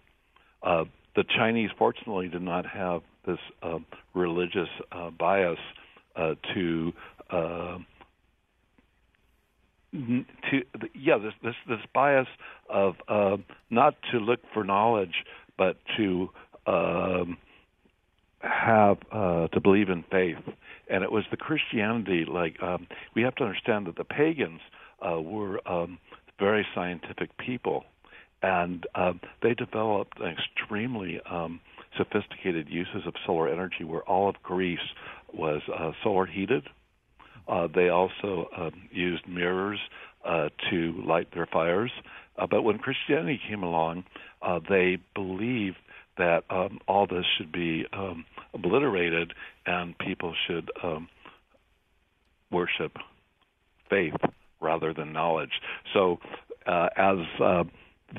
Uh, 0.61 0.85
the 1.15 1.23
Chinese, 1.23 1.69
fortunately, 1.77 2.27
did 2.27 2.41
not 2.41 2.65
have 2.65 3.01
this 3.25 3.39
uh, 3.61 3.79
religious 4.13 4.69
uh, 4.91 5.09
bias 5.11 5.59
uh, 6.15 6.35
to 6.53 6.93
uh, 7.29 7.77
to 9.91 10.61
yeah 10.95 11.17
this 11.17 11.33
this 11.43 11.55
this 11.67 11.79
bias 11.93 12.27
of 12.69 12.95
uh, 13.07 13.37
not 13.69 13.95
to 14.11 14.17
look 14.17 14.39
for 14.53 14.63
knowledge 14.63 15.23
but 15.57 15.77
to 15.97 16.29
um, 16.65 17.37
have 18.39 18.99
to 19.51 19.59
believe 19.61 19.89
in 19.89 20.03
faith 20.11 20.37
and 20.89 21.03
it 21.03 21.11
was 21.11 21.23
the 21.31 21.37
Christianity 21.37 22.25
like 22.27 22.61
um, 22.61 22.87
we 23.15 23.21
have 23.21 23.35
to 23.35 23.43
understand 23.43 23.87
that 23.87 23.95
the 23.95 24.03
pagans 24.03 24.61
uh, 25.01 25.19
were 25.19 25.59
um, 25.67 25.99
very 26.43 26.67
scientific 26.75 27.29
people, 27.37 27.85
and 28.41 28.85
uh, 28.95 29.13
they 29.41 29.53
developed 29.53 30.17
extremely 30.19 31.21
um, 31.29 31.61
sophisticated 31.97 32.67
uses 32.67 33.07
of 33.07 33.13
solar 33.25 33.47
energy 33.47 33.85
where 33.85 34.01
all 34.01 34.27
of 34.27 34.35
Greece 34.43 34.87
was 35.33 35.61
uh, 35.73 35.91
solar 36.03 36.25
heated. 36.25 36.67
Uh, 37.47 37.69
they 37.73 37.87
also 37.87 38.49
um, 38.57 38.73
used 38.91 39.25
mirrors 39.25 39.79
uh, 40.25 40.49
to 40.69 41.01
light 41.07 41.29
their 41.33 41.45
fires. 41.45 41.91
Uh, 42.37 42.45
but 42.45 42.63
when 42.63 42.77
Christianity 42.77 43.39
came 43.47 43.63
along, 43.63 44.03
uh, 44.41 44.59
they 44.67 44.97
believed 45.15 45.77
that 46.17 46.43
um, 46.49 46.79
all 46.89 47.07
this 47.07 47.25
should 47.37 47.53
be 47.53 47.85
um, 47.93 48.25
obliterated 48.53 49.33
and 49.65 49.97
people 49.97 50.35
should 50.45 50.69
um, 50.83 51.07
worship 52.51 52.97
faith 53.89 54.13
rather 54.63 54.93
than 54.93 55.13
knowledge. 55.13 55.61
So, 55.93 56.19
uh, 56.65 56.87
as 56.95 57.17
uh, 57.41 57.63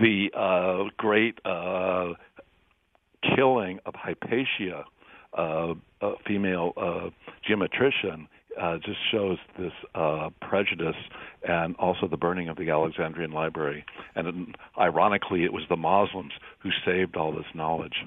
the 0.00 0.30
uh, 0.36 0.90
great 0.96 1.38
uh, 1.44 2.12
killing 3.36 3.80
of 3.86 3.94
Hypatia, 3.94 4.84
uh, 5.36 5.74
a 6.00 6.12
female 6.26 6.72
uh, 6.76 7.10
geometrician, 7.46 8.28
just 8.84 8.98
shows 9.10 9.38
this 9.58 9.72
prejudice 10.40 10.94
and 11.48 11.74
also 11.76 12.06
the 12.06 12.16
burning 12.16 12.48
of 12.48 12.56
the 12.56 12.70
Alexandrian 12.70 13.32
library. 13.32 13.84
And 14.14 14.54
ironically, 14.78 15.44
it 15.44 15.52
was 15.52 15.64
the 15.68 15.76
Muslims 15.76 16.32
who 16.60 16.70
saved 16.84 17.16
all 17.16 17.32
this 17.32 17.46
knowledge. 17.54 18.04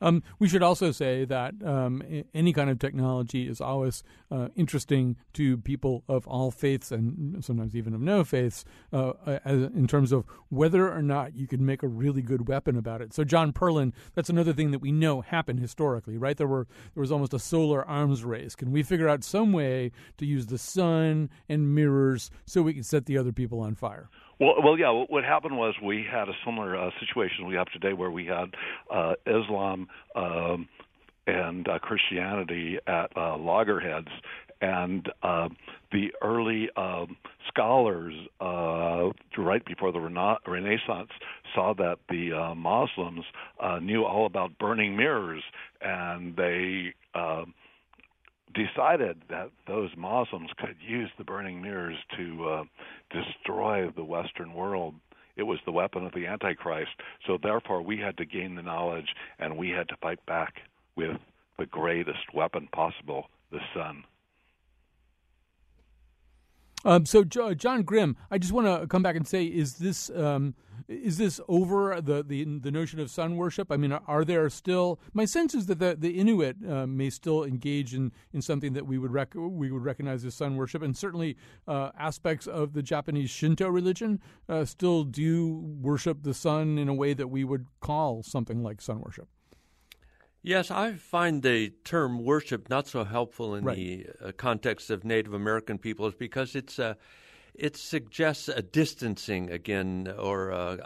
Um, 0.00 0.22
we 0.38 0.48
should 0.48 0.62
also 0.62 0.92
say 0.92 1.24
that 1.24 1.54
um, 1.64 2.02
any 2.34 2.52
kind 2.52 2.70
of 2.70 2.78
technology 2.78 3.48
is 3.48 3.60
always 3.60 4.02
uh, 4.30 4.48
interesting 4.56 5.16
to 5.34 5.58
people 5.58 6.04
of 6.08 6.26
all 6.26 6.50
faiths 6.50 6.90
and 6.90 7.44
sometimes 7.44 7.76
even 7.76 7.94
of 7.94 8.00
no 8.00 8.24
faiths 8.24 8.64
uh, 8.92 9.12
as, 9.44 9.62
in 9.62 9.86
terms 9.86 10.12
of 10.12 10.24
whether 10.48 10.90
or 10.90 11.02
not 11.02 11.34
you 11.34 11.46
can 11.46 11.64
make 11.64 11.82
a 11.82 11.88
really 11.88 12.22
good 12.22 12.48
weapon 12.48 12.76
about 12.76 13.00
it. 13.02 13.12
So, 13.12 13.24
John 13.24 13.52
Perlin, 13.52 13.92
that's 14.14 14.30
another 14.30 14.52
thing 14.52 14.70
that 14.70 14.80
we 14.80 14.92
know 14.92 15.20
happened 15.20 15.60
historically, 15.60 16.16
right? 16.16 16.36
There 16.36 16.46
were 16.46 16.66
there 16.94 17.00
was 17.00 17.12
almost 17.12 17.34
a 17.34 17.38
solar 17.38 17.84
arms 17.86 18.24
race. 18.24 18.54
Can 18.54 18.70
we 18.70 18.82
figure 18.82 19.08
out 19.08 19.24
some 19.24 19.52
way 19.52 19.92
to 20.18 20.26
use 20.26 20.46
the 20.46 20.58
sun 20.58 21.30
and 21.48 21.74
mirrors 21.74 22.30
so 22.46 22.62
we 22.62 22.74
can 22.74 22.82
set 22.82 23.06
the 23.06 23.18
other 23.18 23.32
people 23.32 23.60
on 23.60 23.74
fire? 23.74 24.08
Well, 24.40 24.54
well, 24.64 24.78
yeah. 24.78 24.90
What 24.90 25.24
happened 25.24 25.58
was 25.58 25.74
we 25.84 26.06
had 26.10 26.28
a 26.28 26.32
similar 26.46 26.74
uh, 26.76 26.90
situation 26.98 27.46
we 27.46 27.54
have 27.56 27.70
today, 27.72 27.92
where 27.92 28.10
we 28.10 28.24
had 28.26 28.54
uh, 28.90 29.12
Islam 29.26 29.86
um, 30.16 30.66
and 31.26 31.68
uh, 31.68 31.78
Christianity 31.78 32.78
at 32.86 33.14
uh, 33.16 33.36
loggerheads, 33.36 34.08
and 34.62 35.06
uh, 35.22 35.50
the 35.92 36.08
early 36.22 36.70
um, 36.76 37.16
scholars, 37.48 38.14
uh, 38.40 39.10
right 39.36 39.64
before 39.66 39.92
the 39.92 40.00
rena- 40.00 40.38
Renaissance, 40.46 41.10
saw 41.54 41.74
that 41.74 41.98
the 42.08 42.32
uh, 42.32 42.54
Muslims 42.54 43.24
uh, 43.62 43.78
knew 43.78 44.04
all 44.04 44.24
about 44.24 44.58
burning 44.58 44.96
mirrors, 44.96 45.42
and 45.82 46.34
they. 46.36 46.94
Uh, 47.14 47.44
decided 48.54 49.22
that 49.28 49.50
those 49.66 49.90
Muslims 49.96 50.50
could 50.58 50.76
use 50.86 51.10
the 51.18 51.24
burning 51.24 51.62
mirrors 51.62 51.96
to 52.16 52.48
uh, 52.48 52.64
destroy 53.10 53.90
the 53.90 54.04
Western 54.04 54.54
world. 54.54 54.94
It 55.36 55.44
was 55.44 55.58
the 55.64 55.72
weapon 55.72 56.04
of 56.04 56.12
the 56.12 56.26
Antichrist. 56.26 56.90
So 57.26 57.38
therefore, 57.42 57.82
we 57.82 57.96
had 57.98 58.16
to 58.18 58.24
gain 58.24 58.54
the 58.54 58.62
knowledge, 58.62 59.14
and 59.38 59.56
we 59.56 59.70
had 59.70 59.88
to 59.88 59.96
fight 59.96 60.24
back 60.26 60.54
with 60.96 61.16
the 61.58 61.66
greatest 61.66 62.34
weapon 62.34 62.68
possible, 62.72 63.26
the 63.50 63.60
sun. 63.74 64.04
Um, 66.84 67.04
so, 67.04 67.24
John 67.24 67.82
Grim, 67.82 68.16
I 68.30 68.38
just 68.38 68.52
want 68.52 68.66
to 68.66 68.86
come 68.86 69.02
back 69.02 69.16
and 69.16 69.26
say: 69.26 69.44
Is 69.44 69.74
this 69.74 70.10
um, 70.10 70.54
is 70.88 71.18
this 71.18 71.40
over 71.46 72.00
the, 72.00 72.22
the 72.22 72.44
the 72.44 72.70
notion 72.70 72.98
of 73.00 73.10
sun 73.10 73.36
worship? 73.36 73.70
I 73.70 73.76
mean, 73.76 73.92
are 73.92 74.24
there 74.24 74.48
still? 74.50 74.98
My 75.12 75.24
sense 75.24 75.54
is 75.54 75.66
that 75.66 75.78
the, 75.78 75.94
the 75.98 76.18
Inuit 76.18 76.56
uh, 76.68 76.86
may 76.86 77.10
still 77.10 77.44
engage 77.44 77.94
in, 77.94 78.12
in 78.32 78.42
something 78.42 78.72
that 78.72 78.86
we 78.86 78.98
would 78.98 79.12
rec- 79.12 79.34
we 79.34 79.70
would 79.70 79.84
recognize 79.84 80.24
as 80.24 80.34
sun 80.34 80.56
worship, 80.56 80.82
and 80.82 80.96
certainly 80.96 81.36
uh, 81.68 81.90
aspects 81.98 82.46
of 82.46 82.72
the 82.72 82.82
Japanese 82.82 83.30
Shinto 83.30 83.68
religion 83.68 84.20
uh, 84.48 84.64
still 84.64 85.04
do 85.04 85.58
worship 85.80 86.22
the 86.22 86.34
sun 86.34 86.78
in 86.78 86.88
a 86.88 86.94
way 86.94 87.14
that 87.14 87.28
we 87.28 87.44
would 87.44 87.66
call 87.80 88.22
something 88.22 88.62
like 88.62 88.80
sun 88.80 89.00
worship. 89.00 89.28
Yes, 90.42 90.70
I 90.70 90.94
find 90.94 91.42
the 91.42 91.70
term 91.84 92.24
worship 92.24 92.70
not 92.70 92.88
so 92.88 93.04
helpful 93.04 93.54
in 93.54 93.64
right. 93.64 93.76
the 93.76 94.06
uh, 94.24 94.32
context 94.32 94.90
of 94.90 95.04
Native 95.04 95.34
American 95.34 95.76
peoples 95.76 96.14
because 96.14 96.56
it's 96.56 96.78
uh, 96.78 96.94
it 97.54 97.76
suggests 97.76 98.48
a 98.48 98.62
distancing 98.62 99.50
again 99.50 100.12
or 100.18 100.50
a, 100.50 100.78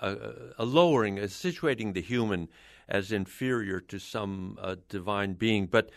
a, 0.58 0.62
a, 0.62 0.64
lowering, 0.64 1.18
a 1.18 1.24
situating 1.24 1.94
the 1.94 2.00
human 2.00 2.48
as 2.88 3.12
inferior 3.12 3.80
to 3.80 3.98
some 3.98 4.58
uh, 4.60 4.74
divine 4.88 5.34
being. 5.34 5.66
But 5.66 5.90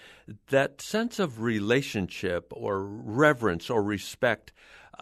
that 0.50 0.82
sense 0.82 1.18
of 1.18 1.42
relationship 1.42 2.52
or 2.52 2.86
reverence 2.86 3.70
or 3.70 3.82
respect 3.82 4.54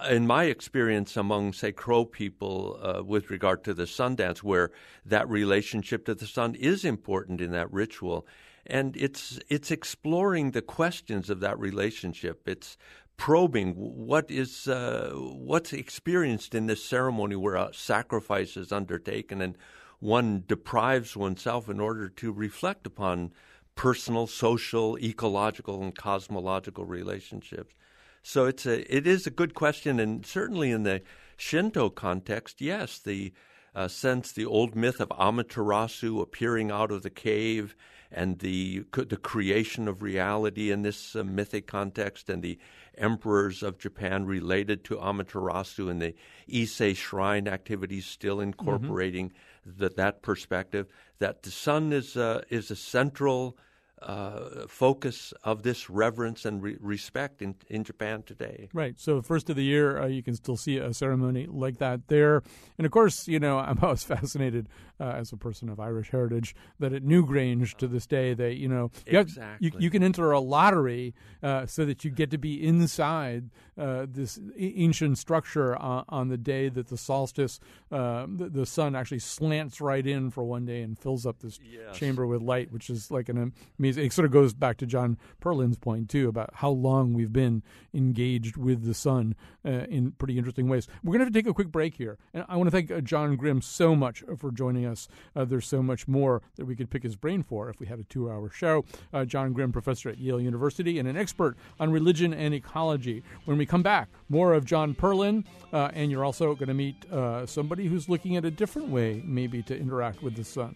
in 0.10 0.28
my 0.28 0.45
experience 0.45 1.16
among, 1.16 1.53
say, 1.53 1.72
Crow 1.72 2.06
people 2.06 2.80
uh, 2.82 3.03
with 3.03 3.30
regard 3.30 3.64
to 3.64 3.74
the 3.74 3.88
sun 3.88 4.16
dance, 4.16 4.43
where 4.43 4.72
that 5.06 5.30
relationship 5.30 6.06
to 6.06 6.16
the 6.16 6.28
sun 6.28 6.56
is 6.56 6.84
important 6.84 7.41
in 7.41 7.51
that 7.51 7.72
ritual, 7.72 8.28
and 8.66 8.95
it's 8.97 9.39
it's 9.49 9.72
exploring 9.72 10.51
the 10.51 10.61
questions 10.61 11.30
of 11.30 11.39
that 11.39 11.59
relationship. 11.59 12.47
It's 12.47 12.78
probing 13.18 13.74
what 13.74 14.30
is 14.30 14.68
uh, 14.68 15.11
what's 15.16 15.74
experienced 15.74 16.55
in 16.55 16.68
this 16.68 16.84
ceremony 16.84 17.36
where 17.36 17.55
a 17.55 17.74
sacrifice 17.74 18.57
is 18.57 18.72
undertaken 18.72 19.41
and 19.41 19.57
one 19.99 20.43
deprives 20.47 21.16
oneself 21.16 21.70
in 21.70 21.80
order 21.80 22.09
to 22.09 22.32
reflect 22.32 22.86
upon 22.86 23.32
personal, 23.76 24.28
social, 24.28 24.97
ecological, 24.99 25.82
and 25.82 25.95
cosmological 25.95 26.86
relationships. 26.86 27.76
So 28.24 28.45
it's 28.45 28.66
a 28.66 28.93
it 28.93 29.05
is 29.05 29.28
a 29.28 29.32
good 29.32 29.53
question, 29.53 29.99
and 29.99 30.26
certainly 30.26 30.72
in 30.72 30.84
the 30.84 31.01
Shinto 31.38 31.89
context, 31.89 32.61
yes, 32.61 32.97
the 32.99 33.34
uh, 33.76 33.88
sense 33.88 34.32
the 34.32 34.45
old 34.45 34.76
myth 34.76 34.99
of 34.99 35.09
Amaterasu 35.09 36.22
appearing 36.22 36.72
out 36.72 36.91
of 36.91 37.03
the 37.03 37.09
cave 37.09 37.76
and 38.12 38.39
the 38.39 38.86
the 38.91 39.18
creation 39.18 39.88
of 39.88 40.01
reality 40.01 40.72
in 40.72 40.82
this 40.82 41.16
uh, 41.16 41.24
mythic 41.24 41.68
context, 41.68 42.30
and 42.30 42.41
the 42.43 42.58
emperors 42.97 43.64
of 43.64 43.78
Japan 43.78 44.26
related 44.26 44.84
to 44.86 44.95
Amaterasu 44.97 45.89
and 45.89 46.01
the 46.01 46.16
Ise 46.53 46.97
shrine 46.97 47.47
activities 47.47 48.06
still 48.06 48.39
incorporating 48.39 49.30
mm-hmm. 49.30 49.84
the, 49.84 49.89
that 49.89 50.22
perspective. 50.22 50.88
That 51.20 51.43
the 51.43 51.51
sun 51.51 51.93
is 51.93 52.16
uh, 52.18 52.43
is 52.49 52.72
a 52.72 52.76
central 52.76 53.58
uh, 54.02 54.68
focus 54.68 55.34
of 55.43 55.64
this 55.64 55.89
reverence 55.89 56.46
and 56.46 56.62
re- 56.62 56.78
respect 56.80 57.41
in, 57.41 57.56
in 57.70 57.84
Japan 57.84 58.24
today. 58.24 58.70
Right. 58.74 59.00
So, 59.00 59.22
first 59.22 59.50
of 59.50 59.56
the 59.56 59.64
year, 59.64 60.02
uh, 60.02 60.08
you 60.08 60.22
can 60.22 60.36
still 60.36 60.58
see 60.58 60.78
a 60.78 60.93
ceremony 60.93 61.48
like 61.50 61.78
that 61.78 62.08
there. 62.08 62.43
And 62.78 62.86
of 62.86 62.91
course, 62.91 63.28
you 63.28 63.39
know, 63.39 63.58
I'm 63.66 63.80
always 63.82 64.04
fascinated 64.04 64.68
uh, 65.00 65.04
as 65.06 65.32
a 65.32 65.38
person 65.38 65.70
of 65.70 65.80
Irish 65.80 66.12
heritage 66.12 66.56
that 66.80 66.93
at 66.93 67.04
Newgrange 67.04 67.76
to 67.78 67.88
this 67.88 68.06
day, 68.06 68.34
they, 68.34 68.52
you 68.52 68.68
know, 68.68 68.91
you, 69.06 69.20
exactly. 69.20 69.43
have, 69.43 69.58
you, 69.60 69.72
you, 69.80 69.89
can 69.89 70.04
enter 70.04 70.32
a 70.32 70.39
lottery 70.39 71.14
uh, 71.43 71.66
so 71.66 71.86
that 71.86 72.06
you 72.06 72.12
get 72.12 72.32
to 72.32 72.38
be 72.38 72.66
inside 72.66 73.50
uh, 73.78 74.06
this 74.10 74.39
ancient 74.58 75.18
structure 75.18 75.76
on, 75.78 76.06
on, 76.10 76.28
the 76.30 76.38
day 76.38 76.70
that 76.70 76.88
the 76.88 76.98
solstice, 76.98 77.60
uh, 77.91 78.26
the, 78.28 78.50
the, 78.50 78.66
sun 78.66 78.96
actually 78.96 79.20
slants 79.20 79.82
right 79.82 80.08
in 80.08 80.32
for 80.32 80.43
one 80.43 80.66
day 80.66 80.82
and 80.82 80.98
fills 80.98 81.26
up 81.26 81.39
this 81.39 81.60
yes. 81.64 81.96
chamber 81.98 82.26
with 82.26 82.41
light, 82.41 82.72
which 82.72 82.89
is 82.89 83.12
like 83.12 83.30
an 83.30 83.54
It 83.89 84.13
sort 84.13 84.25
of 84.25 84.31
goes 84.31 84.53
back 84.53 84.77
to 84.77 84.86
John 84.86 85.17
Perlin's 85.41 85.77
point 85.77 86.09
too 86.09 86.27
about 86.27 86.49
how 86.55 86.69
long 86.69 87.13
we've 87.13 87.33
been 87.33 87.63
engaged 87.93 88.57
with 88.57 88.86
the 88.86 88.93
sun 88.93 89.36
uh, 89.65 89.86
in 89.89 90.11
pretty 90.11 90.38
interesting 90.38 90.67
ways. 90.67 90.88
We're 91.03 91.13
going 91.13 91.19
to 91.19 91.25
have 91.25 91.33
to 91.33 91.39
take 91.39 91.49
a 91.49 91.53
quick 91.53 91.71
break 91.71 91.95
here, 91.95 92.17
and 92.33 92.45
I 92.47 92.55
want 92.57 92.67
to 92.67 92.71
thank 92.71 92.91
uh, 92.91 93.01
John 93.01 93.36
Grim 93.36 93.61
so 93.61 93.95
much 93.95 94.23
for 94.38 94.51
joining 94.51 94.86
us. 94.86 95.07
Uh, 95.36 95.45
there's 95.45 95.67
so 95.67 95.81
much 95.81 96.07
more 96.07 96.41
that 96.55 96.65
we 96.65 96.75
could 96.75 96.89
pick 96.89 97.03
his 97.03 97.15
brain 97.15 97.43
for 97.43 97.69
if 97.69 97.79
we 97.79 97.86
had 97.86 97.99
a 97.99 98.03
two-hour 98.03 98.49
show. 98.49 98.86
John 99.25 99.53
Grim, 99.53 99.71
professor 99.71 100.09
at 100.09 100.17
Yale 100.17 100.41
University 100.41 100.99
and 100.99 101.07
an 101.07 101.17
expert 101.17 101.57
on 101.79 101.91
religion 101.91 102.33
and 102.33 102.53
ecology. 102.53 103.23
When 103.45 103.57
we 103.57 103.65
come 103.65 103.83
back, 103.83 104.09
more 104.29 104.53
of 104.53 104.65
John 104.65 104.93
Perlin, 104.93 105.45
uh, 105.73 105.89
and 105.93 106.11
you're 106.11 106.25
also 106.25 106.55
going 106.55 106.67
to 106.67 106.73
meet 106.73 107.09
uh, 107.11 107.45
somebody 107.45 107.88
who's 107.88 108.09
looking 108.09 108.36
at 108.38 108.45
a 108.45 108.51
different 108.51 108.89
way, 108.89 109.21
maybe, 109.25 109.61
to 109.63 109.77
interact 109.77 110.21
with 110.21 110.36
the 110.36 110.43
sun. 110.43 110.75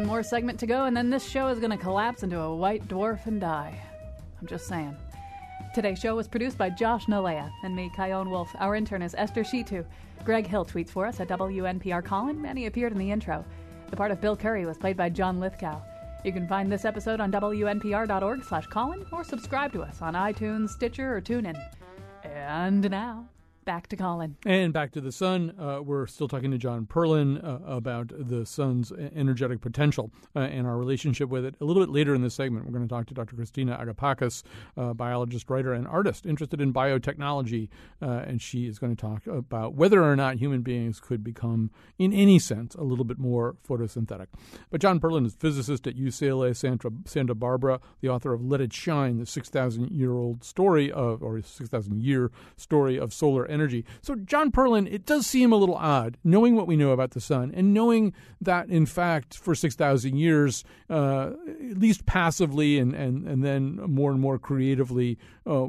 One 0.00 0.06
more 0.06 0.22
segment 0.22 0.58
to 0.60 0.66
go, 0.66 0.86
and 0.86 0.96
then 0.96 1.10
this 1.10 1.28
show 1.28 1.48
is 1.48 1.58
going 1.58 1.72
to 1.72 1.76
collapse 1.76 2.22
into 2.22 2.40
a 2.40 2.56
white 2.56 2.88
dwarf 2.88 3.26
and 3.26 3.38
die. 3.38 3.78
I'm 4.40 4.46
just 4.46 4.66
saying. 4.66 4.96
Today's 5.74 5.98
show 5.98 6.16
was 6.16 6.26
produced 6.26 6.56
by 6.56 6.70
Josh 6.70 7.04
Nalven 7.04 7.50
and 7.64 7.76
me, 7.76 7.90
Chion 7.94 8.30
Wolf. 8.30 8.48
Our 8.58 8.76
intern 8.76 9.02
is 9.02 9.14
Esther 9.18 9.44
Shitu. 9.44 9.84
Greg 10.24 10.46
Hill 10.46 10.64
tweets 10.64 10.88
for 10.88 11.04
us 11.04 11.20
at 11.20 11.28
WNPR 11.28 12.02
Colin, 12.02 12.46
and 12.46 12.58
he 12.58 12.64
appeared 12.64 12.92
in 12.92 12.98
the 12.98 13.10
intro. 13.10 13.44
The 13.90 13.96
part 13.96 14.10
of 14.10 14.22
Bill 14.22 14.38
Curry 14.38 14.64
was 14.64 14.78
played 14.78 14.96
by 14.96 15.10
John 15.10 15.38
Lithgow. 15.38 15.82
You 16.24 16.32
can 16.32 16.48
find 16.48 16.72
this 16.72 16.86
episode 16.86 17.20
on 17.20 17.30
WNPR.org 17.30 18.42
slash 18.44 18.68
Colin 18.68 19.04
or 19.12 19.22
subscribe 19.22 19.70
to 19.74 19.82
us 19.82 20.00
on 20.00 20.14
iTunes, 20.14 20.70
Stitcher, 20.70 21.14
or 21.14 21.20
TuneIn. 21.20 21.62
And 22.24 22.90
now, 22.90 23.28
back 23.64 23.86
to 23.88 23.96
Colin. 23.96 24.36
And 24.44 24.72
back 24.72 24.92
to 24.92 25.00
the 25.00 25.12
sun. 25.12 25.54
Uh, 25.58 25.80
we're 25.82 26.06
still 26.06 26.28
talking 26.28 26.50
to 26.50 26.58
John 26.58 26.86
Perlin 26.86 27.42
uh, 27.44 27.58
about 27.64 28.12
the 28.16 28.46
sun's 28.46 28.92
energetic 28.92 29.60
potential 29.60 30.10
uh, 30.34 30.40
and 30.40 30.66
our 30.66 30.76
relationship 30.76 31.28
with 31.28 31.44
it. 31.44 31.54
A 31.60 31.64
little 31.64 31.82
bit 31.82 31.90
later 31.90 32.14
in 32.14 32.22
this 32.22 32.34
segment, 32.34 32.64
we're 32.64 32.72
going 32.72 32.86
to 32.86 32.92
talk 32.92 33.06
to 33.06 33.14
Dr. 33.14 33.36
Christina 33.36 33.76
Agapakis, 33.76 34.42
uh, 34.76 34.94
biologist, 34.94 35.48
writer, 35.50 35.72
and 35.72 35.86
artist 35.86 36.26
interested 36.26 36.60
in 36.60 36.72
biotechnology. 36.72 37.68
Uh, 38.00 38.22
and 38.26 38.40
she 38.40 38.66
is 38.66 38.78
going 38.78 38.94
to 38.94 39.00
talk 39.00 39.26
about 39.26 39.74
whether 39.74 40.02
or 40.02 40.16
not 40.16 40.36
human 40.36 40.62
beings 40.62 41.00
could 41.00 41.22
become, 41.22 41.70
in 41.98 42.12
any 42.12 42.38
sense, 42.38 42.74
a 42.74 42.82
little 42.82 43.04
bit 43.04 43.18
more 43.18 43.56
photosynthetic. 43.68 44.26
But 44.70 44.80
John 44.80 45.00
Perlin 45.00 45.26
is 45.26 45.34
physicist 45.34 45.86
at 45.86 45.96
UCLA 45.96 46.56
Santa, 46.56 46.90
Santa 47.04 47.34
Barbara, 47.34 47.80
the 48.00 48.08
author 48.08 48.32
of 48.32 48.42
Let 48.42 48.60
It 48.60 48.72
Shine, 48.72 49.18
the 49.18 49.26
6,000 49.26 49.90
year 49.90 50.12
old 50.12 50.44
story 50.44 50.90
of, 50.90 51.22
or 51.22 51.40
6,000 51.40 52.02
year 52.02 52.30
story 52.56 52.98
of 52.98 53.12
solar 53.12 53.49
energy. 53.50 53.84
So, 54.02 54.14
John 54.14 54.50
Perlin, 54.50 54.90
it 54.90 55.04
does 55.04 55.26
seem 55.26 55.52
a 55.52 55.56
little 55.56 55.74
odd, 55.74 56.16
knowing 56.24 56.56
what 56.56 56.66
we 56.66 56.76
know 56.76 56.90
about 56.90 57.10
the 57.10 57.20
sun 57.20 57.52
and 57.54 57.74
knowing 57.74 58.12
that, 58.40 58.68
in 58.68 58.86
fact, 58.86 59.36
for 59.36 59.54
6,000 59.54 60.16
years, 60.16 60.64
uh, 60.88 61.32
at 61.70 61.78
least 61.78 62.06
passively 62.06 62.78
and, 62.78 62.94
and, 62.94 63.26
and 63.26 63.44
then 63.44 63.76
more 63.76 64.10
and 64.10 64.20
more 64.20 64.38
creatively, 64.38 65.18
uh, 65.46 65.66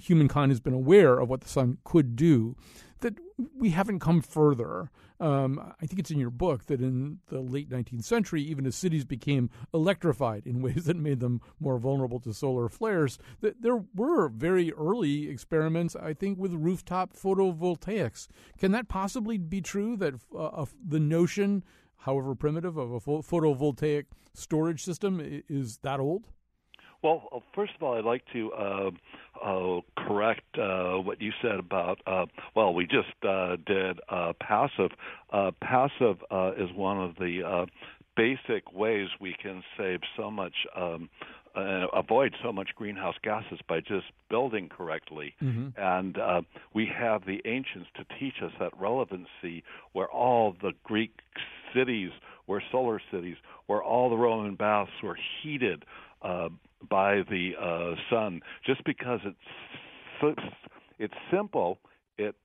humankind 0.00 0.50
has 0.50 0.60
been 0.60 0.74
aware 0.74 1.18
of 1.18 1.28
what 1.28 1.40
the 1.40 1.48
sun 1.48 1.78
could 1.84 2.16
do, 2.16 2.56
we 3.54 3.70
haven't 3.70 4.00
come 4.00 4.22
further. 4.22 4.90
Um, 5.18 5.74
I 5.80 5.86
think 5.86 5.98
it's 5.98 6.10
in 6.10 6.18
your 6.18 6.30
book 6.30 6.66
that 6.66 6.80
in 6.80 7.20
the 7.28 7.40
late 7.40 7.70
19th 7.70 8.04
century, 8.04 8.42
even 8.42 8.66
as 8.66 8.76
cities 8.76 9.04
became 9.04 9.50
electrified 9.72 10.46
in 10.46 10.62
ways 10.62 10.84
that 10.84 10.96
made 10.96 11.20
them 11.20 11.40
more 11.60 11.78
vulnerable 11.78 12.20
to 12.20 12.32
solar 12.32 12.68
flares, 12.68 13.18
that 13.40 13.62
there 13.62 13.84
were 13.94 14.28
very 14.28 14.72
early 14.72 15.28
experiments, 15.28 15.96
I 15.96 16.14
think, 16.14 16.38
with 16.38 16.52
rooftop 16.52 17.14
photovoltaics. 17.14 18.28
Can 18.58 18.72
that 18.72 18.88
possibly 18.88 19.38
be 19.38 19.60
true 19.60 19.96
that 19.96 20.14
uh, 20.36 20.64
the 20.86 21.00
notion, 21.00 21.64
however 21.98 22.34
primitive, 22.34 22.76
of 22.76 22.92
a 22.92 23.00
photovoltaic 23.00 24.04
storage 24.34 24.82
system 24.84 25.20
is 25.48 25.78
that 25.78 26.00
old? 26.00 26.28
Well, 27.02 27.28
uh, 27.34 27.40
first 27.54 27.72
of 27.76 27.82
all, 27.82 27.96
I'd 27.96 28.04
like 28.04 28.22
to 28.32 28.52
uh, 28.52 28.90
uh, 29.44 29.80
correct 29.96 30.58
uh, 30.58 30.94
what 30.94 31.20
you 31.20 31.32
said 31.42 31.58
about. 31.58 31.98
Uh, 32.06 32.26
well, 32.54 32.74
we 32.74 32.86
just 32.86 33.08
uh, 33.26 33.56
did 33.66 34.00
uh, 34.08 34.32
passive. 34.40 34.90
Uh, 35.32 35.50
passive 35.60 36.16
uh, 36.30 36.52
is 36.56 36.70
one 36.74 36.98
of 37.00 37.16
the 37.16 37.42
uh, 37.46 37.66
basic 38.16 38.72
ways 38.72 39.08
we 39.20 39.34
can 39.40 39.62
save 39.76 40.00
so 40.16 40.30
much. 40.30 40.54
Um, 40.74 41.08
uh, 41.56 41.86
avoid 41.94 42.34
so 42.42 42.52
much 42.52 42.68
greenhouse 42.76 43.14
gases 43.22 43.58
by 43.66 43.80
just 43.80 44.06
building 44.28 44.68
correctly. 44.68 45.34
Mm-hmm. 45.42 45.68
And 45.80 46.18
uh, 46.18 46.42
we 46.74 46.86
have 46.94 47.24
the 47.24 47.40
ancients 47.46 47.88
to 47.96 48.04
teach 48.20 48.34
us 48.42 48.52
that 48.60 48.78
relevancy 48.78 49.64
where 49.92 50.08
all 50.08 50.54
the 50.60 50.72
Greek 50.84 51.12
cities 51.74 52.10
were 52.46 52.62
solar 52.70 53.00
cities, 53.10 53.36
where 53.66 53.82
all 53.82 54.10
the 54.10 54.16
Roman 54.16 54.54
baths 54.54 54.90
were 55.02 55.18
heated 55.42 55.84
uh, 56.26 56.48
by 56.90 57.22
the 57.30 57.52
uh, 57.60 57.94
sun. 58.10 58.40
Just 58.66 58.82
because 58.84 59.20
it's 59.24 59.36
it's 60.98 61.14
simple, 61.30 61.78
it's 62.18 62.36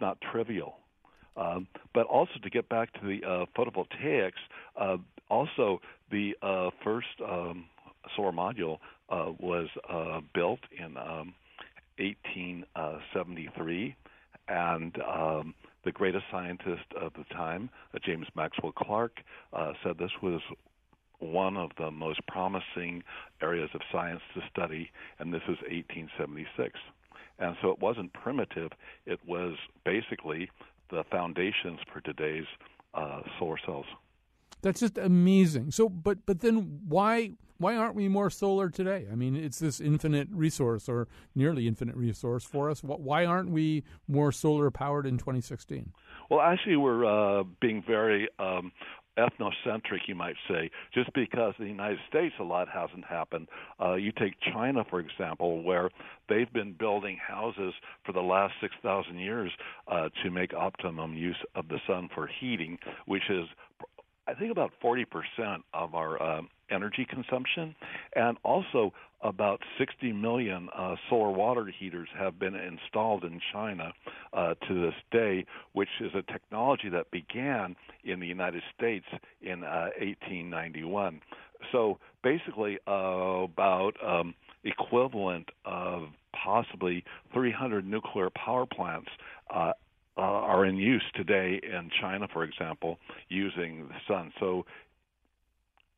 not 0.00 0.18
trivial. 0.32 0.76
Um, 1.36 1.66
but 1.94 2.06
also 2.06 2.32
to 2.42 2.50
get 2.50 2.68
back 2.68 2.92
to 2.94 3.00
the 3.06 3.24
uh, 3.26 3.46
photovoltaics, 3.56 4.32
uh, 4.80 4.96
also 5.28 5.80
the 6.10 6.34
uh, 6.42 6.70
first 6.82 7.08
um, 7.26 7.66
solar 8.14 8.32
module 8.32 8.78
was 9.08 9.68
built 10.34 10.60
in 10.78 10.96
um, 10.96 11.34
1873, 11.98 13.96
and 14.48 14.96
um, 15.02 15.54
the 15.84 15.92
greatest 15.92 16.24
scientist 16.30 16.86
of 17.00 17.12
the 17.14 17.24
time, 17.34 17.70
James 18.04 18.26
Maxwell 18.34 18.72
Clark, 18.72 19.12
said 19.82 19.98
this 19.98 20.10
was 20.22 20.40
one 21.18 21.56
of 21.56 21.70
the 21.78 21.90
most 21.90 22.20
promising 22.26 23.02
areas 23.42 23.70
of 23.74 23.80
science 23.92 24.20
to 24.34 24.40
study, 24.50 24.90
and 25.18 25.32
this 25.32 25.42
is 25.42 25.58
1876. 25.68 26.78
And 27.38 27.56
so 27.60 27.70
it 27.70 27.80
wasn't 27.80 28.12
primitive, 28.12 28.72
it 29.04 29.20
was 29.26 29.56
basically 29.84 30.50
the 30.90 31.04
foundations 31.10 31.80
for 31.92 32.00
today's 32.00 32.46
uh, 32.94 33.20
solar 33.38 33.58
cells. 33.64 33.86
That's 34.62 34.80
just 34.80 34.96
amazing. 34.98 35.70
So, 35.70 35.88
but 35.88 36.24
but 36.24 36.40
then 36.40 36.80
why 36.88 37.32
why 37.58 37.76
aren't 37.76 37.94
we 37.94 38.08
more 38.08 38.30
solar 38.30 38.68
today? 38.68 39.06
I 39.10 39.14
mean, 39.14 39.36
it's 39.36 39.58
this 39.58 39.80
infinite 39.80 40.28
resource 40.30 40.88
or 40.88 41.08
nearly 41.34 41.66
infinite 41.66 41.96
resource 41.96 42.44
for 42.44 42.70
us. 42.70 42.82
Why 42.82 43.24
aren't 43.24 43.50
we 43.50 43.84
more 44.08 44.32
solar 44.32 44.70
powered 44.70 45.06
in 45.06 45.18
2016? 45.18 45.92
Well, 46.30 46.40
actually, 46.40 46.76
we're 46.76 47.04
uh, 47.04 47.44
being 47.60 47.82
very 47.86 48.28
um, 48.38 48.72
ethnocentric, 49.18 50.06
you 50.06 50.14
might 50.14 50.36
say, 50.48 50.70
just 50.92 51.12
because 51.14 51.54
the 51.58 51.66
United 51.66 51.98
States 52.08 52.34
a 52.38 52.44
lot 52.44 52.68
hasn't 52.68 53.04
happened. 53.04 53.48
Uh, 53.80 53.94
you 53.94 54.12
take 54.12 54.34
China, 54.52 54.84
for 54.88 55.00
example, 55.00 55.62
where 55.62 55.90
they've 56.28 56.52
been 56.52 56.72
building 56.72 57.16
houses 57.16 57.74
for 58.04 58.12
the 58.12 58.20
last 58.20 58.54
6,000 58.60 59.18
years 59.18 59.50
uh, 59.88 60.08
to 60.22 60.30
make 60.30 60.54
optimum 60.54 61.14
use 61.14 61.36
of 61.54 61.68
the 61.68 61.78
sun 61.86 62.08
for 62.14 62.28
heating, 62.40 62.78
which 63.06 63.30
is 63.30 63.46
I 64.28 64.34
think 64.34 64.50
about 64.50 64.72
40% 64.82 65.04
of 65.72 65.94
our 65.94 66.20
uh, 66.20 66.42
energy 66.70 67.06
consumption, 67.08 67.74
and 68.14 68.36
also 68.42 68.92
about 69.22 69.60
60 69.78 70.12
million 70.12 70.68
uh, 70.76 70.94
solar 71.08 71.30
water 71.30 71.66
heaters 71.66 72.08
have 72.18 72.38
been 72.38 72.54
installed 72.54 73.24
in 73.24 73.40
China 73.52 73.92
uh, 74.32 74.54
to 74.68 74.82
this 74.82 74.94
day, 75.10 75.44
which 75.72 75.88
is 76.00 76.10
a 76.14 76.22
technology 76.32 76.88
that 76.88 77.10
began 77.10 77.74
in 78.04 78.20
the 78.20 78.26
United 78.26 78.62
States 78.76 79.06
in 79.40 79.60
1891. 79.60 81.16
Uh, 81.16 81.36
so 81.72 81.98
basically, 82.22 82.78
uh, 82.86 82.90
about 82.90 83.92
um, 84.04 84.34
equivalent 84.64 85.48
of 85.64 86.08
possibly 86.44 87.04
300 87.32 87.86
nuclear 87.86 88.28
power 88.30 88.66
plants 88.66 89.08
uh, 89.54 89.72
uh, 90.18 90.20
are 90.20 90.64
in 90.64 90.76
use 90.76 91.04
today 91.14 91.60
in 91.62 91.90
China, 92.00 92.26
for 92.32 92.44
example, 92.44 92.98
using 93.28 93.88
the 93.88 93.94
sun. 94.08 94.32
So 94.40 94.64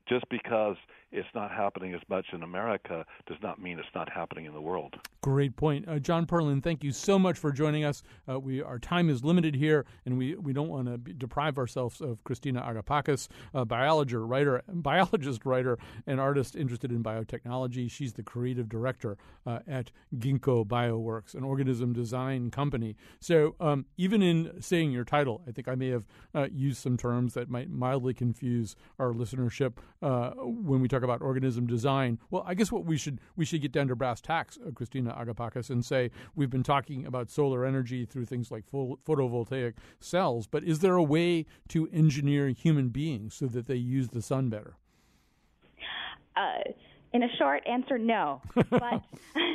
just 0.09 0.29
because 0.29 0.77
it's 1.11 1.29
not 1.35 1.51
happening 1.51 1.95
as 1.95 2.01
much 2.09 2.27
in 2.33 2.43
America 2.43 3.05
does 3.27 3.39
not 3.43 3.61
mean 3.61 3.79
it's 3.79 3.89
not 3.95 4.11
happening 4.11 4.45
in 4.45 4.53
the 4.53 4.61
world. 4.61 4.95
Great 5.23 5.57
point, 5.57 5.89
uh, 5.89 5.99
John 5.99 6.27
Perlin. 6.27 6.63
Thank 6.63 6.85
you 6.85 6.93
so 6.93 7.19
much 7.19 7.39
for 7.39 7.51
joining 7.51 7.85
us. 7.85 8.03
Uh, 8.29 8.39
we 8.39 8.63
our 8.63 8.79
time 8.79 9.09
is 9.09 9.25
limited 9.25 9.55
here, 9.55 9.87
and 10.05 10.19
we, 10.19 10.35
we 10.37 10.53
don't 10.53 10.69
want 10.69 10.87
to 10.87 10.99
deprive 11.15 11.59
ourselves 11.59 12.01
of 12.01 12.23
Christina 12.25 12.63
Agapakis, 12.63 13.29
a 13.55 13.65
biologist, 13.65 14.21
writer, 14.21 14.63
biologist, 14.69 15.45
writer, 15.45 15.79
and 16.07 16.21
artist 16.21 16.57
interested 16.57 16.93
in 16.93 17.03
biotechnology. 17.03 17.91
She's 17.91 18.13
the 18.13 18.23
creative 18.23 18.69
director 18.69 19.17
uh, 19.47 19.61
at 19.67 19.91
Ginkgo 20.17 20.67
Bioworks, 20.67 21.35
an 21.35 21.43
organism 21.43 21.93
design 21.93 22.51
company. 22.51 22.97
So 23.21 23.55
um, 23.61 23.87
even 23.97 24.23
in 24.23 24.61
saying 24.61 24.93
your 24.93 25.05
title, 25.05 25.43
I 25.49 25.53
think 25.53 25.69
I 25.69 25.75
may 25.75 25.89
have 25.89 26.07
uh, 26.35 26.49
used 26.53 26.79
some 26.79 26.97
terms 26.97 27.35
that 27.35 27.49
might 27.49 27.71
mildly 27.71 28.15
confuse 28.15 28.77
our 28.99 29.13
listenership 29.13 29.75
uh, 30.03 30.31
when 30.37 30.81
we 30.81 30.89
talk 30.89 30.98
talk 30.99 31.05
about 31.05 31.23
organism 31.23 31.67
design. 31.67 32.19
Well, 32.31 32.45
I 32.47 32.55
guess 32.55 32.73
what 32.73 32.85
we 32.85 32.97
should 32.97 33.21
we 33.37 33.45
should 33.45 33.63
get 33.63 33.73
down 33.73 33.89
to 33.89 33.97
brass 33.97 34.21
tacks, 34.21 34.59
uh, 34.67 34.71
Christina 34.71 35.13
Agapakis, 35.19 35.71
and 35.71 35.85
say 35.85 36.11
we've 36.35 36.51
been 36.51 36.63
talking 36.63 37.07
about 37.07 37.31
solar 37.31 37.65
energy 37.65 38.05
through 38.05 38.27
things 38.27 38.51
like 38.51 38.65
photovoltaic 38.71 39.75
cells, 40.01 40.47
but 40.47 40.65
is 40.65 40.81
there 40.81 40.95
a 40.95 41.03
way 41.03 41.47
to 41.69 41.89
engineer 41.93 42.49
human 42.49 42.89
beings 42.89 43.35
so 43.35 43.47
that 43.47 43.67
they 43.67 43.77
use 43.77 44.09
the 44.09 44.23
sun 44.23 44.49
better? 44.49 44.77
Uh, 46.37 46.71
in 47.13 47.23
a 47.23 47.29
short 47.39 47.63
answer, 47.67 47.99
no. 47.99 48.43
But 48.71 49.03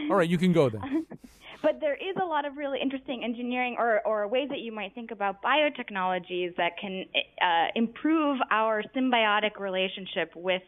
all 0.09 0.15
right, 0.15 0.29
you 0.29 0.37
can 0.37 0.53
go 0.53 0.69
then. 0.69 1.05
but 1.61 1.79
there 1.79 1.95
is 1.95 2.15
a 2.21 2.25
lot 2.25 2.45
of 2.45 2.57
really 2.57 2.79
interesting 2.81 3.23
engineering 3.23 3.77
or, 3.79 4.01
or 4.05 4.27
ways 4.27 4.49
that 4.49 4.59
you 4.59 4.71
might 4.71 4.93
think 4.93 5.11
about 5.11 5.41
biotechnologies 5.41 6.55
that 6.57 6.77
can 6.79 7.05
uh, 7.41 7.67
improve 7.75 8.39
our 8.51 8.83
symbiotic 8.95 9.59
relationship 9.59 10.31
with 10.35 10.61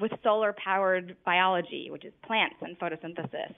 with 0.00 0.12
solar 0.22 0.54
powered 0.64 1.16
biology, 1.24 1.88
which 1.90 2.04
is 2.04 2.12
plants 2.26 2.56
and 2.60 2.78
photosynthesis. 2.78 3.54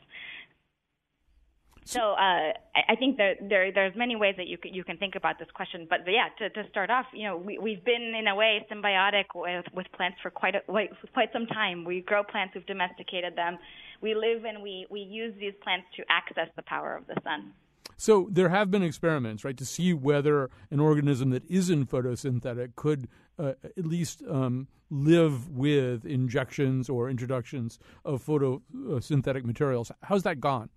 So 1.85 2.13
uh, 2.13 2.53
I 2.89 2.95
think 2.97 3.17
that 3.17 3.49
there 3.49 3.73
there's 3.73 3.97
many 3.97 4.15
ways 4.15 4.35
that 4.37 4.47
you 4.47 4.57
can 4.57 4.73
you 4.73 4.85
can 4.85 4.99
think 4.99 5.17
about 5.17 5.39
this 5.41 5.49
question, 5.53 5.87
but 5.91 6.01
yeah, 6.07 6.29
to, 6.39 6.49
to 6.51 6.69
start 6.71 6.91
off, 6.91 7.07
you 7.13 7.27
know, 7.27 7.37
we 7.37 7.59
we've 7.59 7.85
been 7.85 8.15
in 8.17 8.29
a 8.29 8.35
way 8.37 8.65
symbiotic 8.71 9.25
with 9.35 9.65
with 9.75 9.87
plants 9.93 10.19
for 10.23 10.31
quite 10.31 10.55
a, 10.55 10.61
quite 11.13 11.33
some 11.33 11.47
time. 11.47 11.85
We 11.85 12.01
grow 12.01 12.23
plants, 12.23 12.55
we've 12.55 12.67
domesticated 12.67 13.35
them, 13.35 13.59
we 14.01 14.15
live 14.15 14.45
and 14.45 14.63
we 14.63 14.87
we 14.91 15.01
use 15.01 15.35
these 15.41 15.55
plants 15.63 15.87
to 15.97 16.05
access 16.09 16.49
the 16.55 16.63
power 16.63 16.95
of 16.95 17.07
the 17.09 17.17
sun. 17.25 17.53
So 17.97 18.29
there 18.31 18.49
have 18.49 18.71
been 18.71 18.83
experiments, 18.83 19.45
right, 19.45 19.57
to 19.57 19.65
see 19.65 19.95
whether 19.95 20.51
an 20.71 20.81
organism 20.81 21.31
that 21.31 21.45
isn't 21.49 21.91
photosynthetic 21.91 22.75
could 22.75 23.09
uh, 23.39 23.53
at 23.65 23.87
least 23.87 24.23
um, 24.29 24.69
live 24.91 25.49
with 25.49 26.05
injections 26.05 26.89
or 26.89 27.09
introductions 27.09 27.79
of 28.05 28.25
photosynthetic 28.25 29.45
materials. 29.45 29.91
How's 30.03 30.23
that 30.25 30.41
gone? 30.41 30.69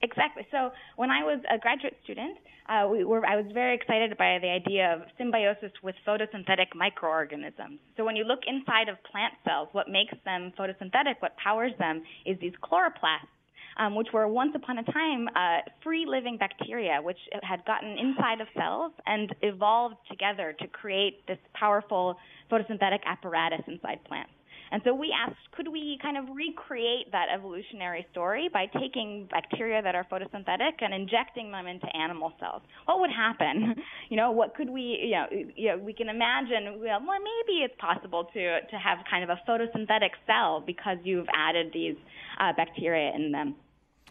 Exactly. 0.00 0.46
So 0.50 0.70
when 0.96 1.10
I 1.10 1.24
was 1.24 1.40
a 1.50 1.58
graduate 1.58 1.96
student, 2.04 2.38
uh, 2.68 2.86
we 2.90 3.02
were, 3.02 3.24
I 3.26 3.36
was 3.36 3.46
very 3.52 3.74
excited 3.74 4.16
by 4.16 4.38
the 4.40 4.48
idea 4.48 4.94
of 4.94 5.02
symbiosis 5.16 5.72
with 5.82 5.96
photosynthetic 6.06 6.74
microorganisms. 6.74 7.80
So 7.96 8.04
when 8.04 8.14
you 8.14 8.24
look 8.24 8.40
inside 8.46 8.88
of 8.88 9.02
plant 9.10 9.34
cells, 9.44 9.68
what 9.72 9.88
makes 9.88 10.14
them 10.24 10.52
photosynthetic, 10.56 11.16
what 11.20 11.36
powers 11.36 11.72
them, 11.78 12.02
is 12.26 12.38
these 12.40 12.52
chloroplasts. 12.62 13.32
Um, 13.80 13.94
which 13.94 14.08
were 14.12 14.26
once 14.26 14.52
upon 14.56 14.78
a 14.78 14.82
time 14.82 15.28
uh, 15.36 15.58
free 15.84 16.04
living 16.04 16.36
bacteria, 16.36 16.98
which 17.00 17.18
had 17.44 17.64
gotten 17.64 17.96
inside 17.96 18.40
of 18.40 18.48
cells 18.56 18.90
and 19.06 19.32
evolved 19.42 19.94
together 20.10 20.52
to 20.58 20.66
create 20.66 21.24
this 21.28 21.38
powerful 21.54 22.16
photosynthetic 22.50 22.98
apparatus 23.06 23.60
inside 23.68 24.02
plants. 24.04 24.32
And 24.70 24.82
so 24.84 24.94
we 24.94 25.14
asked, 25.16 25.38
could 25.52 25.68
we 25.68 25.98
kind 26.02 26.16
of 26.16 26.24
recreate 26.34 27.10
that 27.12 27.26
evolutionary 27.34 28.06
story 28.12 28.48
by 28.52 28.66
taking 28.78 29.28
bacteria 29.30 29.82
that 29.82 29.94
are 29.94 30.06
photosynthetic 30.10 30.80
and 30.80 30.92
injecting 30.92 31.50
them 31.50 31.66
into 31.66 31.86
animal 31.96 32.32
cells? 32.38 32.62
What 32.84 33.00
would 33.00 33.10
happen? 33.10 33.74
You 34.10 34.16
know, 34.16 34.30
what 34.30 34.54
could 34.54 34.70
we, 34.70 34.98
you 35.02 35.10
know, 35.10 35.26
you 35.54 35.68
know 35.68 35.78
we 35.78 35.92
can 35.92 36.08
imagine, 36.08 36.80
well, 36.80 37.00
maybe 37.00 37.60
it's 37.60 37.74
possible 37.78 38.24
to, 38.32 38.60
to 38.60 38.76
have 38.76 38.98
kind 39.10 39.22
of 39.22 39.28
a 39.28 39.38
photosynthetic 39.46 40.16
cell 40.26 40.62
because 40.66 40.96
you've 41.04 41.26
added 41.34 41.70
these 41.74 41.96
uh, 42.40 42.52
bacteria 42.56 43.12
in 43.14 43.32
them. 43.32 43.54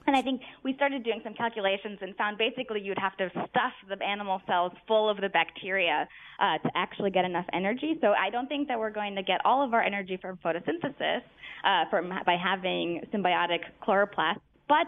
And 0.08 0.16
I 0.16 0.22
think 0.22 0.42
we 0.64 0.74
started 0.74 1.04
doing 1.04 1.20
some 1.22 1.34
calculations 1.34 2.00
and 2.02 2.16
found 2.16 2.38
basically 2.38 2.82
you'd 2.82 2.98
have 2.98 3.18
to 3.18 3.30
stuff 3.30 3.74
the 3.90 4.02
animal 4.02 4.42
cells 4.48 4.72
full 4.88 5.10
of 5.10 5.18
the 5.18 5.28
bacteria 5.28 6.08
uh, 6.40 6.58
to 6.60 6.70
actually 6.76 7.12
get 7.12 7.26
enough 7.26 7.46
energy. 7.52 7.98
So 8.00 8.14
I 8.14 8.30
don't 8.30 8.48
think 8.48 8.70
that 8.70 8.80
we're 8.80 8.90
going 8.90 9.16
to 9.16 9.24
get 9.24 9.42
all 9.44 9.64
of 9.64 9.74
our 9.74 9.84
energy 9.84 10.18
from 10.22 10.38
photosynthesis 10.38 11.22
uh, 11.66 11.90
from 11.90 12.10
by 12.26 12.38
having 12.42 13.02
symbiotic 13.14 13.60
chloroplasts, 13.86 14.40
but 14.70 14.88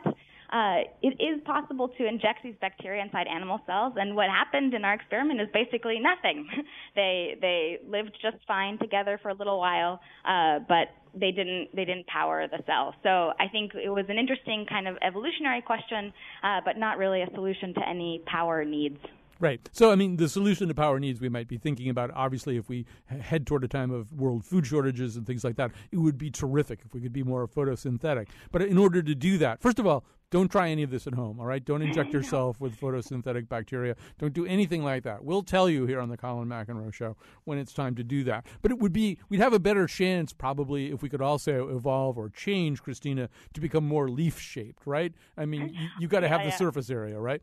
uh, 0.52 0.82
it 1.04 1.22
is 1.22 1.40
possible 1.46 1.90
to 1.90 2.08
inject 2.08 2.40
these 2.44 2.56
bacteria 2.60 3.04
inside 3.04 3.28
animal 3.28 3.60
cells, 3.68 3.94
and 3.98 4.16
what 4.16 4.30
happened 4.30 4.74
in 4.74 4.84
our 4.84 4.94
experiment 4.94 5.40
is 5.40 5.48
basically 5.54 6.00
nothing. 6.00 6.48
they 6.96 7.38
they 7.40 7.78
lived 7.88 8.18
just 8.20 8.38
fine 8.48 8.80
together 8.80 9.20
for 9.22 9.30
a 9.30 9.34
little 9.36 9.60
while, 9.60 10.00
uh, 10.26 10.58
but 10.68 10.90
they 11.14 11.32
didn't 11.32 11.76
they 11.76 11.86
didn't 11.86 12.08
power 12.08 12.48
the 12.48 12.64
cell. 12.66 12.94
So 13.04 13.34
I 13.40 13.48
think 13.52 13.74
it 13.76 13.90
was 13.90 14.06
an 14.10 14.18
interesting 14.18 14.66
kind 14.68 14.88
of 14.88 14.98
evolutionary 15.02 15.62
question, 15.62 16.14
uh, 16.44 16.62
but 16.64 16.78
not 16.78 16.98
really 16.98 17.22
a 17.22 17.30
solution 17.34 17.74
to 17.76 17.88
any 17.88 18.22
power 18.26 18.66
needs. 18.66 19.00
Right. 19.42 19.70
So, 19.72 19.90
I 19.90 19.96
mean, 19.96 20.18
the 20.18 20.28
solution 20.28 20.68
to 20.68 20.74
power 20.74 21.00
needs 21.00 21.22
we 21.22 21.30
might 21.30 21.48
be 21.48 21.58
thinking 21.58 21.90
about, 21.90 22.12
obviously, 22.14 22.58
if 22.58 22.68
we 22.68 22.86
head 23.06 23.48
toward 23.48 23.64
a 23.64 23.70
time 23.70 23.90
of 23.90 24.12
world 24.12 24.44
food 24.44 24.68
shortages 24.68 25.16
and 25.16 25.26
things 25.26 25.46
like 25.46 25.56
that, 25.56 25.72
it 25.92 25.98
would 25.98 26.18
be 26.18 26.30
terrific 26.30 26.82
if 26.86 26.94
we 26.94 27.00
could 27.00 27.14
be 27.14 27.24
more 27.24 27.48
photosynthetic. 27.48 28.28
But 28.52 28.64
in 28.64 28.78
order 28.78 29.02
to 29.02 29.16
do 29.16 29.38
that, 29.38 29.62
first 29.62 29.80
of 29.80 29.88
all, 29.88 30.04
don't 30.32 30.50
try 30.50 30.70
any 30.70 30.84
of 30.84 30.92
this 30.92 31.08
at 31.08 31.14
home, 31.14 31.40
all 31.40 31.46
right? 31.46 31.64
Don't 31.64 31.82
inject 31.82 32.14
yourself 32.14 32.60
with 32.60 32.80
photosynthetic 32.80 33.50
bacteria. 33.50 33.96
Don't 34.18 34.34
do 34.34 34.46
anything 34.46 34.84
like 34.84 35.04
that. 35.04 35.24
We'll 35.24 35.44
tell 35.44 35.70
you 35.70 35.86
here 35.86 36.00
on 36.00 36.10
the 36.10 36.18
Colin 36.18 36.48
McEnroe 36.48 36.94
Show 36.94 37.16
when 37.46 37.58
it's 37.58 37.74
time 37.74 37.96
to 37.96 38.04
do 38.04 38.24
that. 38.26 38.46
But 38.62 38.72
it 38.72 38.80
would 38.80 38.94
be, 38.94 39.18
we'd 39.30 39.40
have 39.40 39.54
a 39.54 39.60
better 39.60 39.88
chance 39.88 40.34
probably 40.34 40.92
if 40.92 41.02
we 41.02 41.10
could 41.10 41.22
also 41.22 41.70
evolve 41.76 42.18
or 42.18 42.30
change, 42.30 42.82
Christina, 42.82 43.30
to 43.54 43.62
become 43.62 43.88
more 43.88 44.10
leaf 44.10 44.40
shaped, 44.40 44.86
right? 44.86 45.14
I 45.38 45.46
mean, 45.46 45.74
you, 45.74 45.88
you 46.02 46.08
got 46.08 46.22
to 46.22 46.28
have 46.28 46.44
the 46.44 46.52
surface 46.52 46.90
area, 46.90 47.20
right? 47.20 47.42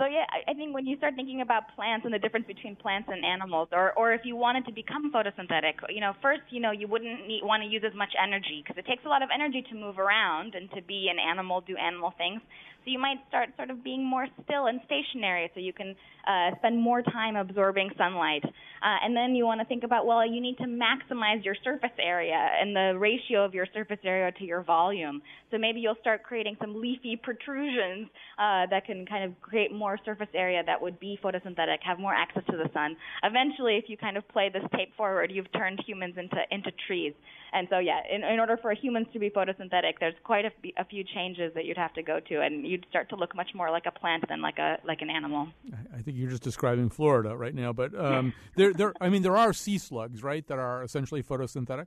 So 0.00 0.06
yeah, 0.06 0.24
I 0.48 0.54
think 0.54 0.72
when 0.72 0.86
you 0.86 0.96
start 0.96 1.12
thinking 1.14 1.42
about 1.42 1.76
plants 1.76 2.06
and 2.06 2.14
the 2.14 2.18
difference 2.18 2.46
between 2.46 2.74
plants 2.74 3.10
and 3.12 3.22
animals, 3.22 3.68
or 3.70 3.92
or 4.00 4.14
if 4.14 4.22
you 4.24 4.34
wanted 4.34 4.64
to 4.64 4.72
become 4.72 5.12
photosynthetic, 5.12 5.76
you 5.90 6.00
know, 6.00 6.14
first 6.22 6.40
you 6.48 6.58
know 6.58 6.70
you 6.70 6.88
wouldn't 6.88 7.28
need, 7.28 7.44
want 7.44 7.62
to 7.62 7.68
use 7.68 7.82
as 7.84 7.92
much 7.92 8.08
energy 8.16 8.64
because 8.64 8.80
it 8.80 8.88
takes 8.88 9.04
a 9.04 9.08
lot 9.12 9.22
of 9.22 9.28
energy 9.28 9.60
to 9.68 9.74
move 9.76 9.98
around 9.98 10.54
and 10.54 10.70
to 10.72 10.80
be 10.80 11.12
an 11.12 11.18
animal, 11.20 11.60
do 11.60 11.76
animal 11.76 12.14
things. 12.16 12.40
So 12.84 12.90
you 12.90 12.98
might 12.98 13.18
start 13.28 13.50
sort 13.56 13.70
of 13.70 13.84
being 13.84 14.04
more 14.04 14.26
still 14.44 14.66
and 14.66 14.80
stationary, 14.86 15.50
so 15.54 15.60
you 15.60 15.72
can 15.72 15.94
uh, 16.26 16.56
spend 16.58 16.80
more 16.80 17.02
time 17.02 17.36
absorbing 17.36 17.90
sunlight. 17.96 18.44
Uh, 18.44 18.96
and 19.04 19.14
then 19.14 19.34
you 19.34 19.44
want 19.44 19.60
to 19.60 19.66
think 19.66 19.84
about 19.84 20.06
well, 20.06 20.26
you 20.26 20.40
need 20.40 20.56
to 20.58 20.64
maximize 20.64 21.44
your 21.44 21.54
surface 21.62 21.90
area 21.98 22.48
and 22.60 22.74
the 22.74 22.98
ratio 22.98 23.44
of 23.44 23.52
your 23.54 23.66
surface 23.74 23.98
area 24.04 24.32
to 24.32 24.44
your 24.44 24.62
volume. 24.62 25.20
So 25.50 25.58
maybe 25.58 25.80
you'll 25.80 26.00
start 26.00 26.22
creating 26.22 26.56
some 26.60 26.80
leafy 26.80 27.20
protrusions 27.22 28.08
uh, 28.38 28.66
that 28.70 28.86
can 28.86 29.04
kind 29.04 29.24
of 29.24 29.38
create 29.42 29.72
more 29.72 29.98
surface 30.04 30.28
area 30.34 30.62
that 30.64 30.80
would 30.80 30.98
be 31.00 31.18
photosynthetic, 31.22 31.78
have 31.84 31.98
more 31.98 32.14
access 32.14 32.44
to 32.50 32.56
the 32.56 32.70
sun. 32.72 32.96
Eventually, 33.22 33.76
if 33.76 33.84
you 33.88 33.96
kind 33.96 34.16
of 34.16 34.26
play 34.28 34.48
this 34.52 34.62
tape 34.74 34.96
forward, 34.96 35.30
you've 35.32 35.52
turned 35.52 35.80
humans 35.86 36.14
into 36.16 36.38
into 36.50 36.70
trees. 36.86 37.12
And 37.52 37.66
so, 37.68 37.78
yeah, 37.78 38.00
in, 38.10 38.22
in 38.22 38.38
order 38.38 38.56
for 38.62 38.72
humans 38.72 39.08
to 39.12 39.18
be 39.18 39.28
photosynthetic, 39.28 39.94
there's 39.98 40.14
quite 40.22 40.44
a, 40.44 40.52
a 40.80 40.84
few 40.84 41.02
changes 41.14 41.52
that 41.54 41.64
you'd 41.64 41.76
have 41.76 41.92
to 41.94 42.02
go 42.02 42.20
to, 42.28 42.40
and 42.40 42.64
you'd 42.70 42.86
start 42.88 43.08
to 43.10 43.16
look 43.16 43.34
much 43.34 43.50
more 43.54 43.70
like 43.70 43.86
a 43.86 43.90
plant 43.90 44.28
than 44.28 44.40
like 44.40 44.58
a 44.58 44.78
like 44.84 45.02
an 45.02 45.10
animal. 45.10 45.48
I- 45.72 45.98
I 45.98 46.02
think 46.02 46.16
you're 46.16 46.30
just 46.30 46.42
describing 46.42 46.88
Florida 46.88 47.36
right 47.36 47.54
now, 47.54 47.72
but 47.72 47.94
um, 47.98 48.32
there, 48.56 48.72
there. 48.72 48.94
I 49.00 49.08
mean, 49.10 49.22
there 49.22 49.36
are 49.36 49.52
sea 49.52 49.76
slugs, 49.78 50.22
right, 50.22 50.46
that 50.46 50.58
are 50.58 50.82
essentially 50.82 51.22
photosynthetic. 51.22 51.86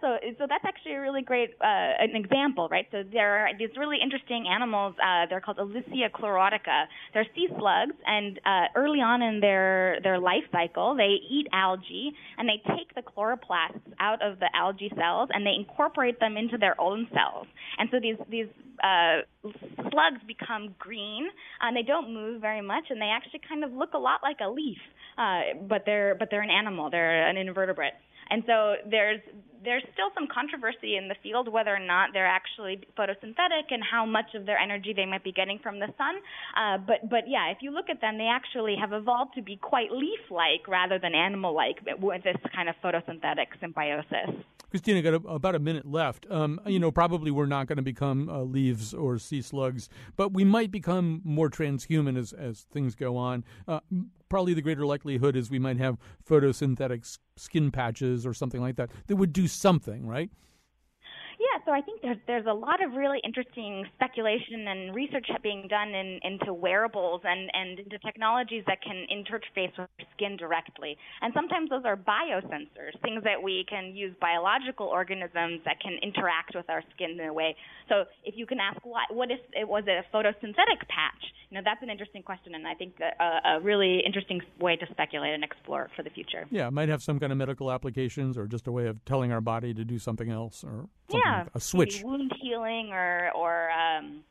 So 0.00 0.16
so 0.38 0.46
that's 0.48 0.64
actually 0.64 0.94
a 0.94 1.00
really 1.00 1.22
great 1.22 1.50
uh, 1.60 1.64
an 1.98 2.14
example, 2.14 2.68
right? 2.70 2.86
So 2.90 3.02
there 3.12 3.46
are 3.46 3.50
these 3.58 3.70
really 3.76 3.98
interesting 4.02 4.46
animals. 4.48 4.94
Uh, 5.02 5.26
they're 5.28 5.40
called 5.40 5.58
Elysia 5.58 6.10
chlorotica. 6.10 6.84
They're 7.14 7.26
sea 7.34 7.48
slugs, 7.58 7.94
and 8.06 8.38
uh, 8.44 8.66
early 8.76 9.00
on 9.00 9.22
in 9.22 9.40
their 9.40 9.98
their 10.02 10.18
life 10.18 10.44
cycle, 10.52 10.94
they 10.96 11.16
eat 11.28 11.46
algae 11.52 12.12
and 12.38 12.48
they 12.48 12.62
take 12.76 12.94
the 12.94 13.02
chloroplasts 13.02 13.80
out 13.98 14.22
of 14.22 14.38
the 14.38 14.48
algae 14.54 14.92
cells 14.96 15.28
and 15.32 15.44
they 15.46 15.54
incorporate 15.58 16.20
them 16.20 16.36
into 16.36 16.58
their 16.58 16.80
own 16.80 17.08
cells. 17.12 17.46
And 17.78 17.88
so 17.90 17.98
these 18.00 18.16
these 18.30 18.48
uh, 18.82 19.22
slugs 19.90 20.20
become 20.26 20.74
green 20.78 21.28
and 21.60 21.76
they 21.76 21.82
don't 21.82 22.12
move 22.12 22.40
very 22.40 22.62
much 22.62 22.84
and 22.90 23.00
they 23.00 23.10
actually 23.14 23.40
kind 23.48 23.64
of 23.64 23.72
look 23.72 23.94
a 23.94 23.98
lot 23.98 24.20
like 24.22 24.38
a 24.40 24.48
leaf, 24.48 24.78
uh, 25.16 25.58
but 25.68 25.82
they're 25.86 26.14
but 26.14 26.28
they're 26.30 26.42
an 26.42 26.50
animal. 26.50 26.90
They're 26.90 27.28
an 27.28 27.36
invertebrate. 27.36 27.94
And 28.30 28.42
so 28.46 28.76
there's 28.90 29.20
there's 29.64 29.82
still 29.92 30.10
some 30.14 30.28
controversy 30.32 30.96
in 30.96 31.08
the 31.08 31.16
field 31.22 31.52
whether 31.52 31.74
or 31.74 31.80
not 31.80 32.10
they're 32.12 32.26
actually 32.26 32.80
photosynthetic 32.96 33.70
and 33.70 33.82
how 33.82 34.06
much 34.06 34.34
of 34.34 34.46
their 34.46 34.56
energy 34.56 34.92
they 34.94 35.04
might 35.04 35.24
be 35.24 35.32
getting 35.32 35.58
from 35.58 35.80
the 35.80 35.88
sun. 35.98 36.14
Uh, 36.56 36.78
but 36.78 37.08
but 37.10 37.24
yeah, 37.26 37.50
if 37.50 37.58
you 37.60 37.70
look 37.70 37.90
at 37.90 38.00
them, 38.00 38.18
they 38.18 38.28
actually 38.28 38.76
have 38.80 38.92
evolved 38.92 39.34
to 39.34 39.42
be 39.42 39.56
quite 39.56 39.90
leaf-like 39.90 40.66
rather 40.68 40.98
than 40.98 41.14
animal-like 41.14 41.78
with 42.00 42.22
this 42.22 42.36
kind 42.54 42.68
of 42.68 42.76
photosynthetic 42.82 43.46
symbiosis. 43.60 44.30
Christina, 44.70 45.00
got 45.00 45.14
a, 45.14 45.28
about 45.28 45.54
a 45.54 45.58
minute 45.58 45.86
left. 45.90 46.26
Um, 46.30 46.60
you 46.66 46.78
know, 46.78 46.90
probably 46.90 47.30
we're 47.30 47.46
not 47.46 47.66
going 47.66 47.76
to 47.76 47.82
become 47.82 48.28
uh, 48.28 48.42
leaves 48.42 48.92
or 48.92 49.18
sea 49.18 49.40
slugs, 49.40 49.88
but 50.16 50.32
we 50.32 50.44
might 50.44 50.70
become 50.70 51.22
more 51.24 51.48
transhuman 51.48 52.18
as, 52.18 52.32
as 52.32 52.66
things 52.70 52.94
go 52.94 53.16
on. 53.16 53.44
Uh, 53.66 53.80
probably 54.28 54.54
the 54.54 54.62
greater 54.62 54.86
likelihood 54.86 55.36
is 55.36 55.50
we 55.50 55.58
might 55.58 55.78
have 55.78 55.98
photosynthetic 56.28 57.18
skin 57.36 57.70
patches 57.70 58.26
or 58.26 58.34
something 58.34 58.60
like 58.60 58.76
that 58.76 58.90
that 59.06 59.16
would 59.16 59.32
do 59.32 59.46
something, 59.46 60.06
right? 60.06 60.30
So 61.68 61.74
I 61.74 61.82
think 61.82 62.00
there's 62.00 62.16
there's 62.26 62.46
a 62.46 62.54
lot 62.54 62.82
of 62.82 62.94
really 62.94 63.20
interesting 63.22 63.84
speculation 63.94 64.66
and 64.68 64.94
research 64.94 65.28
being 65.42 65.68
done 65.68 65.88
in, 65.88 66.18
into 66.24 66.54
wearables 66.54 67.20
and, 67.24 67.50
and 67.52 67.78
into 67.78 67.98
technologies 67.98 68.64
that 68.66 68.80
can 68.80 69.04
interface 69.12 69.76
with 69.76 69.84
our 70.00 70.06
skin 70.16 70.38
directly. 70.38 70.96
And 71.20 71.34
sometimes 71.34 71.68
those 71.68 71.84
are 71.84 71.94
biosensors, 71.94 72.96
things 73.02 73.22
that 73.24 73.42
we 73.42 73.66
can 73.68 73.94
use 73.94 74.16
biological 74.18 74.86
organisms 74.86 75.60
that 75.66 75.78
can 75.82 75.98
interact 76.02 76.54
with 76.54 76.70
our 76.70 76.82
skin 76.94 77.20
in 77.20 77.28
a 77.28 77.34
way. 77.34 77.54
So 77.90 78.04
if 78.24 78.32
you 78.34 78.46
can 78.46 78.60
ask 78.60 78.80
what 78.86 79.12
what 79.12 79.30
if 79.30 79.40
it 79.52 79.68
was 79.68 79.84
a 79.88 80.00
photosynthetic 80.08 80.88
patch, 80.88 81.20
you 81.50 81.58
know 81.58 81.62
that's 81.62 81.82
an 81.82 81.90
interesting 81.90 82.22
question, 82.22 82.54
and 82.54 82.66
I 82.66 82.72
think 82.72 82.94
a, 83.00 83.22
uh, 83.22 83.56
a 83.56 83.60
really 83.60 84.00
interesting 84.06 84.40
way 84.58 84.76
to 84.76 84.86
speculate 84.90 85.34
and 85.34 85.44
explore 85.44 85.90
for 85.94 86.02
the 86.02 86.10
future. 86.10 86.46
Yeah, 86.50 86.68
it 86.68 86.72
might 86.72 86.88
have 86.88 87.02
some 87.02 87.20
kind 87.20 87.30
of 87.30 87.36
medical 87.36 87.70
applications 87.70 88.38
or 88.38 88.46
just 88.46 88.66
a 88.66 88.72
way 88.72 88.86
of 88.86 89.04
telling 89.04 89.32
our 89.32 89.42
body 89.42 89.74
to 89.74 89.84
do 89.84 89.98
something 89.98 90.30
else 90.30 90.64
or 90.64 90.88
something 91.10 91.20
yeah, 91.24 91.44
a 91.58 91.60
switch. 91.60 92.02
wound 92.02 92.32
healing 92.40 92.92
or 92.92 93.30
or 93.34 93.70
um, 93.70 94.24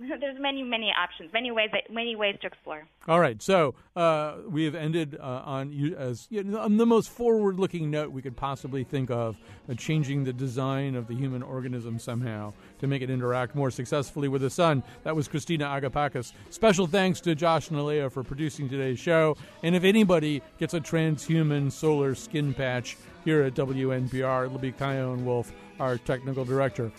there's 0.20 0.40
many 0.40 0.62
many 0.62 0.92
options, 0.96 1.32
many 1.32 1.50
ways 1.50 1.68
that, 1.72 1.92
many 1.92 2.16
ways 2.16 2.36
to 2.40 2.46
explore. 2.46 2.86
All 3.06 3.20
right, 3.20 3.40
so 3.42 3.74
uh, 3.96 4.36
we 4.48 4.64
have 4.64 4.74
ended 4.74 5.18
uh, 5.20 5.42
on 5.44 5.72
you 5.72 5.94
as 5.96 6.26
you 6.30 6.42
know, 6.42 6.60
on 6.60 6.76
the 6.78 6.86
most 6.86 7.10
forward-looking 7.10 7.90
note 7.90 8.10
we 8.10 8.22
could 8.22 8.36
possibly 8.36 8.82
think 8.82 9.10
of, 9.10 9.36
uh, 9.68 9.74
changing 9.74 10.24
the 10.24 10.32
design 10.32 10.94
of 10.94 11.06
the 11.06 11.14
human 11.14 11.42
organism 11.42 11.98
somehow 11.98 12.52
to 12.78 12.86
make 12.86 13.02
it 13.02 13.10
interact 13.10 13.54
more 13.54 13.70
successfully 13.70 14.28
with 14.28 14.40
the 14.42 14.50
sun. 14.50 14.82
That 15.02 15.14
was 15.14 15.28
Christina 15.28 15.66
Agapakis. 15.66 16.32
Special 16.48 16.86
thanks 16.86 17.20
to 17.22 17.34
Josh 17.34 17.68
Nalven 17.68 18.10
for 18.10 18.22
producing 18.22 18.68
today's 18.68 18.98
show. 18.98 19.36
And 19.62 19.76
if 19.76 19.84
anybody 19.84 20.42
gets 20.58 20.74
a 20.74 20.80
transhuman 20.80 21.70
solar 21.70 22.14
skin 22.14 22.54
patch 22.54 22.96
here 23.24 23.42
at 23.42 23.54
WNPR, 23.54 24.46
it'll 24.46 24.58
be 24.58 24.72
Chion 24.72 25.24
Wolf, 25.26 25.52
our 25.78 25.98
technical 25.98 26.44
director. 26.44 26.90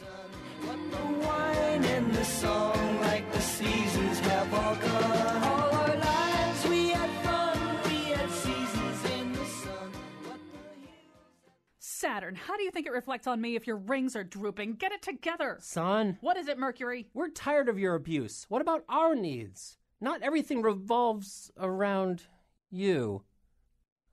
Saturn. 12.01 12.33
How 12.33 12.57
do 12.57 12.63
you 12.63 12.71
think 12.71 12.87
it 12.87 12.91
reflects 12.91 13.27
on 13.27 13.39
me 13.39 13.55
if 13.55 13.67
your 13.67 13.77
rings 13.77 14.15
are 14.15 14.23
drooping? 14.23 14.73
Get 14.73 14.91
it 14.91 15.03
together. 15.03 15.57
Son, 15.61 16.17
What 16.21 16.35
is 16.35 16.47
it, 16.47 16.57
Mercury? 16.57 17.07
we're 17.13 17.29
tired 17.29 17.69
of 17.69 17.77
your 17.77 17.93
abuse. 17.93 18.47
What 18.49 18.59
about 18.63 18.83
our 18.89 19.13
needs? 19.13 19.77
Not 20.01 20.23
everything 20.23 20.63
revolves 20.63 21.51
around 21.59 22.23
you. 22.71 23.21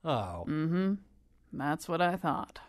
Oh. 0.05 0.45
Mm 0.47 0.68
hmm. 0.68 0.95
That's 1.51 1.89
what 1.89 2.03
I 2.03 2.16
thought. 2.16 2.61